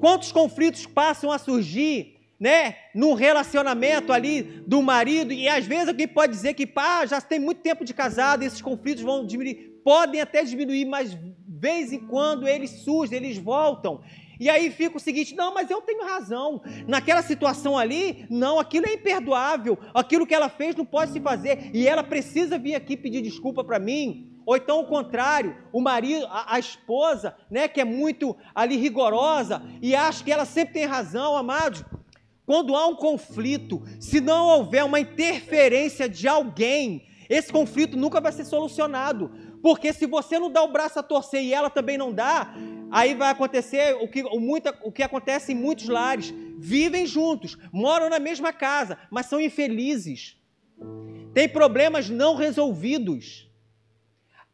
Quantos 0.00 0.30
conflitos 0.30 0.84
passam 0.84 1.32
a 1.32 1.38
surgir, 1.38 2.17
né, 2.38 2.76
num 2.94 3.14
relacionamento 3.14 4.12
ali 4.12 4.42
do 4.66 4.82
marido? 4.82 5.32
E 5.32 5.48
às 5.48 5.66
vezes 5.66 5.88
alguém 5.88 6.08
pode 6.08 6.32
dizer 6.32 6.54
que, 6.54 6.66
pá, 6.66 7.04
já 7.06 7.20
tem 7.20 7.38
muito 7.38 7.60
tempo 7.60 7.84
de 7.84 7.94
casado, 7.94 8.42
esses 8.42 8.62
conflitos 8.62 9.02
vão 9.02 9.26
diminuir, 9.26 9.80
podem 9.84 10.20
até 10.20 10.44
diminuir, 10.44 10.84
mas 10.84 11.10
de 11.10 11.34
vez 11.46 11.92
em 11.92 11.98
quando 11.98 12.46
eles 12.46 12.70
surgem, 12.82 13.18
eles 13.18 13.38
voltam. 13.38 14.00
E 14.40 14.48
aí 14.48 14.70
fica 14.70 14.96
o 14.96 15.00
seguinte: 15.00 15.34
não, 15.34 15.52
mas 15.52 15.70
eu 15.70 15.80
tenho 15.82 16.04
razão. 16.04 16.62
Naquela 16.86 17.22
situação 17.22 17.76
ali, 17.76 18.26
não, 18.30 18.58
aquilo 18.60 18.86
é 18.86 18.94
imperdoável. 18.94 19.76
Aquilo 19.92 20.26
que 20.26 20.34
ela 20.34 20.48
fez 20.48 20.76
não 20.76 20.84
pode 20.84 21.12
se 21.12 21.20
fazer. 21.20 21.70
E 21.74 21.88
ela 21.88 22.04
precisa 22.04 22.58
vir 22.58 22.74
aqui 22.74 22.96
pedir 22.96 23.22
desculpa 23.22 23.64
para 23.64 23.78
mim. 23.78 24.32
Ou 24.46 24.56
então 24.56 24.80
o 24.80 24.86
contrário, 24.86 25.54
o 25.72 25.80
marido, 25.80 26.24
a, 26.30 26.54
a, 26.54 26.58
esposa, 26.58 27.36
né, 27.50 27.68
que 27.68 27.82
é 27.82 27.84
muito 27.84 28.34
ali 28.54 28.76
rigorosa 28.76 29.60
e 29.82 29.94
acha 29.94 30.24
que 30.24 30.32
ela 30.32 30.46
sempre 30.46 30.72
tem 30.72 30.86
razão, 30.86 31.36
amados. 31.36 31.84
Quando 32.48 32.74
há 32.74 32.86
um 32.86 32.94
conflito, 32.94 33.82
se 34.00 34.22
não 34.22 34.46
houver 34.46 34.82
uma 34.82 34.98
interferência 34.98 36.08
de 36.08 36.26
alguém, 36.26 37.04
esse 37.28 37.52
conflito 37.52 37.94
nunca 37.94 38.22
vai 38.22 38.32
ser 38.32 38.46
solucionado. 38.46 39.30
Porque 39.62 39.92
se 39.92 40.06
você 40.06 40.38
não 40.38 40.50
dá 40.50 40.62
o 40.62 40.72
braço 40.72 40.98
a 40.98 41.02
torcer 41.02 41.42
e 41.42 41.52
ela 41.52 41.68
também 41.68 41.98
não 41.98 42.10
dá, 42.10 42.54
aí 42.90 43.14
vai 43.14 43.30
acontecer 43.30 43.94
o 44.00 44.08
que, 44.08 44.22
o, 44.22 44.40
muita, 44.40 44.74
o 44.82 44.90
que 44.90 45.02
acontece 45.02 45.52
em 45.52 45.54
muitos 45.54 45.88
lares. 45.88 46.32
Vivem 46.56 47.04
juntos, 47.04 47.58
moram 47.70 48.08
na 48.08 48.18
mesma 48.18 48.50
casa, 48.50 48.96
mas 49.10 49.26
são 49.26 49.38
infelizes. 49.38 50.38
Tem 51.34 51.46
problemas 51.50 52.08
não 52.08 52.34
resolvidos. 52.34 53.46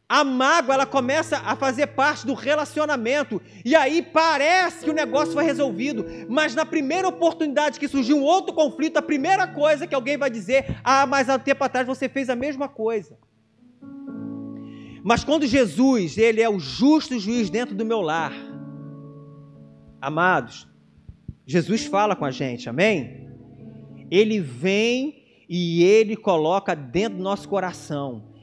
A 0.07 0.23
mágoa 0.23 0.75
ela 0.75 0.85
começa 0.85 1.37
a 1.37 1.55
fazer 1.55 1.87
parte 1.87 2.27
do 2.27 2.35
relacionamento 2.35 3.41
e 3.63 3.75
aí 3.75 4.03
parece 4.03 4.85
que 4.85 4.89
o 4.91 4.93
negócio 4.93 5.33
foi 5.33 5.43
resolvido, 5.43 6.05
mas 6.29 6.53
na 6.53 6.63
primeira 6.63 7.07
oportunidade 7.07 7.79
que 7.79 7.87
surgiu 7.87 8.17
um 8.17 8.23
outro 8.23 8.53
conflito, 8.53 8.97
a 8.97 9.01
primeira 9.01 9.47
coisa 9.47 9.87
que 9.87 9.95
alguém 9.95 10.15
vai 10.15 10.29
dizer: 10.29 10.79
"Ah, 10.83 11.07
mas 11.07 11.27
há 11.27 11.39
tempo 11.39 11.63
atrás 11.63 11.87
você 11.87 12.07
fez 12.07 12.29
a 12.29 12.35
mesma 12.35 12.69
coisa". 12.69 13.17
Mas 15.03 15.23
quando 15.23 15.47
Jesus, 15.47 16.19
ele 16.19 16.41
é 16.41 16.49
o 16.49 16.59
justo 16.59 17.19
juiz 17.19 17.49
dentro 17.49 17.73
do 17.73 17.85
meu 17.85 18.01
lar, 18.01 18.33
amados, 19.99 20.67
Jesus 21.47 21.85
fala 21.85 22.15
com 22.15 22.25
a 22.25 22.31
gente, 22.31 22.69
amém? 22.69 23.27
Ele 24.11 24.39
vem 24.39 25.23
e 25.49 25.83
ele 25.83 26.15
coloca 26.15 26.75
dentro 26.75 27.17
do 27.17 27.23
nosso 27.23 27.49
coração 27.49 28.34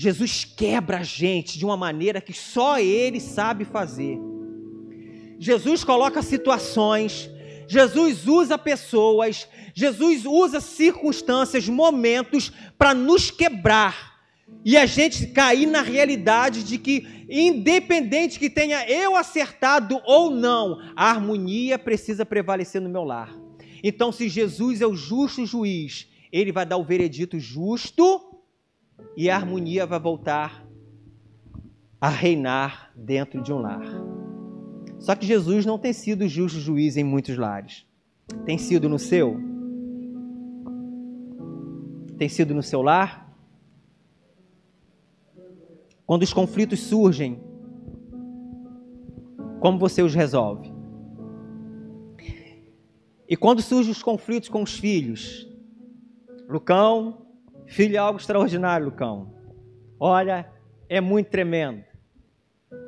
Jesus 0.00 0.44
quebra 0.44 0.98
a 0.98 1.02
gente 1.02 1.58
de 1.58 1.64
uma 1.64 1.76
maneira 1.76 2.20
que 2.20 2.32
só 2.32 2.78
Ele 2.78 3.18
sabe 3.18 3.64
fazer. 3.64 4.16
Jesus 5.40 5.82
coloca 5.82 6.22
situações, 6.22 7.28
Jesus 7.66 8.24
usa 8.28 8.56
pessoas, 8.56 9.48
Jesus 9.74 10.24
usa 10.24 10.60
circunstâncias, 10.60 11.68
momentos 11.68 12.52
para 12.78 12.94
nos 12.94 13.32
quebrar 13.32 14.20
e 14.64 14.76
a 14.76 14.86
gente 14.86 15.26
cair 15.26 15.66
na 15.66 15.82
realidade 15.82 16.62
de 16.62 16.78
que, 16.78 17.04
independente 17.28 18.38
que 18.38 18.48
tenha 18.48 18.88
eu 18.88 19.16
acertado 19.16 20.00
ou 20.06 20.30
não, 20.30 20.80
a 20.94 21.10
harmonia 21.10 21.76
precisa 21.76 22.24
prevalecer 22.24 22.80
no 22.80 22.88
meu 22.88 23.02
lar. 23.02 23.36
Então, 23.82 24.12
se 24.12 24.28
Jesus 24.28 24.80
é 24.80 24.86
o 24.86 24.94
justo 24.94 25.44
juiz, 25.44 26.06
ele 26.30 26.52
vai 26.52 26.64
dar 26.64 26.76
o 26.76 26.84
veredito 26.84 27.36
justo 27.40 28.27
e 29.16 29.28
a 29.28 29.36
harmonia 29.36 29.86
vai 29.86 29.98
voltar 29.98 30.66
a 32.00 32.08
reinar 32.08 32.92
dentro 32.94 33.42
de 33.42 33.52
um 33.52 33.58
lar. 33.58 33.84
Só 34.98 35.14
que 35.14 35.26
Jesus 35.26 35.66
não 35.66 35.78
tem 35.78 35.92
sido 35.92 36.26
justo 36.28 36.58
juiz 36.58 36.96
em 36.96 37.04
muitos 37.04 37.36
lares. 37.36 37.86
Tem 38.44 38.58
sido 38.58 38.88
no 38.88 38.98
seu? 38.98 39.40
Tem 42.16 42.28
sido 42.28 42.54
no 42.54 42.62
seu 42.62 42.82
lar? 42.82 43.28
Quando 46.04 46.22
os 46.22 46.32
conflitos 46.32 46.80
surgem, 46.80 47.40
como 49.60 49.78
você 49.78 50.02
os 50.02 50.14
resolve? 50.14 50.72
E 53.28 53.36
quando 53.36 53.60
surgem 53.60 53.92
os 53.92 54.02
conflitos 54.02 54.48
com 54.48 54.62
os 54.62 54.78
filhos? 54.78 55.46
Lucão, 56.48 57.27
Filho 57.68 57.96
é 57.96 57.98
algo 57.98 58.18
extraordinário, 58.18 58.86
Lucão. 58.86 59.32
Olha, 60.00 60.50
é 60.88 61.00
muito 61.00 61.28
tremendo. 61.28 61.84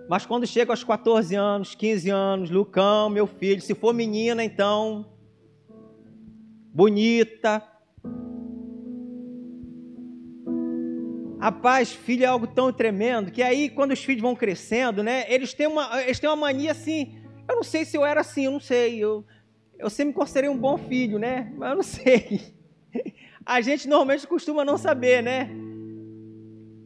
Mas 0.08 0.26
quando 0.26 0.46
chega 0.46 0.72
aos 0.72 0.82
14 0.82 1.34
anos, 1.36 1.74
15 1.74 2.10
anos, 2.10 2.50
Lucão, 2.50 3.08
meu 3.08 3.26
filho, 3.26 3.60
se 3.60 3.74
for 3.74 3.94
menina, 3.94 4.42
então, 4.42 5.06
bonita, 6.72 7.62
Rapaz, 11.40 11.90
filho 11.90 12.24
é 12.24 12.26
algo 12.26 12.46
tão 12.46 12.70
tremendo 12.70 13.30
que 13.30 13.42
aí, 13.42 13.70
quando 13.70 13.92
os 13.92 14.04
filhos 14.04 14.20
vão 14.20 14.36
crescendo, 14.36 15.02
né? 15.02 15.24
Eles 15.26 15.54
têm 15.54 15.66
uma, 15.66 16.02
eles 16.02 16.20
têm 16.20 16.28
uma 16.28 16.36
mania 16.36 16.72
assim. 16.72 17.18
Eu 17.48 17.56
não 17.56 17.62
sei 17.62 17.86
se 17.86 17.96
eu 17.96 18.04
era 18.04 18.20
assim, 18.20 18.44
eu 18.44 18.50
não 18.50 18.60
sei. 18.60 18.98
Eu, 18.98 19.24
eu 19.78 19.88
sempre 19.88 20.12
considerei 20.12 20.50
um 20.50 20.58
bom 20.58 20.76
filho, 20.76 21.18
né? 21.18 21.50
Mas 21.56 21.70
eu 21.70 21.76
não 21.76 21.82
sei. 21.82 22.54
A 23.50 23.60
gente 23.60 23.88
normalmente 23.88 24.28
costuma 24.28 24.64
não 24.64 24.78
saber, 24.78 25.24
né? 25.24 25.50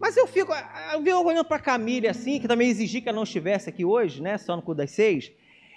Mas 0.00 0.16
eu 0.16 0.26
fico, 0.26 0.50
eu 0.94 1.02
vi 1.02 1.12
olhando 1.12 1.44
para 1.44 1.58
a 1.58 1.60
Camille 1.60 2.08
assim, 2.08 2.40
que 2.40 2.48
também 2.48 2.70
exigi 2.70 3.02
que 3.02 3.08
ela 3.10 3.16
não 3.16 3.24
estivesse 3.24 3.68
aqui 3.68 3.84
hoje, 3.84 4.22
né? 4.22 4.38
Só 4.38 4.56
no 4.56 4.62
culto 4.62 4.78
das 4.78 4.90
seis. 4.90 5.30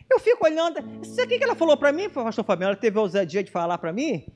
Eu 0.09 0.17
fico 0.17 0.45
olhando, 0.45 0.79
isso 1.03 1.21
aqui 1.21 1.37
que 1.37 1.43
ela 1.43 1.55
falou 1.55 1.75
para 1.75 1.91
mim, 1.91 2.09
pastor 2.09 2.45
Fabiano, 2.45 2.71
ela 2.71 2.79
teve 2.79 2.97
a 2.97 3.01
ousadia 3.01 3.43
de 3.43 3.51
falar 3.51 3.77
para 3.79 3.91
mim? 3.91 4.27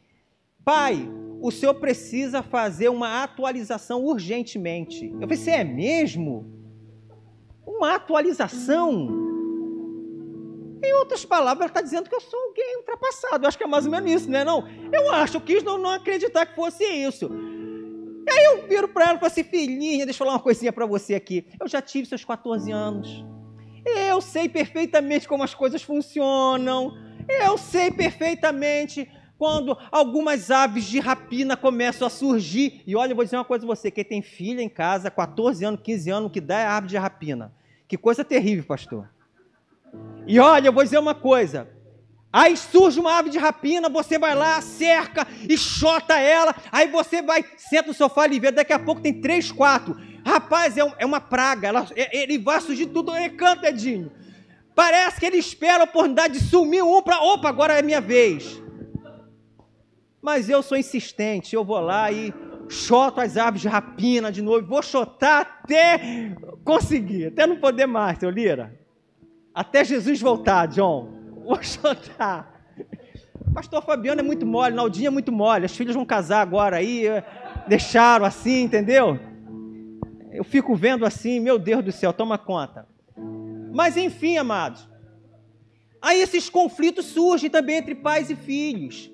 Pai, 0.65 1.09
o 1.39 1.49
senhor 1.51 1.75
precisa 1.75 2.43
fazer 2.43 2.89
uma 2.89 3.23
atualização 3.23 4.03
urgentemente. 4.03 5.05
Eu 5.05 5.21
falei, 5.21 5.37
você 5.37 5.51
é 5.51 5.63
mesmo? 5.63 6.51
Uma 7.65 7.95
atualização? 7.95 9.30
Em 10.83 10.93
outras 10.95 11.23
palavras, 11.23 11.61
ela 11.61 11.67
está 11.67 11.81
dizendo 11.81 12.09
que 12.09 12.15
eu 12.15 12.21
sou 12.21 12.39
alguém 12.39 12.77
ultrapassado. 12.77 13.43
Eu 13.43 13.47
acho 13.47 13.57
que 13.57 13.63
é 13.63 13.67
mais 13.67 13.85
ou 13.85 13.91
menos 13.91 14.11
isso, 14.11 14.29
não 14.29 14.39
é 14.39 14.43
não? 14.43 14.67
Eu 14.91 15.11
acho, 15.11 15.37
eu 15.37 15.41
quis 15.41 15.63
não, 15.63 15.77
não 15.77 15.91
acreditar 15.91 16.45
que 16.45 16.55
fosse 16.55 16.83
isso. 16.83 17.29
E 18.27 18.29
aí 18.29 18.45
eu 18.45 18.67
viro 18.67 18.87
para 18.87 19.05
ela 19.05 19.13
e 19.13 19.19
falo 19.19 19.31
assim, 19.31 19.43
filhinha, 19.43 20.05
deixa 20.05 20.17
eu 20.17 20.25
falar 20.25 20.37
uma 20.37 20.43
coisinha 20.43 20.73
para 20.73 20.85
você 20.85 21.13
aqui. 21.13 21.45
Eu 21.59 21.67
já 21.67 21.81
tive 21.81 22.07
seus 22.07 22.25
14 22.25 22.71
anos. 22.71 23.23
Eu 23.85 24.21
sei 24.21 24.49
perfeitamente 24.49 25.27
como 25.27 25.43
as 25.43 25.53
coisas 25.53 25.83
funcionam. 25.83 26.93
Eu 27.27 27.57
sei 27.57 27.91
perfeitamente 27.91 29.09
quando 29.37 29.75
algumas 29.91 30.51
aves 30.51 30.85
de 30.85 30.99
rapina 30.99 31.57
começam 31.57 32.05
a 32.05 32.09
surgir. 32.09 32.83
E 32.85 32.95
olha, 32.95 33.11
eu 33.11 33.15
vou 33.15 33.25
dizer 33.25 33.37
uma 33.37 33.45
coisa 33.45 33.65
a 33.65 33.67
você: 33.67 33.89
quem 33.89 34.03
tem 34.03 34.21
filha 34.21 34.61
em 34.61 34.69
casa, 34.69 35.09
14 35.09 35.65
anos, 35.65 35.81
15 35.83 36.09
anos, 36.11 36.29
o 36.29 36.31
que 36.31 36.41
dá 36.41 36.59
é 36.59 36.65
ave 36.65 36.87
de 36.87 36.97
rapina. 36.97 37.51
Que 37.87 37.97
coisa 37.97 38.23
terrível, 38.23 38.63
pastor. 38.65 39.09
E 40.27 40.39
olha, 40.39 40.67
eu 40.67 40.73
vou 40.73 40.83
dizer 40.83 40.97
uma 40.97 41.15
coisa. 41.15 41.67
Aí 42.33 42.55
surge 42.55 42.99
uma 42.99 43.17
ave 43.17 43.29
de 43.29 43.37
rapina, 43.37 43.89
você 43.89 44.17
vai 44.17 44.33
lá, 44.33 44.61
cerca 44.61 45.27
e 45.49 45.57
chota 45.57 46.17
ela. 46.17 46.55
Aí 46.71 46.87
você 46.87 47.21
vai, 47.21 47.43
senta 47.57 47.89
no 47.89 47.93
sofá 47.93 48.25
e 48.27 48.39
vê, 48.39 48.51
daqui 48.51 48.71
a 48.71 48.79
pouco 48.79 49.01
tem 49.01 49.19
três, 49.19 49.51
quatro. 49.51 49.97
Rapaz, 50.25 50.77
é, 50.77 50.81
é 50.97 51.05
uma 51.05 51.19
praga. 51.19 51.67
Ela, 51.67 51.87
é, 51.95 52.21
ele 52.21 52.37
vai 52.37 52.61
surgir 52.61 52.87
tudo, 52.87 53.13
ele 53.13 53.31
canta, 53.31 53.67
Edinho. 53.67 54.11
Parece 54.73 55.19
que 55.19 55.25
ele 55.25 55.37
espera 55.37 55.83
a 55.83 55.83
oportunidade 55.83 56.39
de 56.39 56.45
sumir 56.45 56.83
um 56.83 57.01
para. 57.01 57.21
Opa, 57.21 57.49
agora 57.49 57.77
é 57.77 57.81
minha 57.81 57.99
vez. 57.99 58.61
Mas 60.21 60.49
eu 60.49 60.63
sou 60.63 60.77
insistente, 60.77 61.53
eu 61.53 61.65
vou 61.65 61.79
lá 61.81 62.11
e 62.11 62.33
choto 62.69 63.19
as 63.19 63.35
aves 63.35 63.61
de 63.61 63.67
rapina 63.67 64.31
de 64.31 64.41
novo, 64.41 64.65
vou 64.65 64.81
chotar 64.81 65.41
até 65.41 66.33
conseguir, 66.63 67.27
até 67.27 67.45
não 67.45 67.57
poder 67.57 67.85
mais, 67.85 68.19
seu 68.19 68.29
Lira. 68.29 68.80
Até 69.53 69.83
Jesus 69.83 70.21
voltar, 70.21 70.67
John. 70.67 71.09
Vou 71.45 71.61
chotar. 71.61 72.51
Pastor 73.53 73.83
Fabiano 73.83 74.21
é 74.21 74.23
muito 74.23 74.45
mole, 74.45 74.73
Naldinha 74.73 75.07
é 75.07 75.11
muito 75.11 75.31
mole, 75.31 75.65
as 75.65 75.75
filhas 75.75 75.93
vão 75.93 76.05
casar 76.05 76.41
agora 76.41 76.77
aí, 76.77 77.03
deixaram 77.67 78.25
assim, 78.25 78.63
entendeu? 78.63 79.19
Eu 80.31 80.45
fico 80.45 80.73
vendo 80.73 81.05
assim, 81.05 81.39
meu 81.39 81.59
Deus 81.59 81.83
do 81.83 81.91
céu, 81.91 82.13
toma 82.13 82.37
conta. 82.37 82.87
Mas 83.73 83.97
enfim, 83.97 84.37
amados, 84.37 84.87
aí 86.01 86.21
esses 86.21 86.49
conflitos 86.49 87.07
surgem 87.07 87.49
também 87.49 87.77
entre 87.77 87.93
pais 87.93 88.29
e 88.29 88.35
filhos. 88.37 89.10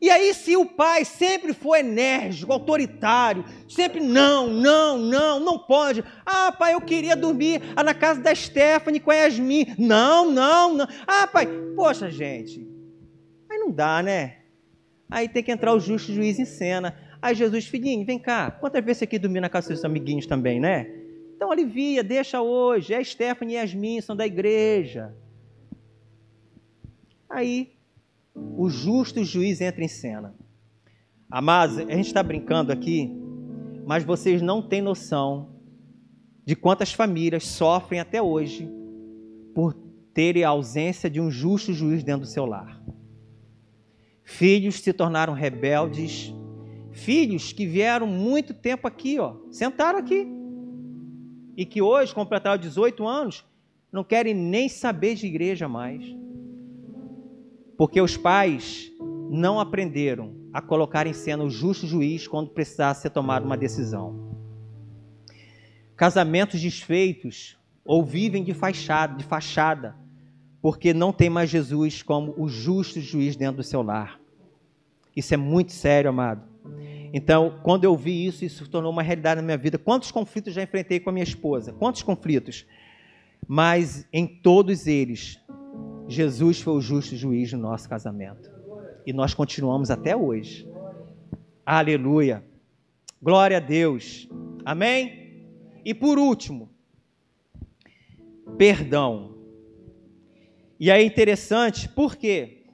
E 0.00 0.08
aí, 0.08 0.32
se 0.32 0.56
o 0.56 0.64
pai 0.64 1.04
sempre 1.04 1.52
for 1.52 1.76
enérgico, 1.76 2.52
autoritário, 2.52 3.44
sempre 3.68 4.00
não, 4.00 4.46
não, 4.48 4.98
não, 4.98 5.38
não 5.38 5.58
pode. 5.58 6.02
Ah, 6.24 6.50
pai, 6.50 6.72
eu 6.72 6.80
queria 6.80 7.14
dormir 7.14 7.60
na 7.76 7.92
casa 7.92 8.20
da 8.20 8.34
Stephanie 8.34 8.98
com 8.98 9.10
a 9.10 9.14
Yasmin. 9.14 9.74
Não, 9.78 10.30
não, 10.30 10.74
não. 10.74 10.88
Ah, 11.06 11.26
pai, 11.26 11.46
poxa, 11.76 12.10
gente. 12.10 12.66
Aí 13.50 13.58
não 13.58 13.70
dá, 13.70 14.02
né? 14.02 14.38
Aí 15.10 15.28
tem 15.28 15.42
que 15.42 15.52
entrar 15.52 15.74
o 15.74 15.80
justo 15.80 16.12
juiz 16.12 16.38
em 16.38 16.46
cena. 16.46 16.96
Aí 17.20 17.34
Jesus, 17.34 17.66
filhinho, 17.66 18.06
vem 18.06 18.18
cá. 18.18 18.50
Quantas 18.50 18.82
vezes 18.82 18.98
você 18.98 19.04
aqui 19.04 19.18
dormir 19.18 19.40
na 19.40 19.50
casa 19.50 19.68
dos 19.68 19.80
seus 19.80 19.84
amiguinhos 19.84 20.26
também, 20.26 20.58
né? 20.58 20.88
Então 21.36 21.52
alivia, 21.52 22.02
deixa 22.02 22.40
hoje. 22.40 22.94
É 22.94 23.04
Stephanie 23.04 23.56
e 23.56 23.58
Yasmin, 23.58 24.00
são 24.00 24.16
da 24.16 24.26
igreja. 24.26 25.14
Aí 27.28 27.72
o 28.34 28.68
justo 28.68 29.24
juiz 29.24 29.60
entra 29.60 29.84
em 29.84 29.88
cena. 29.88 30.34
Amados, 31.30 31.78
a 31.78 31.94
gente 31.94 32.06
está 32.06 32.22
brincando 32.22 32.72
aqui, 32.72 33.10
mas 33.86 34.04
vocês 34.04 34.42
não 34.42 34.60
têm 34.60 34.82
noção 34.82 35.50
de 36.44 36.56
quantas 36.56 36.92
famílias 36.92 37.46
sofrem 37.46 38.00
até 38.00 38.20
hoje 38.20 38.68
por 39.54 39.74
terem 40.12 40.44
a 40.44 40.48
ausência 40.48 41.08
de 41.08 41.20
um 41.20 41.30
justo 41.30 41.72
juiz 41.72 42.02
dentro 42.02 42.22
do 42.22 42.26
seu 42.26 42.44
lar. 42.46 42.82
Filhos 44.24 44.80
se 44.80 44.92
tornaram 44.92 45.32
rebeldes, 45.32 46.34
filhos 46.92 47.52
que 47.52 47.66
vieram 47.66 48.06
muito 48.06 48.54
tempo 48.54 48.86
aqui, 48.86 49.18
ó, 49.18 49.36
sentaram 49.50 49.98
aqui, 49.98 50.26
e 51.56 51.64
que 51.64 51.82
hoje 51.82 52.14
completaram 52.14 52.60
18 52.60 53.06
anos, 53.06 53.44
não 53.92 54.04
querem 54.04 54.34
nem 54.34 54.68
saber 54.68 55.14
de 55.14 55.26
igreja 55.26 55.68
mais 55.68 56.04
porque 57.80 57.98
os 57.98 58.14
pais 58.14 58.92
não 59.30 59.58
aprenderam 59.58 60.34
a 60.52 60.60
colocar 60.60 61.06
em 61.06 61.14
cena 61.14 61.44
o 61.44 61.48
justo 61.48 61.86
juiz 61.86 62.28
quando 62.28 62.50
precisasse 62.50 63.00
ser 63.00 63.08
tomada 63.08 63.46
uma 63.46 63.56
decisão. 63.56 64.36
Casamentos 65.96 66.60
desfeitos 66.60 67.56
ou 67.82 68.04
vivem 68.04 68.44
de 68.44 68.52
fachada, 68.52 69.16
de 69.16 69.24
fachada, 69.24 69.96
porque 70.60 70.92
não 70.92 71.10
tem 71.10 71.30
mais 71.30 71.48
Jesus 71.48 72.02
como 72.02 72.34
o 72.36 72.50
justo 72.50 73.00
juiz 73.00 73.34
dentro 73.34 73.56
do 73.56 73.62
seu 73.62 73.80
lar. 73.80 74.20
Isso 75.16 75.32
é 75.32 75.38
muito 75.38 75.72
sério, 75.72 76.10
amado. 76.10 76.42
Então, 77.14 77.60
quando 77.62 77.84
eu 77.84 77.96
vi 77.96 78.26
isso, 78.26 78.44
isso 78.44 78.66
se 78.66 78.70
tornou 78.70 78.92
uma 78.92 79.02
realidade 79.02 79.40
na 79.40 79.46
minha 79.46 79.56
vida. 79.56 79.78
Quantos 79.78 80.10
conflitos 80.10 80.52
já 80.52 80.62
enfrentei 80.62 81.00
com 81.00 81.08
a 81.08 81.14
minha 81.14 81.24
esposa? 81.24 81.72
Quantos 81.72 82.02
conflitos? 82.02 82.66
Mas 83.48 84.06
em 84.12 84.26
todos 84.26 84.86
eles, 84.86 85.40
Jesus 86.10 86.60
foi 86.60 86.72
o 86.72 86.80
justo 86.80 87.14
juiz 87.14 87.52
no 87.52 87.60
nosso 87.60 87.88
casamento. 87.88 88.50
E 89.06 89.12
nós 89.12 89.32
continuamos 89.32 89.92
até 89.92 90.16
hoje. 90.16 90.68
Aleluia. 91.64 92.44
Glória 93.22 93.58
a 93.58 93.60
Deus. 93.60 94.28
Amém? 94.64 95.46
E 95.84 95.94
por 95.94 96.18
último, 96.18 96.68
perdão. 98.58 99.36
E 100.80 100.90
é 100.90 101.00
interessante 101.00 101.88
porque 101.88 102.66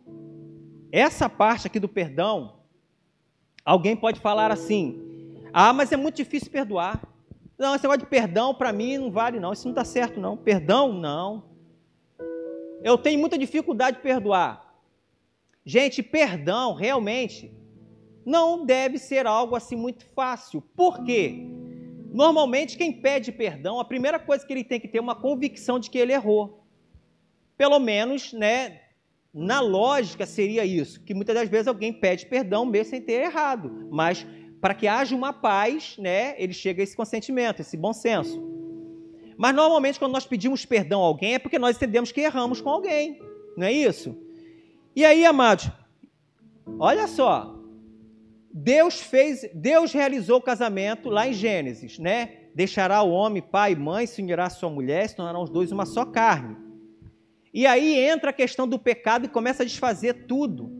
essa 0.91 1.28
parte 1.28 1.66
aqui 1.66 1.78
do 1.78 1.91
perdão, 1.91 2.61
alguém 3.66 3.95
pode 3.95 4.18
falar 4.18 4.51
assim: 4.51 5.43
ah, 5.53 5.74
mas 5.74 5.93
é 5.93 5.97
muito 5.97 6.16
difícil 6.16 6.51
perdoar. 6.51 7.07
Não, 7.59 7.74
esse 7.74 7.84
negócio 7.84 8.01
de 8.01 8.07
perdão 8.07 8.55
para 8.55 8.72
mim 8.72 8.97
não 8.97 9.11
vale, 9.11 9.39
não. 9.39 9.53
Isso 9.53 9.64
não 9.64 9.72
está 9.72 9.84
certo, 9.84 10.18
não. 10.18 10.39
Perdão, 10.39 10.91
não 10.91 11.55
eu 12.83 12.97
tenho 12.97 13.18
muita 13.18 13.39
dificuldade 13.39 13.97
de 13.97 14.03
perdoar. 14.03 14.74
Gente, 15.64 16.03
perdão 16.03 16.74
realmente 16.74 17.53
não 18.24 18.66
deve 18.66 18.99
ser 18.99 19.27
algo 19.27 19.55
assim 19.55 19.77
muito 19.77 20.05
fácil. 20.07 20.61
Por 20.61 21.05
quê? 21.05 21.47
Normalmente, 22.12 22.77
quem 22.77 22.93
pede 22.93 23.31
perdão, 23.31 23.79
a 23.79 23.85
primeira 23.85 24.18
coisa 24.18 24.45
que 24.45 24.53
ele 24.53 24.64
tem 24.64 24.81
que 24.81 24.89
ter 24.89 24.99
é 24.99 25.01
uma 25.01 25.14
convicção 25.14 25.79
de 25.79 25.89
que 25.89 25.99
ele 25.99 26.12
errou. 26.12 26.66
Pelo 27.57 27.79
menos, 27.79 28.33
né, 28.33 28.81
na 29.33 29.61
lógica 29.61 30.27
seria 30.27 30.64
isso, 30.64 31.01
que 31.03 31.14
muitas 31.14 31.35
das 31.35 31.49
vezes 31.49 31.68
alguém 31.68 31.93
pede 31.93 32.27
perdão 32.27 32.64
mesmo 32.64 32.91
sem 32.91 33.01
ter 33.01 33.22
errado, 33.22 33.87
mas 33.91 34.27
para 34.61 34.74
que 34.74 34.89
haja 34.89 35.14
uma 35.14 35.33
paz, 35.33 35.97
né, 35.99 36.35
ele 36.39 36.53
chega 36.53 36.83
a 36.83 36.85
esse 36.85 36.97
consentimento, 36.97 37.61
esse 37.61 37.77
bom 37.77 37.93
senso. 37.93 38.55
Mas 39.37 39.55
normalmente, 39.55 39.99
quando 39.99 40.12
nós 40.12 40.26
pedimos 40.26 40.64
perdão 40.64 41.03
a 41.03 41.07
alguém, 41.07 41.34
é 41.34 41.39
porque 41.39 41.59
nós 41.59 41.76
entendemos 41.76 42.11
que 42.11 42.20
erramos 42.20 42.61
com 42.61 42.70
alguém. 42.70 43.20
Não 43.57 43.66
é 43.66 43.72
isso? 43.72 44.16
E 44.95 45.05
aí, 45.05 45.24
amados, 45.26 45.70
olha 46.78 47.07
só. 47.07 47.55
Deus 48.53 49.01
fez, 49.01 49.49
Deus 49.53 49.93
realizou 49.93 50.39
o 50.39 50.43
casamento 50.43 51.11
lá 51.11 51.28
em 51.28 51.34
Gênesis, 51.34 51.99
né? 51.99 52.47
Deixará 52.55 53.03
o 53.03 53.11
homem, 53.11 53.43
pai 53.43 53.72
e 53.72 53.76
mãe, 53.76 54.07
se 54.07 54.22
unirá 54.22 54.47
a 54.47 54.51
sua 54.51 54.70
mulher, 54.70 55.07
se 55.07 55.14
tornarão 55.14 55.43
os 55.43 55.51
dois 55.51 55.70
uma 55.70 55.84
só 55.84 56.07
carne. 56.07 56.57
E 57.53 57.66
aí 57.66 57.99
entra 57.99 58.30
a 58.30 58.32
questão 58.32 58.66
do 58.66 58.78
pecado 58.78 59.26
e 59.26 59.28
começa 59.28 59.62
a 59.62 59.66
desfazer 59.66 60.26
tudo. 60.26 60.72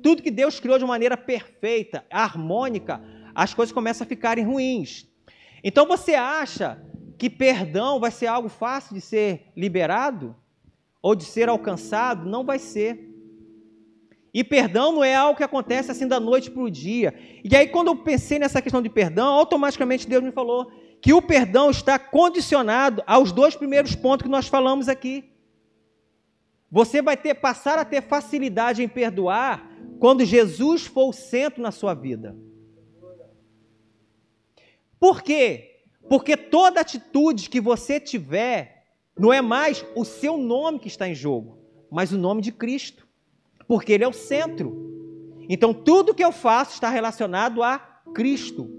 Tudo 0.00 0.22
que 0.22 0.30
Deus 0.30 0.60
criou 0.60 0.78
de 0.78 0.84
maneira 0.84 1.16
perfeita, 1.16 2.04
harmônica, 2.08 3.02
as 3.34 3.52
coisas 3.52 3.72
começam 3.72 4.04
a 4.04 4.08
ficarem 4.08 4.44
ruins. 4.44 5.08
Então 5.64 5.86
você 5.86 6.14
acha 6.14 6.80
que 7.18 7.30
perdão 7.30 7.98
vai 7.98 8.10
ser 8.10 8.26
algo 8.26 8.48
fácil 8.48 8.94
de 8.94 9.00
ser 9.00 9.52
liberado 9.56 10.34
ou 11.02 11.14
de 11.14 11.24
ser 11.24 11.48
alcançado, 11.48 12.28
não 12.28 12.44
vai 12.44 12.58
ser. 12.58 13.12
E 14.34 14.44
perdão 14.44 14.92
não 14.92 15.04
é 15.04 15.14
algo 15.14 15.36
que 15.36 15.44
acontece 15.44 15.90
assim 15.90 16.06
da 16.06 16.20
noite 16.20 16.50
para 16.50 16.62
o 16.62 16.70
dia. 16.70 17.14
E 17.42 17.56
aí, 17.56 17.68
quando 17.68 17.88
eu 17.88 17.96
pensei 17.96 18.38
nessa 18.38 18.60
questão 18.60 18.82
de 18.82 18.90
perdão, 18.90 19.28
automaticamente 19.28 20.06
Deus 20.06 20.22
me 20.22 20.30
falou 20.30 20.70
que 21.00 21.12
o 21.12 21.22
perdão 21.22 21.70
está 21.70 21.98
condicionado 21.98 23.02
aos 23.06 23.32
dois 23.32 23.56
primeiros 23.56 23.94
pontos 23.94 24.24
que 24.24 24.30
nós 24.30 24.46
falamos 24.46 24.88
aqui. 24.88 25.30
Você 26.70 27.00
vai 27.00 27.16
ter 27.16 27.34
passar 27.34 27.78
a 27.78 27.84
ter 27.84 28.02
facilidade 28.02 28.82
em 28.82 28.88
perdoar 28.88 29.70
quando 29.98 30.24
Jesus 30.24 30.84
for 30.84 31.08
o 31.08 31.12
centro 31.12 31.62
na 31.62 31.70
sua 31.70 31.94
vida. 31.94 32.36
Por 34.98 35.22
quê? 35.22 35.75
Porque 36.08 36.36
toda 36.36 36.80
atitude 36.80 37.50
que 37.50 37.60
você 37.60 37.98
tiver 37.98 38.84
não 39.18 39.32
é 39.32 39.40
mais 39.40 39.84
o 39.94 40.04
seu 40.04 40.36
nome 40.36 40.78
que 40.78 40.88
está 40.88 41.08
em 41.08 41.14
jogo, 41.14 41.58
mas 41.90 42.12
o 42.12 42.18
nome 42.18 42.42
de 42.42 42.52
Cristo, 42.52 43.06
porque 43.66 43.92
Ele 43.92 44.04
é 44.04 44.08
o 44.08 44.12
centro. 44.12 44.84
Então, 45.48 45.72
tudo 45.72 46.14
que 46.14 46.24
eu 46.24 46.32
faço 46.32 46.74
está 46.74 46.88
relacionado 46.90 47.62
a 47.62 47.78
Cristo. 48.14 48.70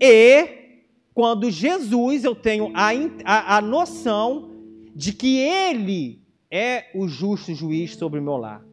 E, 0.00 0.82
quando 1.12 1.50
Jesus, 1.50 2.24
eu 2.24 2.34
tenho 2.34 2.72
a, 2.74 2.90
a, 3.24 3.56
a 3.56 3.60
noção 3.60 4.50
de 4.94 5.12
que 5.12 5.38
Ele 5.38 6.22
é 6.50 6.86
o 6.94 7.06
justo 7.06 7.54
juiz 7.54 7.96
sobre 7.96 8.18
o 8.18 8.22
meu 8.22 8.36
lar. 8.36 8.64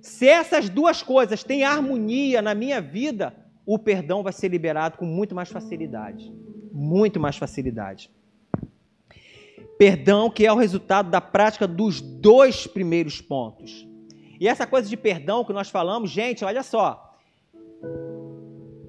Se 0.00 0.28
essas 0.28 0.68
duas 0.68 1.02
coisas 1.02 1.42
têm 1.42 1.64
harmonia 1.64 2.42
na 2.42 2.54
minha 2.54 2.80
vida, 2.80 3.34
o 3.64 3.78
perdão 3.78 4.22
vai 4.22 4.32
ser 4.32 4.48
liberado 4.48 4.98
com 4.98 5.06
muito 5.06 5.34
mais 5.34 5.48
facilidade. 5.48 6.32
Muito 6.76 7.20
mais 7.20 7.36
facilidade. 7.36 8.10
Perdão 9.78 10.28
que 10.28 10.44
é 10.44 10.52
o 10.52 10.56
resultado 10.56 11.08
da 11.08 11.20
prática 11.20 11.68
dos 11.68 12.00
dois 12.00 12.66
primeiros 12.66 13.20
pontos. 13.20 13.86
E 14.40 14.48
essa 14.48 14.66
coisa 14.66 14.88
de 14.88 14.96
perdão 14.96 15.44
que 15.44 15.52
nós 15.52 15.70
falamos, 15.70 16.10
gente, 16.10 16.44
olha 16.44 16.64
só. 16.64 17.16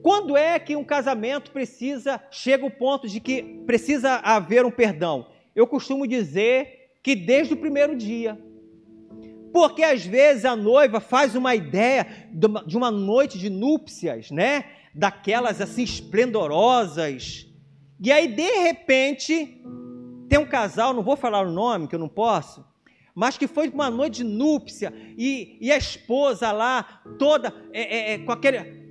Quando 0.02 0.36
é 0.36 0.58
que 0.58 0.76
um 0.76 0.84
casamento 0.84 1.52
precisa, 1.52 2.20
chega 2.32 2.66
o 2.66 2.72
ponto 2.72 3.08
de 3.08 3.20
que 3.20 3.44
precisa 3.68 4.16
haver 4.16 4.66
um 4.66 4.72
perdão? 4.72 5.28
Eu 5.56 5.68
costumo 5.68 6.08
dizer 6.08 6.92
que 7.04 7.16
desde 7.16 7.54
o 7.54 7.58
primeiro 7.58 7.96
dia. 7.96 8.40
Porque 9.54 9.84
às 9.84 10.04
vezes 10.04 10.44
a 10.44 10.56
noiva 10.56 11.00
faz 11.00 11.36
uma 11.36 11.54
ideia 11.54 12.08
de 12.66 12.76
uma 12.76 12.90
noite 12.90 13.38
de 13.38 13.50
núpcias, 13.50 14.32
né? 14.32 14.66
Daquelas 14.94 15.62
assim 15.62 15.84
esplendorosas. 15.84 17.48
E 18.00 18.12
aí, 18.12 18.28
de 18.28 18.50
repente, 18.62 19.62
tem 20.28 20.39
um 20.39 20.46
casal, 20.46 20.93
não 20.93 21.04
vou 21.04 21.16
falar 21.16 21.41
o 21.41 21.52
nome, 21.52 21.88
que 21.88 21.96
eu 21.96 22.00
não 22.00 22.10
posso, 22.10 22.66
mas 23.14 23.38
que 23.38 23.48
foi 23.48 23.70
uma 23.70 23.89
noite 23.89 24.18
de 24.18 24.24
núpcia 24.26 24.93
e, 25.18 25.58
e 25.62 25.72
a 25.72 25.78
esposa 25.78 26.52
lá, 26.52 27.02
toda 27.18 27.54
é, 27.72 28.12
é, 28.12 28.14
é 28.14 28.18
com 28.20 28.32
aquele. 28.32 28.89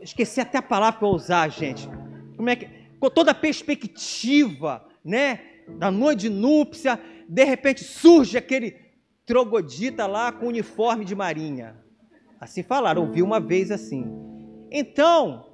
esqueci 0.00 0.40
até 0.40 0.58
a 0.58 0.62
palavra 0.62 1.00
para 1.00 1.08
usar, 1.08 1.48
gente. 1.48 1.88
Como 2.36 2.48
é 2.48 2.56
que. 2.56 2.68
Com 3.00 3.10
toda 3.10 3.32
a 3.32 3.34
perspectiva, 3.34 4.86
né? 5.04 5.40
Da 5.78 5.90
noite 5.90 6.20
de 6.20 6.28
núpcia, 6.28 7.00
de 7.28 7.44
repente 7.44 7.82
surge 7.82 8.38
aquele 8.38 8.76
trogodita 9.26 10.06
lá 10.06 10.30
com 10.30 10.46
uniforme 10.46 11.04
de 11.04 11.14
marinha. 11.14 11.76
Assim 12.40 12.62
falaram, 12.62 13.02
ouvi 13.02 13.22
uma 13.22 13.40
vez 13.40 13.70
assim. 13.70 14.04
Então, 14.70 15.51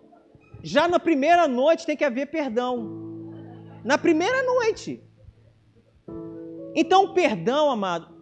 já 0.62 0.88
na 0.88 0.98
primeira 0.98 1.46
noite 1.46 1.86
tem 1.86 1.96
que 1.96 2.04
haver 2.04 2.26
perdão 2.26 3.08
na 3.84 3.96
primeira 3.96 4.42
noite. 4.42 5.02
Então, 6.74 7.14
perdão, 7.14 7.70
amado, 7.70 8.14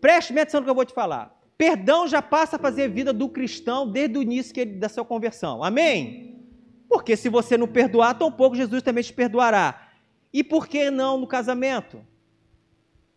preste 0.00 0.32
atenção 0.32 0.60
no 0.60 0.64
que 0.64 0.70
eu 0.70 0.74
vou 0.74 0.84
te 0.84 0.92
falar. 0.92 1.34
Perdão 1.56 2.06
já 2.06 2.20
passa 2.20 2.56
a 2.56 2.58
fazer 2.58 2.88
vida 2.88 3.12
do 3.12 3.28
cristão 3.28 3.88
desde 3.88 4.18
o 4.18 4.22
início 4.22 4.78
da 4.78 4.88
sua 4.88 5.04
conversão. 5.04 5.64
Amém? 5.64 6.44
Porque 6.88 7.16
se 7.16 7.28
você 7.28 7.56
não 7.56 7.66
perdoar, 7.66 8.18
tão 8.18 8.30
pouco 8.30 8.56
Jesus 8.56 8.82
também 8.82 9.02
te 9.02 9.12
perdoará. 9.12 9.88
E 10.32 10.44
por 10.44 10.68
que 10.68 10.90
não 10.90 11.18
no 11.18 11.26
casamento? 11.26 12.04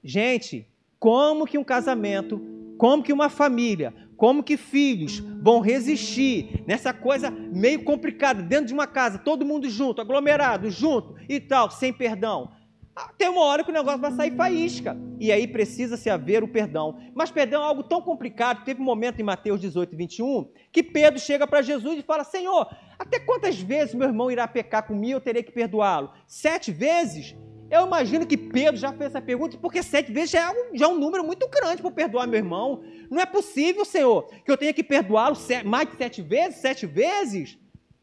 Gente, 0.01 0.65
como 0.97 1.45
que 1.45 1.57
um 1.57 1.63
casamento, 1.63 2.41
como 2.77 3.03
que 3.03 3.11
uma 3.11 3.29
família 3.29 3.93
como 4.19 4.43
que 4.43 4.57
filhos 4.57 5.19
vão 5.41 5.61
resistir 5.61 6.61
nessa 6.67 6.93
coisa 6.93 7.31
meio 7.31 7.85
complicada, 7.85 8.43
dentro 8.43 8.65
de 8.65 8.73
uma 8.73 8.85
casa, 8.85 9.17
todo 9.17 9.45
mundo 9.45 9.69
junto, 9.69 10.01
aglomerado, 10.01 10.69
junto 10.69 11.15
e 11.29 11.39
tal, 11.39 11.71
sem 11.71 11.93
perdão? 11.93 12.51
Ah, 12.93 13.13
tem 13.17 13.29
uma 13.29 13.45
hora 13.45 13.63
que 13.63 13.69
o 13.69 13.73
negócio 13.73 14.01
vai 14.01 14.11
sair 14.11 14.35
faísca. 14.35 14.97
E 15.21 15.31
aí 15.31 15.47
precisa 15.47 15.95
se 15.95 16.09
haver 16.09 16.43
o 16.43 16.49
perdão. 16.49 16.99
Mas 17.15 17.31
perdão 17.31 17.61
é 17.61 17.65
algo 17.65 17.81
tão 17.81 18.01
complicado. 18.01 18.65
Teve 18.65 18.81
um 18.81 18.85
momento 18.85 19.21
em 19.21 19.23
Mateus 19.23 19.61
18, 19.61 19.95
21, 19.95 20.51
que 20.69 20.83
Pedro 20.83 21.17
chega 21.17 21.47
para 21.47 21.61
Jesus 21.61 21.97
e 21.97 22.03
fala: 22.03 22.25
Senhor, 22.25 22.67
até 22.97 23.21
quantas 23.21 23.57
vezes 23.57 23.95
meu 23.95 24.09
irmão 24.09 24.29
irá 24.29 24.45
pecar 24.49 24.85
comigo 24.85 25.13
eu 25.13 25.21
terei 25.21 25.43
que 25.43 25.51
perdoá-lo? 25.53 26.11
Sete 26.27 26.73
vezes? 26.73 27.37
Eu 27.69 27.85
imagino 27.85 28.25
que 28.25 28.35
Pedro 28.35 28.77
já 28.77 28.91
fez 28.91 29.11
essa 29.11 29.21
pergunta, 29.21 29.57
porque 29.57 29.83
sete 29.83 30.11
vezes 30.11 30.31
já 30.31 30.41
é 30.41 30.49
um, 30.49 30.75
já 30.75 30.85
é 30.85 30.87
um 30.89 30.97
número 30.97 31.23
muito 31.23 31.47
grande 31.47 31.81
para 31.81 31.91
perdoar 31.91 32.27
meu 32.27 32.37
irmão. 32.37 32.81
Não 33.09 33.21
é 33.21 33.25
possível, 33.25 33.85
Senhor, 33.85 34.27
que 34.43 34.51
eu 34.51 34.57
tenha 34.57 34.73
que 34.73 34.83
perdoá-lo 34.83 35.37
mais 35.65 35.89
de 35.89 35.95
sete 35.95 36.21
vezes, 36.21 36.59
sete 36.59 36.85
vezes. 36.87 37.59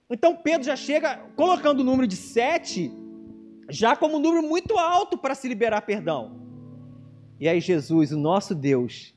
Então 0.08 0.36
Pedro 0.36 0.64
já 0.64 0.76
chega 0.76 1.16
colocando 1.34 1.80
o 1.80 1.84
número 1.84 2.06
de 2.06 2.14
sete, 2.14 2.92
já 3.68 3.96
como 3.96 4.18
um 4.18 4.20
número 4.20 4.46
muito 4.46 4.78
alto 4.78 5.18
para 5.18 5.34
se 5.34 5.48
liberar 5.48 5.80
perdão. 5.82 6.40
E 7.40 7.48
aí 7.48 7.60
Jesus, 7.60 8.12
o 8.12 8.18
nosso 8.18 8.54
Deus, 8.54 9.14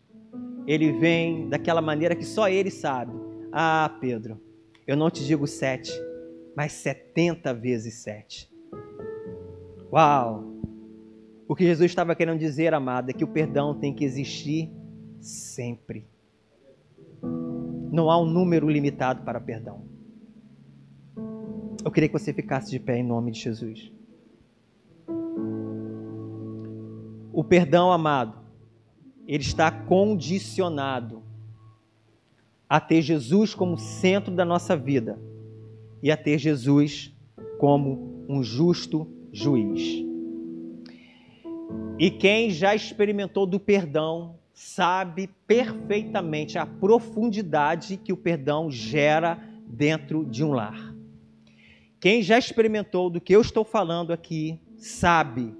ele 0.65 0.91
vem 0.93 1.47
daquela 1.47 1.81
maneira 1.81 2.15
que 2.15 2.25
só 2.25 2.49
ele 2.49 2.71
sabe. 2.71 3.13
Ah, 3.51 3.97
Pedro, 4.01 4.41
eu 4.87 4.97
não 4.97 5.11
te 5.11 5.23
digo 5.23 5.45
sete, 5.45 5.91
mas 6.55 6.71
setenta 6.71 7.53
vezes 7.53 8.01
sete. 8.01 8.48
Uau! 9.91 10.43
O 11.47 11.55
que 11.55 11.63
Jesus 11.63 11.89
estava 11.89 12.13
querendo 12.15 12.37
dizer, 12.37 12.75
amada, 12.75 13.09
é 13.09 13.13
que 13.13 13.23
o 13.23 13.27
perdão 13.27 13.73
tem 13.73 13.91
que 13.91 14.05
existir 14.05 14.71
sempre. 15.19 16.07
Não 17.91 18.11
há 18.11 18.21
um 18.21 18.25
número 18.25 18.69
limitado 18.69 19.23
para 19.23 19.41
perdão. 19.41 19.83
Eu 21.83 21.89
queria 21.89 22.07
que 22.07 22.17
você 22.17 22.31
ficasse 22.31 22.69
de 22.69 22.79
pé 22.79 22.97
em 22.97 23.03
nome 23.03 23.31
de 23.31 23.39
Jesus. 23.39 23.91
O 27.33 27.43
perdão, 27.43 27.91
amado, 27.91 28.37
ele 29.27 29.43
está 29.43 29.71
condicionado 29.71 31.23
a 32.67 32.79
ter 32.79 33.01
Jesus 33.01 33.55
como 33.55 33.77
centro 33.77 34.35
da 34.35 34.45
nossa 34.45 34.77
vida 34.77 35.19
e 36.03 36.11
a 36.11 36.17
ter 36.17 36.37
Jesus 36.37 37.11
como 37.57 38.25
um 38.29 38.43
justo 38.43 39.18
juiz. 39.31 40.05
E 41.97 42.09
quem 42.09 42.49
já 42.49 42.73
experimentou 42.73 43.45
do 43.45 43.59
perdão 43.59 44.39
sabe 44.53 45.29
perfeitamente 45.45 46.57
a 46.57 46.65
profundidade 46.65 47.97
que 47.97 48.13
o 48.13 48.17
perdão 48.17 48.71
gera 48.71 49.37
dentro 49.65 50.25
de 50.25 50.43
um 50.43 50.51
lar. 50.51 50.93
Quem 51.99 52.21
já 52.21 52.37
experimentou 52.37 53.09
do 53.09 53.19
que 53.19 53.35
eu 53.35 53.41
estou 53.41 53.65
falando 53.65 54.13
aqui 54.13 54.59
sabe 54.77 55.53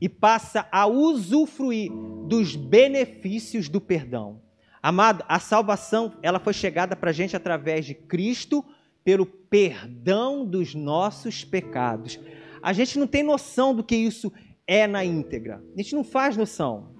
e 0.00 0.08
passa 0.08 0.68
a 0.70 0.86
usufruir 0.86 1.90
dos 2.26 2.54
benefícios 2.54 3.68
do 3.68 3.80
perdão. 3.80 4.40
Amado, 4.82 5.24
a 5.28 5.40
salvação 5.40 6.12
ela 6.22 6.38
foi 6.38 6.52
chegada 6.52 6.94
para 6.94 7.10
a 7.10 7.12
gente 7.12 7.34
através 7.34 7.84
de 7.84 7.94
Cristo 7.94 8.64
pelo 9.02 9.26
perdão 9.26 10.44
dos 10.44 10.74
nossos 10.74 11.44
pecados 11.44 12.20
a 12.62 12.72
gente 12.72 12.98
não 12.98 13.06
tem 13.06 13.22
noção 13.22 13.74
do 13.74 13.84
que 13.84 13.96
isso 13.96 14.32
é 14.66 14.86
na 14.86 15.04
íntegra. 15.04 15.62
A 15.74 15.80
gente 15.80 15.94
não 15.94 16.02
faz 16.02 16.36
noção. 16.36 16.94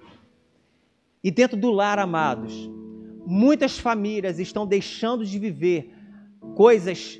E 1.23 1.31
dentro 1.31 1.57
do 1.57 1.71
lar, 1.71 1.99
amados, 1.99 2.69
muitas 3.25 3.77
famílias 3.77 4.39
estão 4.39 4.65
deixando 4.65 5.25
de 5.25 5.37
viver 5.37 5.93
coisas 6.55 7.19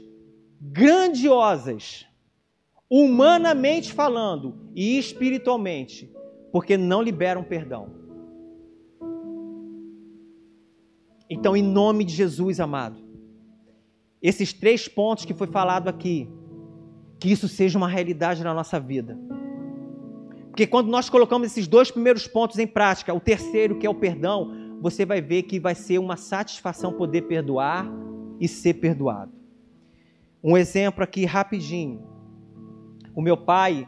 grandiosas, 0.60 2.06
humanamente 2.90 3.92
falando 3.92 4.72
e 4.74 4.98
espiritualmente, 4.98 6.10
porque 6.52 6.78
não 6.78 7.02
liberam 7.02 7.44
perdão. 7.44 7.98
Então, 11.30 11.58
em 11.58 11.62
nome 11.62 12.06
de 12.06 12.14
Jesus, 12.14 12.60
amado, 12.60 13.06
esses 14.22 14.54
três 14.54 14.88
pontos 14.88 15.26
que 15.26 15.34
foi 15.34 15.48
falado 15.48 15.90
aqui, 15.90 16.30
que 17.20 17.32
isso 17.32 17.48
seja 17.48 17.78
uma 17.78 17.88
realidade 17.88 18.44
na 18.44 18.54
nossa 18.54 18.80
vida. 18.80 19.18
Porque 20.50 20.66
quando 20.66 20.90
nós 20.90 21.10
colocamos 21.10 21.48
esses 21.48 21.68
dois 21.68 21.92
primeiros 21.92 22.28
pontos 22.28 22.58
em 22.58 22.66
prática, 22.66 23.14
o 23.14 23.20
terceiro, 23.20 23.78
que 23.78 23.86
é 23.86 23.90
o 23.90 23.96
perdão, 23.96 24.78
você 24.82 25.06
vai 25.06 25.22
ver 25.22 25.44
que 25.44 25.60
vai 25.60 25.76
ser 25.76 26.00
uma 26.00 26.18
satisfação 26.18 26.94
poder 26.94 27.24
perdoar 27.24 27.88
e 28.40 28.48
ser 28.48 28.76
perdoado. 28.76 29.32
Um 30.44 30.58
exemplo 30.58 31.04
aqui 31.04 31.26
rapidinho. 31.26 32.02
O 33.16 33.22
meu 33.22 33.36
pai, 33.36 33.88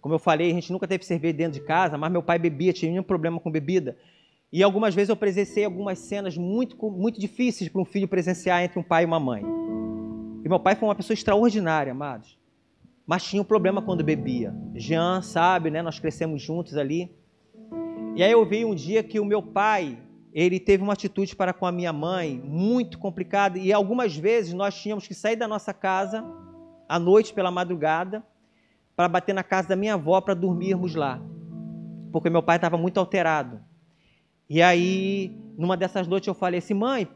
como 0.00 0.14
eu 0.14 0.18
falei, 0.18 0.50
a 0.50 0.54
gente 0.54 0.72
nunca 0.72 0.88
teve 0.88 1.04
cerveja 1.04 1.34
dentro 1.34 1.60
de 1.60 1.66
casa, 1.66 1.98
mas 1.98 2.10
meu 2.10 2.22
pai 2.22 2.38
bebia, 2.38 2.72
tinha 2.72 2.90
nenhum 2.90 3.02
problema 3.02 3.38
com 3.38 3.50
bebida. 3.50 3.96
E 4.52 4.62
algumas 4.62 4.94
vezes 4.94 5.10
eu 5.10 5.16
presenciei 5.16 5.64
algumas 5.64 5.98
cenas 5.98 6.36
muito, 6.36 6.76
muito 6.90 7.20
difíceis 7.20 7.70
para 7.70 7.80
um 7.80 7.84
filho 7.84 8.08
presenciar 8.08 8.62
entre 8.62 8.78
um 8.78 8.82
pai 8.82 9.04
e 9.04 9.06
uma 9.06 9.20
mãe. 9.20 9.44
E 10.44 10.48
meu 10.48 10.58
pai 10.58 10.74
foi 10.74 10.88
uma 10.88 10.94
pessoa 10.94 11.14
extraordinária, 11.14 11.92
amados. 11.92 12.39
Mas 13.10 13.24
tinha 13.24 13.42
um 13.42 13.44
problema 13.44 13.82
quando 13.82 14.04
bebia. 14.04 14.54
Jean 14.72 15.20
sabe, 15.20 15.68
né? 15.68 15.82
Nós 15.82 15.98
crescemos 15.98 16.40
juntos 16.40 16.76
ali. 16.76 17.12
E 18.14 18.22
aí 18.22 18.30
eu 18.30 18.46
vi 18.46 18.64
um 18.64 18.72
dia 18.72 19.02
que 19.02 19.18
o 19.18 19.24
meu 19.24 19.42
pai, 19.42 19.98
ele 20.32 20.60
teve 20.60 20.84
uma 20.84 20.92
atitude 20.92 21.34
para 21.34 21.52
com 21.52 21.66
a 21.66 21.72
minha 21.72 21.92
mãe 21.92 22.40
muito 22.44 23.00
complicada. 23.00 23.58
E 23.58 23.72
algumas 23.72 24.16
vezes 24.16 24.54
nós 24.54 24.80
tínhamos 24.80 25.08
que 25.08 25.14
sair 25.14 25.34
da 25.34 25.48
nossa 25.48 25.74
casa 25.74 26.24
à 26.88 27.00
noite 27.00 27.34
pela 27.34 27.50
madrugada 27.50 28.22
para 28.94 29.08
bater 29.08 29.34
na 29.34 29.42
casa 29.42 29.70
da 29.70 29.74
minha 29.74 29.94
avó 29.94 30.20
para 30.20 30.34
dormirmos 30.34 30.94
lá. 30.94 31.20
Porque 32.12 32.30
meu 32.30 32.44
pai 32.44 32.58
estava 32.58 32.78
muito 32.78 33.00
alterado. 33.00 33.60
E 34.48 34.62
aí, 34.62 35.36
numa 35.58 35.76
dessas 35.76 36.06
noites 36.06 36.28
eu 36.28 36.34
falei 36.34 36.58
assim: 36.58 36.74
"Mãe, 36.74 37.08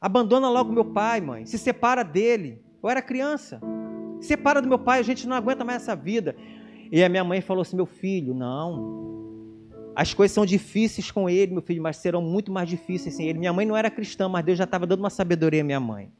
abandona 0.00 0.48
logo 0.48 0.72
meu 0.72 0.86
pai, 0.86 1.20
mãe. 1.20 1.44
Se 1.44 1.58
separa 1.58 2.02
dele. 2.02 2.64
Eu 2.82 2.88
era 2.88 3.02
criança. 3.02 3.60
Se 4.26 4.28
separa 4.28 4.60
do 4.60 4.68
meu 4.68 4.78
pai, 4.78 4.98
a 4.98 5.02
gente 5.02 5.26
não 5.26 5.36
aguenta 5.36 5.64
mais 5.64 5.82
essa 5.82 5.94
vida." 5.94 6.34
E 6.90 7.02
a 7.02 7.08
minha 7.08 7.22
mãe 7.22 7.40
falou 7.40 7.62
assim: 7.62 7.76
"Meu 7.76 7.86
filho, 7.86 8.34
não. 8.34 9.06
As 9.94 10.12
coisas 10.12 10.34
são 10.34 10.44
difíceis 10.44 11.10
com 11.10 11.30
ele, 11.30 11.52
meu 11.52 11.62
filho, 11.62 11.82
mas 11.82 11.96
serão 11.96 12.20
muito 12.20 12.52
mais 12.52 12.68
difíceis 12.68 13.14
sem 13.14 13.28
ele. 13.28 13.38
Minha 13.38 13.52
mãe 13.52 13.64
não 13.64 13.76
era 13.76 13.88
cristã, 13.88 14.28
mas 14.28 14.44
Deus 14.44 14.58
já 14.58 14.64
estava 14.64 14.86
dando 14.86 15.00
uma 15.00 15.08
sabedoria 15.08 15.62
à 15.62 15.64
minha 15.64 15.80
mãe. 15.80 16.10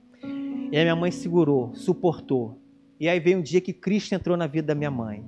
E 0.73 0.79
a 0.79 0.83
minha 0.83 0.97
mãe 0.97 1.11
segurou, 1.11 1.75
suportou. 1.75 2.59
E 2.99 3.07
aí 3.07 3.21
veio 3.21 3.39
um 3.39 3.43
dia 3.43 3.61
que 3.61 3.75
Cristo 3.75 4.15
entrou 4.15 4.37
na 4.37 4.47
vida 4.47 4.69
da 4.69 4.75
minha 4.75 4.91
mãe. 4.91 5.23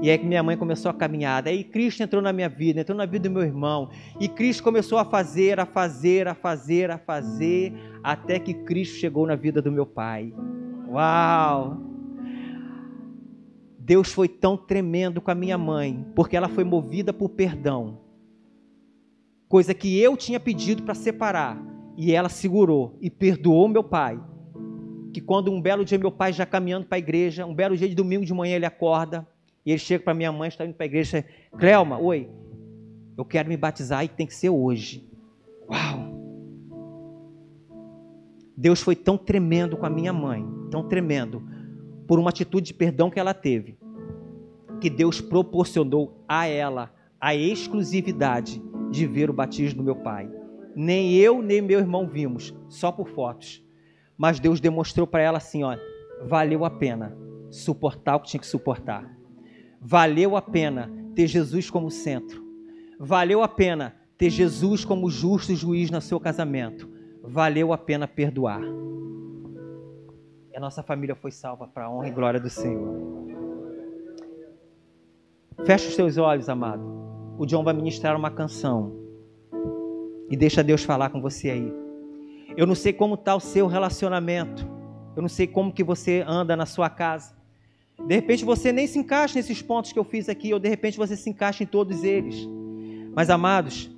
E 0.00 0.10
aí 0.10 0.18
que 0.18 0.24
minha 0.24 0.42
mãe 0.42 0.56
começou 0.56 0.90
a 0.90 0.94
caminhada. 0.94 1.50
Aí 1.50 1.62
Cristo 1.62 2.02
entrou 2.02 2.22
na 2.22 2.32
minha 2.32 2.48
vida, 2.48 2.80
entrou 2.80 2.96
na 2.96 3.04
vida 3.04 3.28
do 3.28 3.32
meu 3.34 3.42
irmão. 3.42 3.90
E 4.18 4.26
Cristo 4.26 4.62
começou 4.62 4.98
a 4.98 5.04
fazer, 5.04 5.60
a 5.60 5.66
fazer, 5.66 6.26
a 6.26 6.34
fazer, 6.34 6.90
a 6.90 6.98
fazer, 6.98 7.72
até 8.02 8.38
que 8.38 8.54
Cristo 8.54 8.96
chegou 8.96 9.26
na 9.26 9.36
vida 9.36 9.60
do 9.62 9.70
meu 9.70 9.84
pai. 9.84 10.32
Uau! 10.88 11.91
Deus 13.84 14.12
foi 14.12 14.28
tão 14.28 14.56
tremendo 14.56 15.20
com 15.20 15.32
a 15.32 15.34
minha 15.34 15.58
mãe, 15.58 16.06
porque 16.14 16.36
ela 16.36 16.48
foi 16.48 16.62
movida 16.62 17.12
por 17.12 17.30
perdão. 17.30 17.98
Coisa 19.48 19.74
que 19.74 19.98
eu 19.98 20.16
tinha 20.16 20.38
pedido 20.38 20.84
para 20.84 20.94
separar. 20.94 21.60
E 21.96 22.12
ela 22.12 22.28
segurou 22.28 22.96
e 23.00 23.10
perdoou 23.10 23.66
meu 23.66 23.82
pai. 23.82 24.20
Que 25.12 25.20
quando 25.20 25.50
um 25.50 25.60
belo 25.60 25.84
dia 25.84 25.98
meu 25.98 26.12
pai 26.12 26.32
já 26.32 26.46
caminhando 26.46 26.86
para 26.86 26.94
a 26.94 27.00
igreja, 27.00 27.44
um 27.44 27.52
belo 27.52 27.76
dia 27.76 27.88
de 27.88 27.94
domingo 27.96 28.24
de 28.24 28.32
manhã 28.32 28.54
ele 28.54 28.64
acorda, 28.64 29.26
e 29.66 29.72
ele 29.72 29.80
chega 29.80 30.04
para 30.04 30.14
minha 30.14 30.30
mãe, 30.30 30.48
está 30.48 30.64
indo 30.64 30.74
para 30.74 30.84
a 30.84 30.86
igreja, 30.86 31.24
Cleoma, 31.58 31.98
oi, 31.98 32.30
eu 33.18 33.24
quero 33.24 33.48
me 33.48 33.56
batizar 33.56 34.04
e 34.04 34.08
tem 34.08 34.28
que 34.28 34.34
ser 34.34 34.48
hoje. 34.48 35.04
Uau! 35.68 36.12
Deus 38.56 38.80
foi 38.80 38.94
tão 38.94 39.18
tremendo 39.18 39.76
com 39.76 39.84
a 39.84 39.90
minha 39.90 40.12
mãe, 40.12 40.46
tão 40.70 40.86
tremendo, 40.86 41.42
por 42.12 42.18
uma 42.18 42.28
atitude 42.28 42.66
de 42.66 42.74
perdão 42.74 43.08
que 43.08 43.18
ela 43.18 43.32
teve, 43.32 43.78
que 44.82 44.90
Deus 44.90 45.18
proporcionou 45.18 46.22
a 46.28 46.46
ela 46.46 46.92
a 47.18 47.34
exclusividade 47.34 48.62
de 48.90 49.06
ver 49.06 49.30
o 49.30 49.32
batismo 49.32 49.78
do 49.78 49.84
meu 49.84 49.96
pai. 49.96 50.30
Nem 50.76 51.14
eu, 51.14 51.40
nem 51.40 51.62
meu 51.62 51.78
irmão 51.78 52.06
vimos, 52.06 52.54
só 52.68 52.92
por 52.92 53.08
fotos. 53.08 53.64
Mas 54.14 54.38
Deus 54.38 54.60
demonstrou 54.60 55.06
para 55.06 55.22
ela 55.22 55.38
assim: 55.38 55.62
ó, 55.62 55.74
valeu 56.26 56.66
a 56.66 56.70
pena 56.70 57.16
suportar 57.50 58.16
o 58.16 58.20
que 58.20 58.28
tinha 58.28 58.40
que 58.42 58.46
suportar 58.46 59.10
Valeu 59.80 60.36
a 60.36 60.42
pena 60.42 60.92
ter 61.14 61.26
Jesus 61.26 61.70
como 61.70 61.90
centro. 61.90 62.44
Valeu 63.00 63.42
a 63.42 63.48
pena 63.48 63.96
ter 64.18 64.28
Jesus 64.28 64.84
como 64.84 65.08
justo 65.08 65.56
juiz 65.56 65.90
no 65.90 66.02
seu 66.02 66.20
casamento. 66.20 66.90
Valeu 67.24 67.72
a 67.72 67.78
pena 67.78 68.06
perdoar. 68.06 68.60
E 70.52 70.56
a 70.56 70.60
nossa 70.60 70.82
família 70.82 71.14
foi 71.14 71.30
salva 71.30 71.66
para 71.66 71.84
a 71.84 71.90
honra 71.90 72.08
e 72.08 72.10
glória 72.10 72.38
do 72.38 72.50
Senhor. 72.50 73.26
Fecha 75.64 75.88
os 75.88 75.94
seus 75.94 76.18
olhos, 76.18 76.48
amado. 76.48 76.82
O 77.38 77.46
John 77.46 77.64
vai 77.64 77.72
ministrar 77.72 78.14
uma 78.14 78.30
canção. 78.30 78.92
E 80.28 80.36
deixa 80.36 80.62
Deus 80.62 80.84
falar 80.84 81.08
com 81.08 81.22
você 81.22 81.50
aí. 81.50 81.72
Eu 82.54 82.66
não 82.66 82.74
sei 82.74 82.92
como 82.92 83.14
está 83.14 83.34
o 83.34 83.40
seu 83.40 83.66
relacionamento. 83.66 84.68
Eu 85.16 85.22
não 85.22 85.28
sei 85.28 85.46
como 85.46 85.72
que 85.72 85.82
você 85.82 86.22
anda 86.26 86.54
na 86.54 86.66
sua 86.66 86.90
casa. 86.90 87.34
De 88.06 88.14
repente 88.14 88.44
você 88.44 88.72
nem 88.72 88.86
se 88.86 88.98
encaixa 88.98 89.36
nesses 89.36 89.62
pontos 89.62 89.92
que 89.92 89.98
eu 89.98 90.04
fiz 90.04 90.28
aqui, 90.28 90.52
ou 90.52 90.58
de 90.58 90.68
repente 90.68 90.98
você 90.98 91.16
se 91.16 91.30
encaixa 91.30 91.62
em 91.62 91.66
todos 91.66 92.04
eles. 92.04 92.46
Mas 93.14 93.30
amados, 93.30 93.90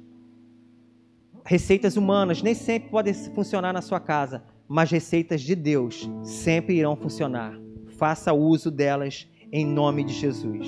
receitas 1.44 1.96
humanas 1.96 2.42
nem 2.42 2.54
sempre 2.54 2.90
podem 2.90 3.12
funcionar 3.12 3.72
na 3.72 3.82
sua 3.82 3.98
casa, 3.98 4.42
mas 4.68 4.90
receitas 4.90 5.40
de 5.40 5.54
Deus 5.54 6.08
sempre 6.22 6.76
irão 6.76 6.96
funcionar. 6.96 7.58
Faça 7.96 8.32
uso 8.32 8.70
delas 8.70 9.28
em 9.52 9.64
nome 9.64 10.04
de 10.04 10.12
Jesus. 10.12 10.66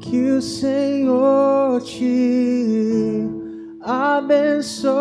Que 0.00 0.30
o 0.30 0.42
Senhor 0.42 1.80
te 1.82 3.26
abençoe 3.80 4.92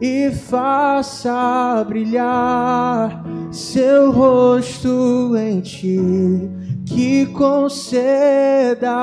e 0.00 0.30
faça 0.30 1.84
brilhar 1.88 3.24
seu 3.50 4.10
rosto 4.12 5.36
em 5.36 5.60
ti, 5.60 5.98
que 6.86 7.26
conceda 7.26 8.94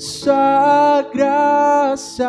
sua 0.00 1.04
graça 1.12 2.24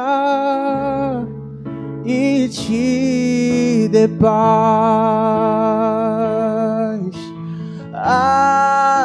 e 2.06 2.50
te 2.50 3.88
dê 3.90 4.10
paz. 4.10 4.32
Amém. 7.94 9.01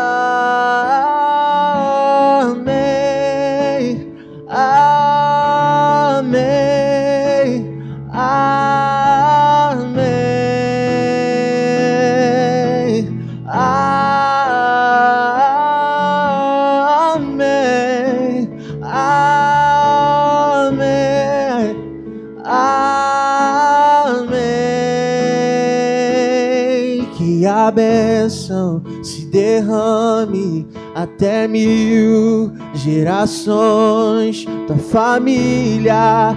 Bênção 27.70 28.82
se 29.02 29.26
derrame 29.26 30.66
até 30.94 31.46
mil 31.46 32.52
gerações, 32.74 34.44
tua 34.66 34.76
família 34.76 36.36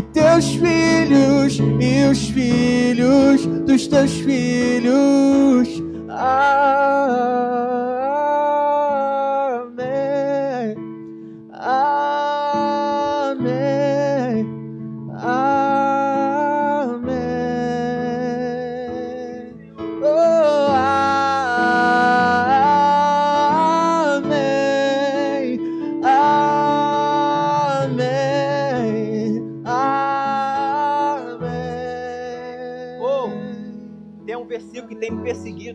teus 0.13 0.45
filhos 0.55 1.59
e 1.79 2.07
os 2.09 2.29
filhos 2.29 3.45
dos 3.45 3.87
teus 3.87 4.11
filhos. 4.11 5.81
Amém. 6.09 8.00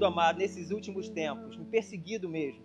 Amado, 0.07 0.39
nesses 0.39 0.71
últimos 0.71 1.09
tempos, 1.09 1.57
me 1.57 1.65
perseguido 1.65 2.29
mesmo. 2.29 2.63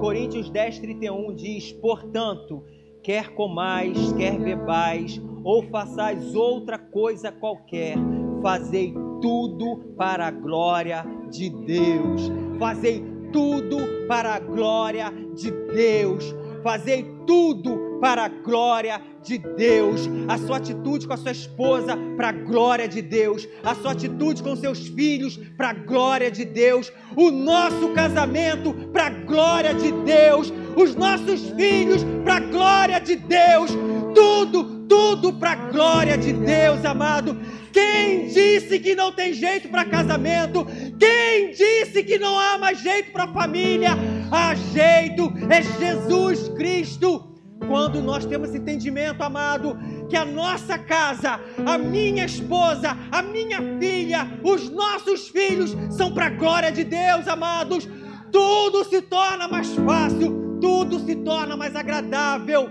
Coríntios 0.00 0.50
10, 0.50 0.78
31 0.80 1.34
diz: 1.34 1.72
Portanto, 1.72 2.64
quer 3.02 3.34
comais, 3.34 4.12
quer 4.14 4.38
bebais, 4.38 5.20
ou 5.44 5.62
façais 5.64 6.34
outra 6.34 6.78
coisa 6.78 7.32
qualquer, 7.32 7.96
fazei 8.42 8.94
tudo 9.20 9.94
para 9.96 10.26
a 10.26 10.30
glória 10.30 11.04
de 11.30 11.50
Deus. 11.50 12.30
Fazei 12.58 13.02
tudo 13.32 13.78
para 14.06 14.34
a 14.34 14.40
glória 14.40 15.10
de 15.34 15.50
Deus. 15.50 16.34
Fazei 16.62 17.04
tudo 17.26 17.98
para 18.00 18.24
a 18.24 18.28
glória 18.28 19.00
de 19.22 19.38
Deus. 19.38 20.08
A 20.28 20.38
sua 20.38 20.56
atitude 20.56 21.06
com 21.06 21.12
a 21.12 21.16
sua 21.16 21.32
esposa 21.32 21.96
para 22.16 22.28
a 22.28 22.32
glória 22.32 22.88
de 22.88 23.02
Deus. 23.02 23.48
A 23.62 23.74
sua 23.74 23.92
atitude 23.92 24.42
com 24.42 24.56
seus 24.56 24.88
filhos 24.88 25.36
para 25.56 25.70
a 25.70 25.74
glória 25.74 26.30
de 26.30 26.44
Deus. 26.44 26.92
O 27.16 27.30
nosso 27.30 27.90
casamento 27.90 28.74
para 28.92 29.06
a 29.06 29.10
glória 29.10 29.74
de 29.74 29.92
Deus. 29.92 30.52
Os 30.76 30.94
nossos 30.94 31.50
filhos 31.50 32.04
para 32.24 32.36
a 32.36 32.40
glória 32.40 33.00
de 33.00 33.16
Deus. 33.16 33.70
Tudo, 34.14 34.86
tudo 34.88 35.32
para 35.34 35.52
a 35.52 35.70
glória 35.70 36.18
de 36.18 36.32
Deus, 36.32 36.84
amado. 36.84 37.36
Quem 37.72 38.26
disse 38.26 38.78
que 38.78 38.94
não 38.94 39.12
tem 39.12 39.32
jeito 39.32 39.68
para 39.68 39.84
casamento? 39.84 40.66
Quem 40.98 41.50
disse 41.52 42.02
que 42.02 42.18
não 42.18 42.38
há 42.38 42.58
mais 42.58 42.80
jeito 42.80 43.10
para 43.10 43.26
família? 43.28 43.96
Há 44.32 44.54
jeito, 44.54 45.30
é 45.50 45.60
Jesus 45.60 46.48
Cristo. 46.56 47.28
Quando 47.68 48.00
nós 48.00 48.24
temos 48.24 48.54
entendimento, 48.54 49.22
amado, 49.22 49.78
que 50.08 50.16
a 50.16 50.24
nossa 50.24 50.78
casa, 50.78 51.38
a 51.64 51.76
minha 51.76 52.24
esposa, 52.24 52.96
a 53.10 53.22
minha 53.22 53.60
filha, 53.78 54.26
os 54.42 54.70
nossos 54.70 55.28
filhos 55.28 55.76
são 55.90 56.12
para 56.12 56.26
a 56.26 56.30
glória 56.30 56.72
de 56.72 56.82
Deus, 56.82 57.28
amados, 57.28 57.88
tudo 58.32 58.84
se 58.84 59.02
torna 59.02 59.46
mais 59.46 59.72
fácil, 59.74 60.58
tudo 60.60 60.98
se 60.98 61.14
torna 61.16 61.56
mais 61.56 61.76
agradável. 61.76 62.70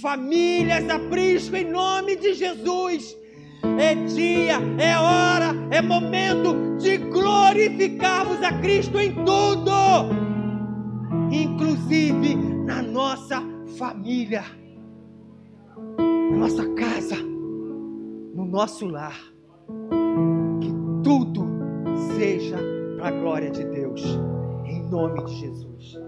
Famílias 0.00 0.88
aprisco 0.88 1.56
em 1.56 1.68
nome 1.70 2.16
de 2.16 2.34
Jesus. 2.34 3.16
É 3.78 3.94
dia, 3.94 4.58
é 4.78 4.96
hora, 4.98 5.54
é 5.70 5.82
momento 5.82 6.76
de 6.78 6.96
glorificarmos 6.98 8.42
a 8.42 8.52
Cristo 8.52 8.98
em 8.98 9.12
tudo, 9.24 9.70
inclusive 11.32 12.36
na 12.36 12.82
nossa 12.82 13.42
família, 13.78 14.44
na 16.30 16.36
nossa 16.36 16.68
casa, 16.74 17.16
no 17.16 18.44
nosso 18.44 18.86
lar. 18.86 19.18
Que 20.60 20.70
tudo 21.02 21.44
seja 22.16 22.58
para 22.96 23.08
a 23.08 23.10
glória 23.10 23.50
de 23.50 23.64
Deus, 23.64 24.02
em 24.66 24.82
nome 24.90 25.24
de 25.24 25.34
Jesus. 25.36 25.98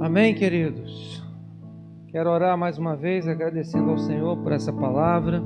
Amém, 0.00 0.34
queridos. 0.34 1.13
Quero 2.14 2.30
orar 2.30 2.56
mais 2.56 2.78
uma 2.78 2.94
vez, 2.94 3.26
agradecendo 3.26 3.90
ao 3.90 3.98
Senhor 3.98 4.36
por 4.36 4.52
essa 4.52 4.72
palavra. 4.72 5.42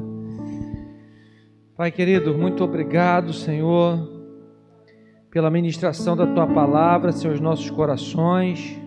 Pai 1.74 1.90
querido, 1.90 2.36
muito 2.36 2.62
obrigado, 2.62 3.32
Senhor, 3.32 3.98
pela 5.30 5.50
ministração 5.50 6.14
da 6.14 6.26
tua 6.26 6.46
palavra, 6.46 7.10
Senhor, 7.10 7.32
aos 7.32 7.40
nossos 7.40 7.70
corações. 7.70 8.78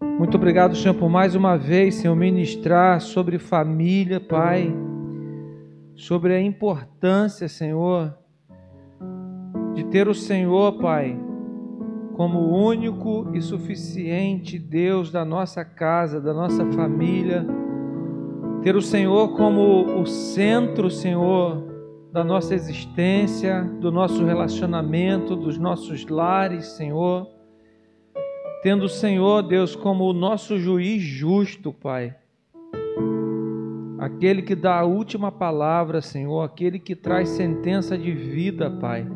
Muito 0.00 0.38
obrigado, 0.38 0.74
Senhor, 0.74 0.94
por 0.94 1.10
mais 1.10 1.34
uma 1.34 1.58
vez, 1.58 1.96
Senhor, 1.96 2.16
ministrar 2.16 3.02
sobre 3.02 3.38
família, 3.38 4.18
Pai, 4.18 4.74
sobre 5.94 6.32
a 6.32 6.40
importância, 6.40 7.48
Senhor, 7.48 8.16
de 9.74 9.84
ter 9.84 10.08
o 10.08 10.14
Senhor, 10.14 10.78
Pai, 10.78 11.20
como 12.20 12.38
o 12.38 12.66
único 12.66 13.30
e 13.32 13.40
suficiente 13.40 14.58
Deus 14.58 15.10
da 15.10 15.24
nossa 15.24 15.64
casa, 15.64 16.20
da 16.20 16.34
nossa 16.34 16.70
família, 16.72 17.46
ter 18.62 18.76
o 18.76 18.82
Senhor 18.82 19.34
como 19.34 19.98
o 19.98 20.04
centro, 20.04 20.90
Senhor, 20.90 21.64
da 22.12 22.22
nossa 22.22 22.54
existência, 22.54 23.62
do 23.80 23.90
nosso 23.90 24.22
relacionamento, 24.22 25.34
dos 25.34 25.56
nossos 25.56 26.06
lares, 26.08 26.66
Senhor. 26.66 27.26
Tendo 28.62 28.84
o 28.84 28.88
Senhor, 28.90 29.40
Deus, 29.40 29.74
como 29.74 30.04
o 30.04 30.12
nosso 30.12 30.58
juiz 30.58 31.00
justo, 31.00 31.72
Pai. 31.72 32.14
Aquele 33.98 34.42
que 34.42 34.54
dá 34.54 34.80
a 34.80 34.84
última 34.84 35.32
palavra, 35.32 36.02
Senhor, 36.02 36.42
aquele 36.42 36.78
que 36.78 36.94
traz 36.94 37.30
sentença 37.30 37.96
de 37.96 38.12
vida, 38.12 38.70
Pai 38.70 39.06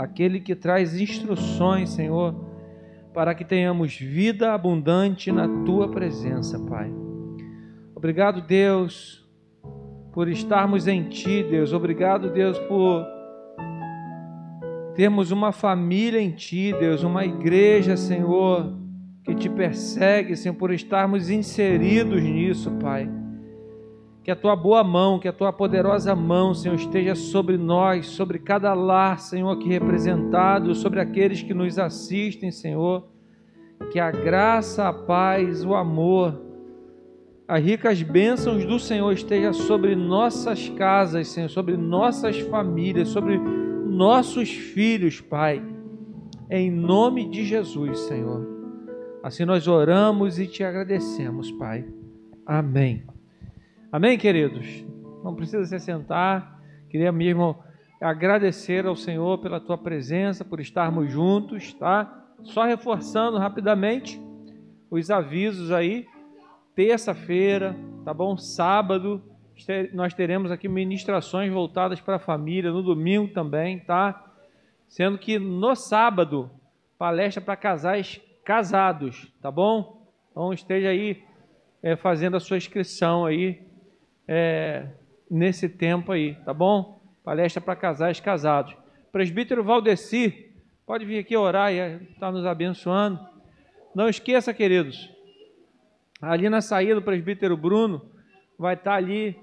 aquele 0.00 0.40
que 0.40 0.54
traz 0.54 0.98
instruções, 0.98 1.90
Senhor, 1.90 2.34
para 3.12 3.34
que 3.34 3.44
tenhamos 3.44 3.94
vida 3.94 4.54
abundante 4.54 5.30
na 5.30 5.46
tua 5.64 5.90
presença, 5.90 6.58
Pai. 6.58 6.90
Obrigado, 7.94 8.40
Deus, 8.40 9.28
por 10.10 10.26
estarmos 10.28 10.88
em 10.88 11.04
ti, 11.04 11.42
Deus. 11.42 11.74
Obrigado, 11.74 12.30
Deus, 12.30 12.58
por 12.60 13.04
termos 14.94 15.30
uma 15.30 15.52
família 15.52 16.20
em 16.20 16.30
ti, 16.30 16.74
Deus, 16.80 17.02
uma 17.02 17.24
igreja, 17.26 17.94
Senhor, 17.94 18.74
que 19.22 19.34
te 19.34 19.50
persegue, 19.50 20.34
Senhor, 20.34 20.54
por 20.54 20.72
estarmos 20.72 21.28
inseridos 21.28 22.22
nisso, 22.22 22.70
Pai. 22.80 23.19
Que 24.22 24.30
a 24.30 24.36
tua 24.36 24.54
boa 24.54 24.84
mão, 24.84 25.18
que 25.18 25.28
a 25.28 25.32
tua 25.32 25.52
poderosa 25.52 26.14
mão, 26.14 26.54
Senhor, 26.54 26.74
esteja 26.74 27.14
sobre 27.14 27.56
nós, 27.56 28.06
sobre 28.06 28.38
cada 28.38 28.74
lar, 28.74 29.18
Senhor, 29.18 29.50
aqui 29.50 29.68
representado, 29.68 30.74
sobre 30.74 31.00
aqueles 31.00 31.42
que 31.42 31.54
nos 31.54 31.78
assistem, 31.78 32.50
Senhor. 32.50 33.08
Que 33.90 33.98
a 33.98 34.10
graça, 34.10 34.88
a 34.88 34.92
paz, 34.92 35.64
o 35.64 35.74
amor, 35.74 36.50
as 37.50 37.64
ricas 37.64 38.00
bênçãos 38.00 38.64
do 38.64 38.78
Senhor 38.78 39.10
esteja 39.10 39.52
sobre 39.52 39.96
nossas 39.96 40.68
casas, 40.68 41.26
Senhor, 41.26 41.48
sobre 41.48 41.76
nossas 41.76 42.38
famílias, 42.38 43.08
sobre 43.08 43.38
nossos 43.38 44.50
filhos, 44.50 45.20
Pai. 45.20 45.60
Em 46.48 46.70
nome 46.70 47.28
de 47.28 47.44
Jesus, 47.44 47.98
Senhor. 48.02 48.46
Assim 49.20 49.44
nós 49.44 49.66
oramos 49.66 50.38
e 50.38 50.46
te 50.46 50.62
agradecemos, 50.62 51.50
Pai. 51.50 51.84
Amém. 52.46 53.02
Amém, 53.92 54.16
queridos? 54.16 54.84
Não 55.24 55.34
precisa 55.34 55.64
se 55.64 55.84
sentar. 55.84 56.62
Queria 56.88 57.10
mesmo 57.10 57.58
agradecer 58.00 58.86
ao 58.86 58.94
Senhor 58.94 59.38
pela 59.38 59.58
tua 59.58 59.76
presença, 59.76 60.44
por 60.44 60.60
estarmos 60.60 61.10
juntos, 61.10 61.74
tá? 61.74 62.28
Só 62.44 62.62
reforçando 62.62 63.36
rapidamente 63.36 64.22
os 64.88 65.10
avisos 65.10 65.72
aí. 65.72 66.06
Terça-feira, 66.76 67.76
tá 68.04 68.14
bom? 68.14 68.38
Sábado, 68.38 69.24
nós 69.92 70.14
teremos 70.14 70.52
aqui 70.52 70.68
ministrações 70.68 71.52
voltadas 71.52 72.00
para 72.00 72.14
a 72.14 72.20
família, 72.20 72.70
no 72.70 72.84
domingo 72.84 73.32
também, 73.34 73.80
tá? 73.80 74.24
Sendo 74.86 75.18
que 75.18 75.36
no 75.36 75.74
sábado, 75.74 76.48
palestra 76.96 77.42
para 77.42 77.56
casais 77.56 78.20
casados, 78.44 79.32
tá 79.42 79.50
bom? 79.50 80.06
Então 80.30 80.52
esteja 80.52 80.90
aí 80.90 81.24
é, 81.82 81.96
fazendo 81.96 82.36
a 82.36 82.40
sua 82.40 82.56
inscrição 82.56 83.26
aí 83.26 83.68
é, 84.32 84.86
nesse 85.28 85.68
tempo 85.68 86.12
aí, 86.12 86.36
tá 86.44 86.54
bom? 86.54 87.02
Palestra 87.24 87.60
para 87.60 87.74
casais 87.74 88.20
casados. 88.20 88.76
Presbítero 89.10 89.64
Valdeci, 89.64 90.52
pode 90.86 91.04
vir 91.04 91.18
aqui 91.18 91.36
orar 91.36 91.72
e 91.72 91.78
estar 91.78 92.26
tá 92.26 92.30
nos 92.30 92.46
abençoando. 92.46 93.18
Não 93.92 94.08
esqueça, 94.08 94.54
queridos, 94.54 95.12
ali 96.22 96.48
na 96.48 96.60
saída 96.60 96.94
do 96.94 97.02
presbítero 97.02 97.56
Bruno, 97.56 98.08
vai 98.56 98.74
estar 98.74 98.92
tá 98.92 98.96
ali 98.96 99.36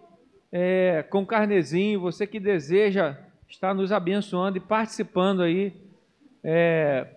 é, 0.54 1.04
com 1.10 1.26
carnezinho. 1.26 2.00
Você 2.00 2.26
que 2.26 2.40
deseja 2.40 3.18
estar 3.50 3.74
nos 3.74 3.92
abençoando 3.92 4.56
e 4.58 4.62
participando 4.62 5.42
aí 5.42 5.74
é, 6.42 7.08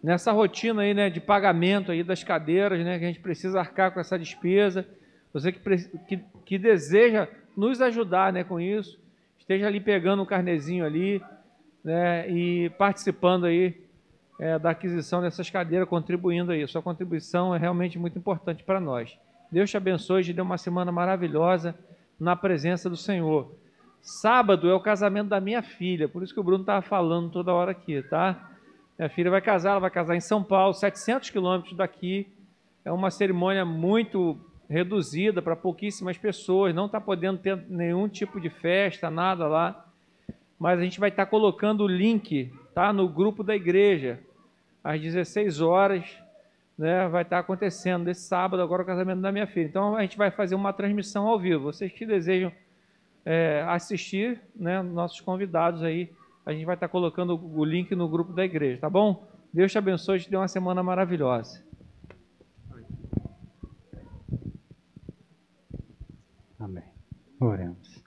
nessa 0.00 0.30
rotina 0.30 0.82
aí, 0.82 0.94
né, 0.94 1.10
de 1.10 1.20
pagamento 1.20 1.90
aí 1.90 2.04
das 2.04 2.22
cadeiras, 2.22 2.78
né, 2.84 2.96
que 2.96 3.04
a 3.04 3.08
gente 3.08 3.20
precisa 3.20 3.58
arcar 3.58 3.90
com 3.90 3.98
essa 3.98 4.16
despesa. 4.16 4.86
Você 5.32 5.52
que, 5.52 5.60
que, 6.08 6.20
que 6.44 6.58
deseja 6.58 7.28
nos 7.56 7.80
ajudar 7.80 8.32
né, 8.32 8.44
com 8.44 8.60
isso, 8.60 8.98
esteja 9.38 9.66
ali 9.66 9.80
pegando 9.80 10.22
um 10.22 10.26
carnezinho 10.26 10.84
ali 10.84 11.22
né, 11.84 12.28
e 12.30 12.70
participando 12.70 13.46
aí 13.46 13.80
é, 14.38 14.58
da 14.58 14.70
aquisição 14.70 15.20
dessas 15.20 15.48
cadeiras, 15.48 15.88
contribuindo 15.88 16.52
aí. 16.52 16.66
Sua 16.66 16.82
contribuição 16.82 17.54
é 17.54 17.58
realmente 17.58 17.98
muito 17.98 18.18
importante 18.18 18.62
para 18.62 18.80
nós. 18.80 19.16
Deus 19.50 19.70
te 19.70 19.76
abençoe, 19.76 20.24
te 20.24 20.32
dê 20.32 20.40
uma 20.40 20.58
semana 20.58 20.90
maravilhosa 20.90 21.74
na 22.18 22.34
presença 22.34 22.88
do 22.88 22.96
Senhor. 22.96 23.54
Sábado 24.00 24.68
é 24.68 24.74
o 24.74 24.80
casamento 24.80 25.28
da 25.28 25.40
minha 25.40 25.62
filha, 25.62 26.08
por 26.08 26.22
isso 26.22 26.34
que 26.34 26.40
o 26.40 26.42
Bruno 26.42 26.62
estava 26.62 26.82
falando 26.82 27.30
toda 27.30 27.52
hora 27.52 27.70
aqui, 27.70 28.02
tá? 28.02 28.50
Minha 28.98 29.08
filha 29.08 29.30
vai 29.30 29.40
casar, 29.40 29.70
ela 29.70 29.80
vai 29.80 29.90
casar 29.90 30.16
em 30.16 30.20
São 30.20 30.42
Paulo, 30.42 30.74
700 30.74 31.30
quilômetros 31.30 31.76
daqui. 31.76 32.26
É 32.84 32.90
uma 32.90 33.10
cerimônia 33.10 33.64
muito 33.64 34.38
reduzida 34.72 35.42
para 35.42 35.54
pouquíssimas 35.54 36.16
pessoas, 36.16 36.74
não 36.74 36.86
está 36.86 36.98
podendo 36.98 37.38
ter 37.38 37.56
nenhum 37.68 38.08
tipo 38.08 38.40
de 38.40 38.48
festa, 38.48 39.10
nada 39.10 39.46
lá. 39.46 39.86
Mas 40.58 40.80
a 40.80 40.82
gente 40.82 40.98
vai 40.98 41.10
estar 41.10 41.26
tá 41.26 41.30
colocando 41.30 41.84
o 41.84 41.86
link 41.86 42.50
tá, 42.74 42.92
no 42.92 43.06
grupo 43.06 43.44
da 43.44 43.54
igreja, 43.54 44.18
às 44.82 45.00
16 45.00 45.60
horas, 45.60 46.18
né, 46.78 47.06
vai 47.08 47.22
estar 47.22 47.36
tá 47.36 47.40
acontecendo 47.40 48.08
esse 48.08 48.22
sábado, 48.22 48.62
agora 48.62 48.82
o 48.82 48.86
casamento 48.86 49.20
da 49.20 49.30
minha 49.30 49.46
filha. 49.46 49.66
Então 49.66 49.94
a 49.94 50.00
gente 50.02 50.16
vai 50.16 50.30
fazer 50.30 50.54
uma 50.54 50.72
transmissão 50.72 51.26
ao 51.26 51.38
vivo. 51.38 51.64
Vocês 51.64 51.92
que 51.92 52.06
desejam 52.06 52.50
é, 53.26 53.64
assistir, 53.68 54.40
né, 54.56 54.80
nossos 54.80 55.20
convidados 55.20 55.82
aí, 55.82 56.10
a 56.46 56.52
gente 56.52 56.64
vai 56.64 56.76
estar 56.76 56.88
tá 56.88 56.90
colocando 56.90 57.38
o 57.38 57.64
link 57.64 57.94
no 57.94 58.08
grupo 58.08 58.32
da 58.32 58.44
igreja, 58.44 58.80
tá 58.80 58.90
bom? 58.90 59.28
Deus 59.52 59.70
te 59.70 59.76
abençoe 59.76 60.16
e 60.16 60.20
te 60.22 60.30
dê 60.30 60.36
uma 60.36 60.48
semana 60.48 60.82
maravilhosa. 60.82 61.62
Amém. 66.62 66.84
Oremos. 67.44 68.00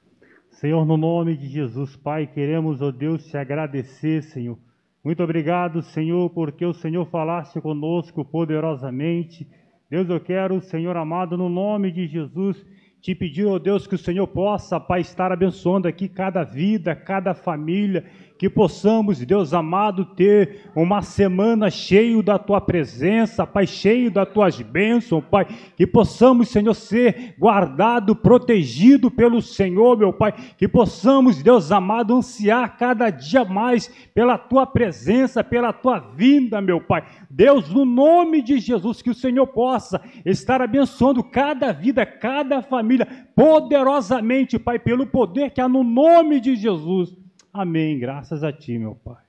Senhor, 0.50 0.86
no 0.86 0.96
nome 0.96 1.36
de 1.36 1.50
Jesus, 1.50 1.98
Pai, 1.98 2.26
queremos, 2.26 2.82
ó 2.82 2.90
Deus, 2.90 3.26
te 3.26 3.36
agradecer, 3.36 4.24
Senhor. 4.24 4.58
Muito 5.04 5.22
obrigado, 5.22 5.82
Senhor, 5.82 6.30
porque 6.30 6.66
o 6.66 6.74
Senhor 6.74 7.06
falaste 7.08 7.60
conosco 7.60 8.24
poderosamente. 8.24 9.46
Deus, 9.90 10.10
eu 10.10 10.22
quero, 10.22 10.62
Senhor 10.62 10.96
amado, 10.96 11.38
no 11.38 11.50
nome 11.50 11.92
de 11.92 12.08
Jesus, 12.08 12.66
te 13.02 13.14
pedir, 13.14 13.46
ó 13.46 13.60
Deus, 13.60 13.86
que 13.86 13.96
o 13.96 14.00
Senhor 14.00 14.26
possa, 14.26 14.80
Pai, 14.80 15.02
estar 15.02 15.34
abençoando 15.34 15.90
aqui 15.90 16.08
cada 16.08 16.44
vida, 16.44 16.96
cada 16.96 17.34
família, 17.34 18.06
que 18.38 18.50
possamos, 18.50 19.20
Deus 19.20 19.54
amado, 19.54 20.04
ter 20.04 20.70
uma 20.76 21.02
semana 21.02 21.70
cheio 21.70 22.22
da 22.22 22.38
tua 22.38 22.60
presença, 22.60 23.48
Pai, 23.48 23.66
cheio 23.66 24.12
das 24.12 24.28
tuas 24.28 24.60
bênçãos, 24.62 25.24
Pai, 25.32 25.48
que 25.78 25.88
possamos, 25.88 26.50
Senhor, 26.50 26.74
ser 26.74 27.36
guardado, 27.40 28.14
protegido 28.14 29.10
pelo 29.10 29.42
Senhor, 29.42 29.98
meu 29.98 30.12
Pai, 30.12 30.34
que 30.58 30.68
possamos, 30.68 31.42
Deus 31.42 31.72
amado, 31.72 32.16
ansiar 32.16 32.78
cada 32.78 33.10
dia 33.10 33.46
mais 33.46 33.90
pela 34.14 34.38
tua 34.38 34.66
presença, 34.66 35.42
pela 35.42 35.72
tua 35.72 36.00
vinda, 36.00 36.60
meu 36.60 36.82
Pai. 36.82 37.06
Deus, 37.30 37.70
no 37.70 37.86
nome 37.86 38.42
de 38.42 38.60
Jesus, 38.60 39.02
que 39.02 39.10
o 39.10 39.16
Senhor 39.16 39.48
possa 39.48 40.02
estar 40.26 40.62
abençoando 40.62 41.24
cada 41.24 41.72
vida, 41.72 42.06
cada 42.06 42.62
família, 42.62 43.08
poderosamente, 43.34 44.60
Pai, 44.60 44.78
pelo 44.78 45.08
poder 45.08 45.52
que 45.52 45.62
há 45.62 45.70
no 45.70 45.86
nome 45.86 46.42
de 46.42 46.56
Jesus. 46.58 47.25
Amém. 47.56 47.98
Graças 47.98 48.44
a 48.44 48.52
Ti, 48.52 48.78
meu 48.78 48.96
Pai. 48.96 49.25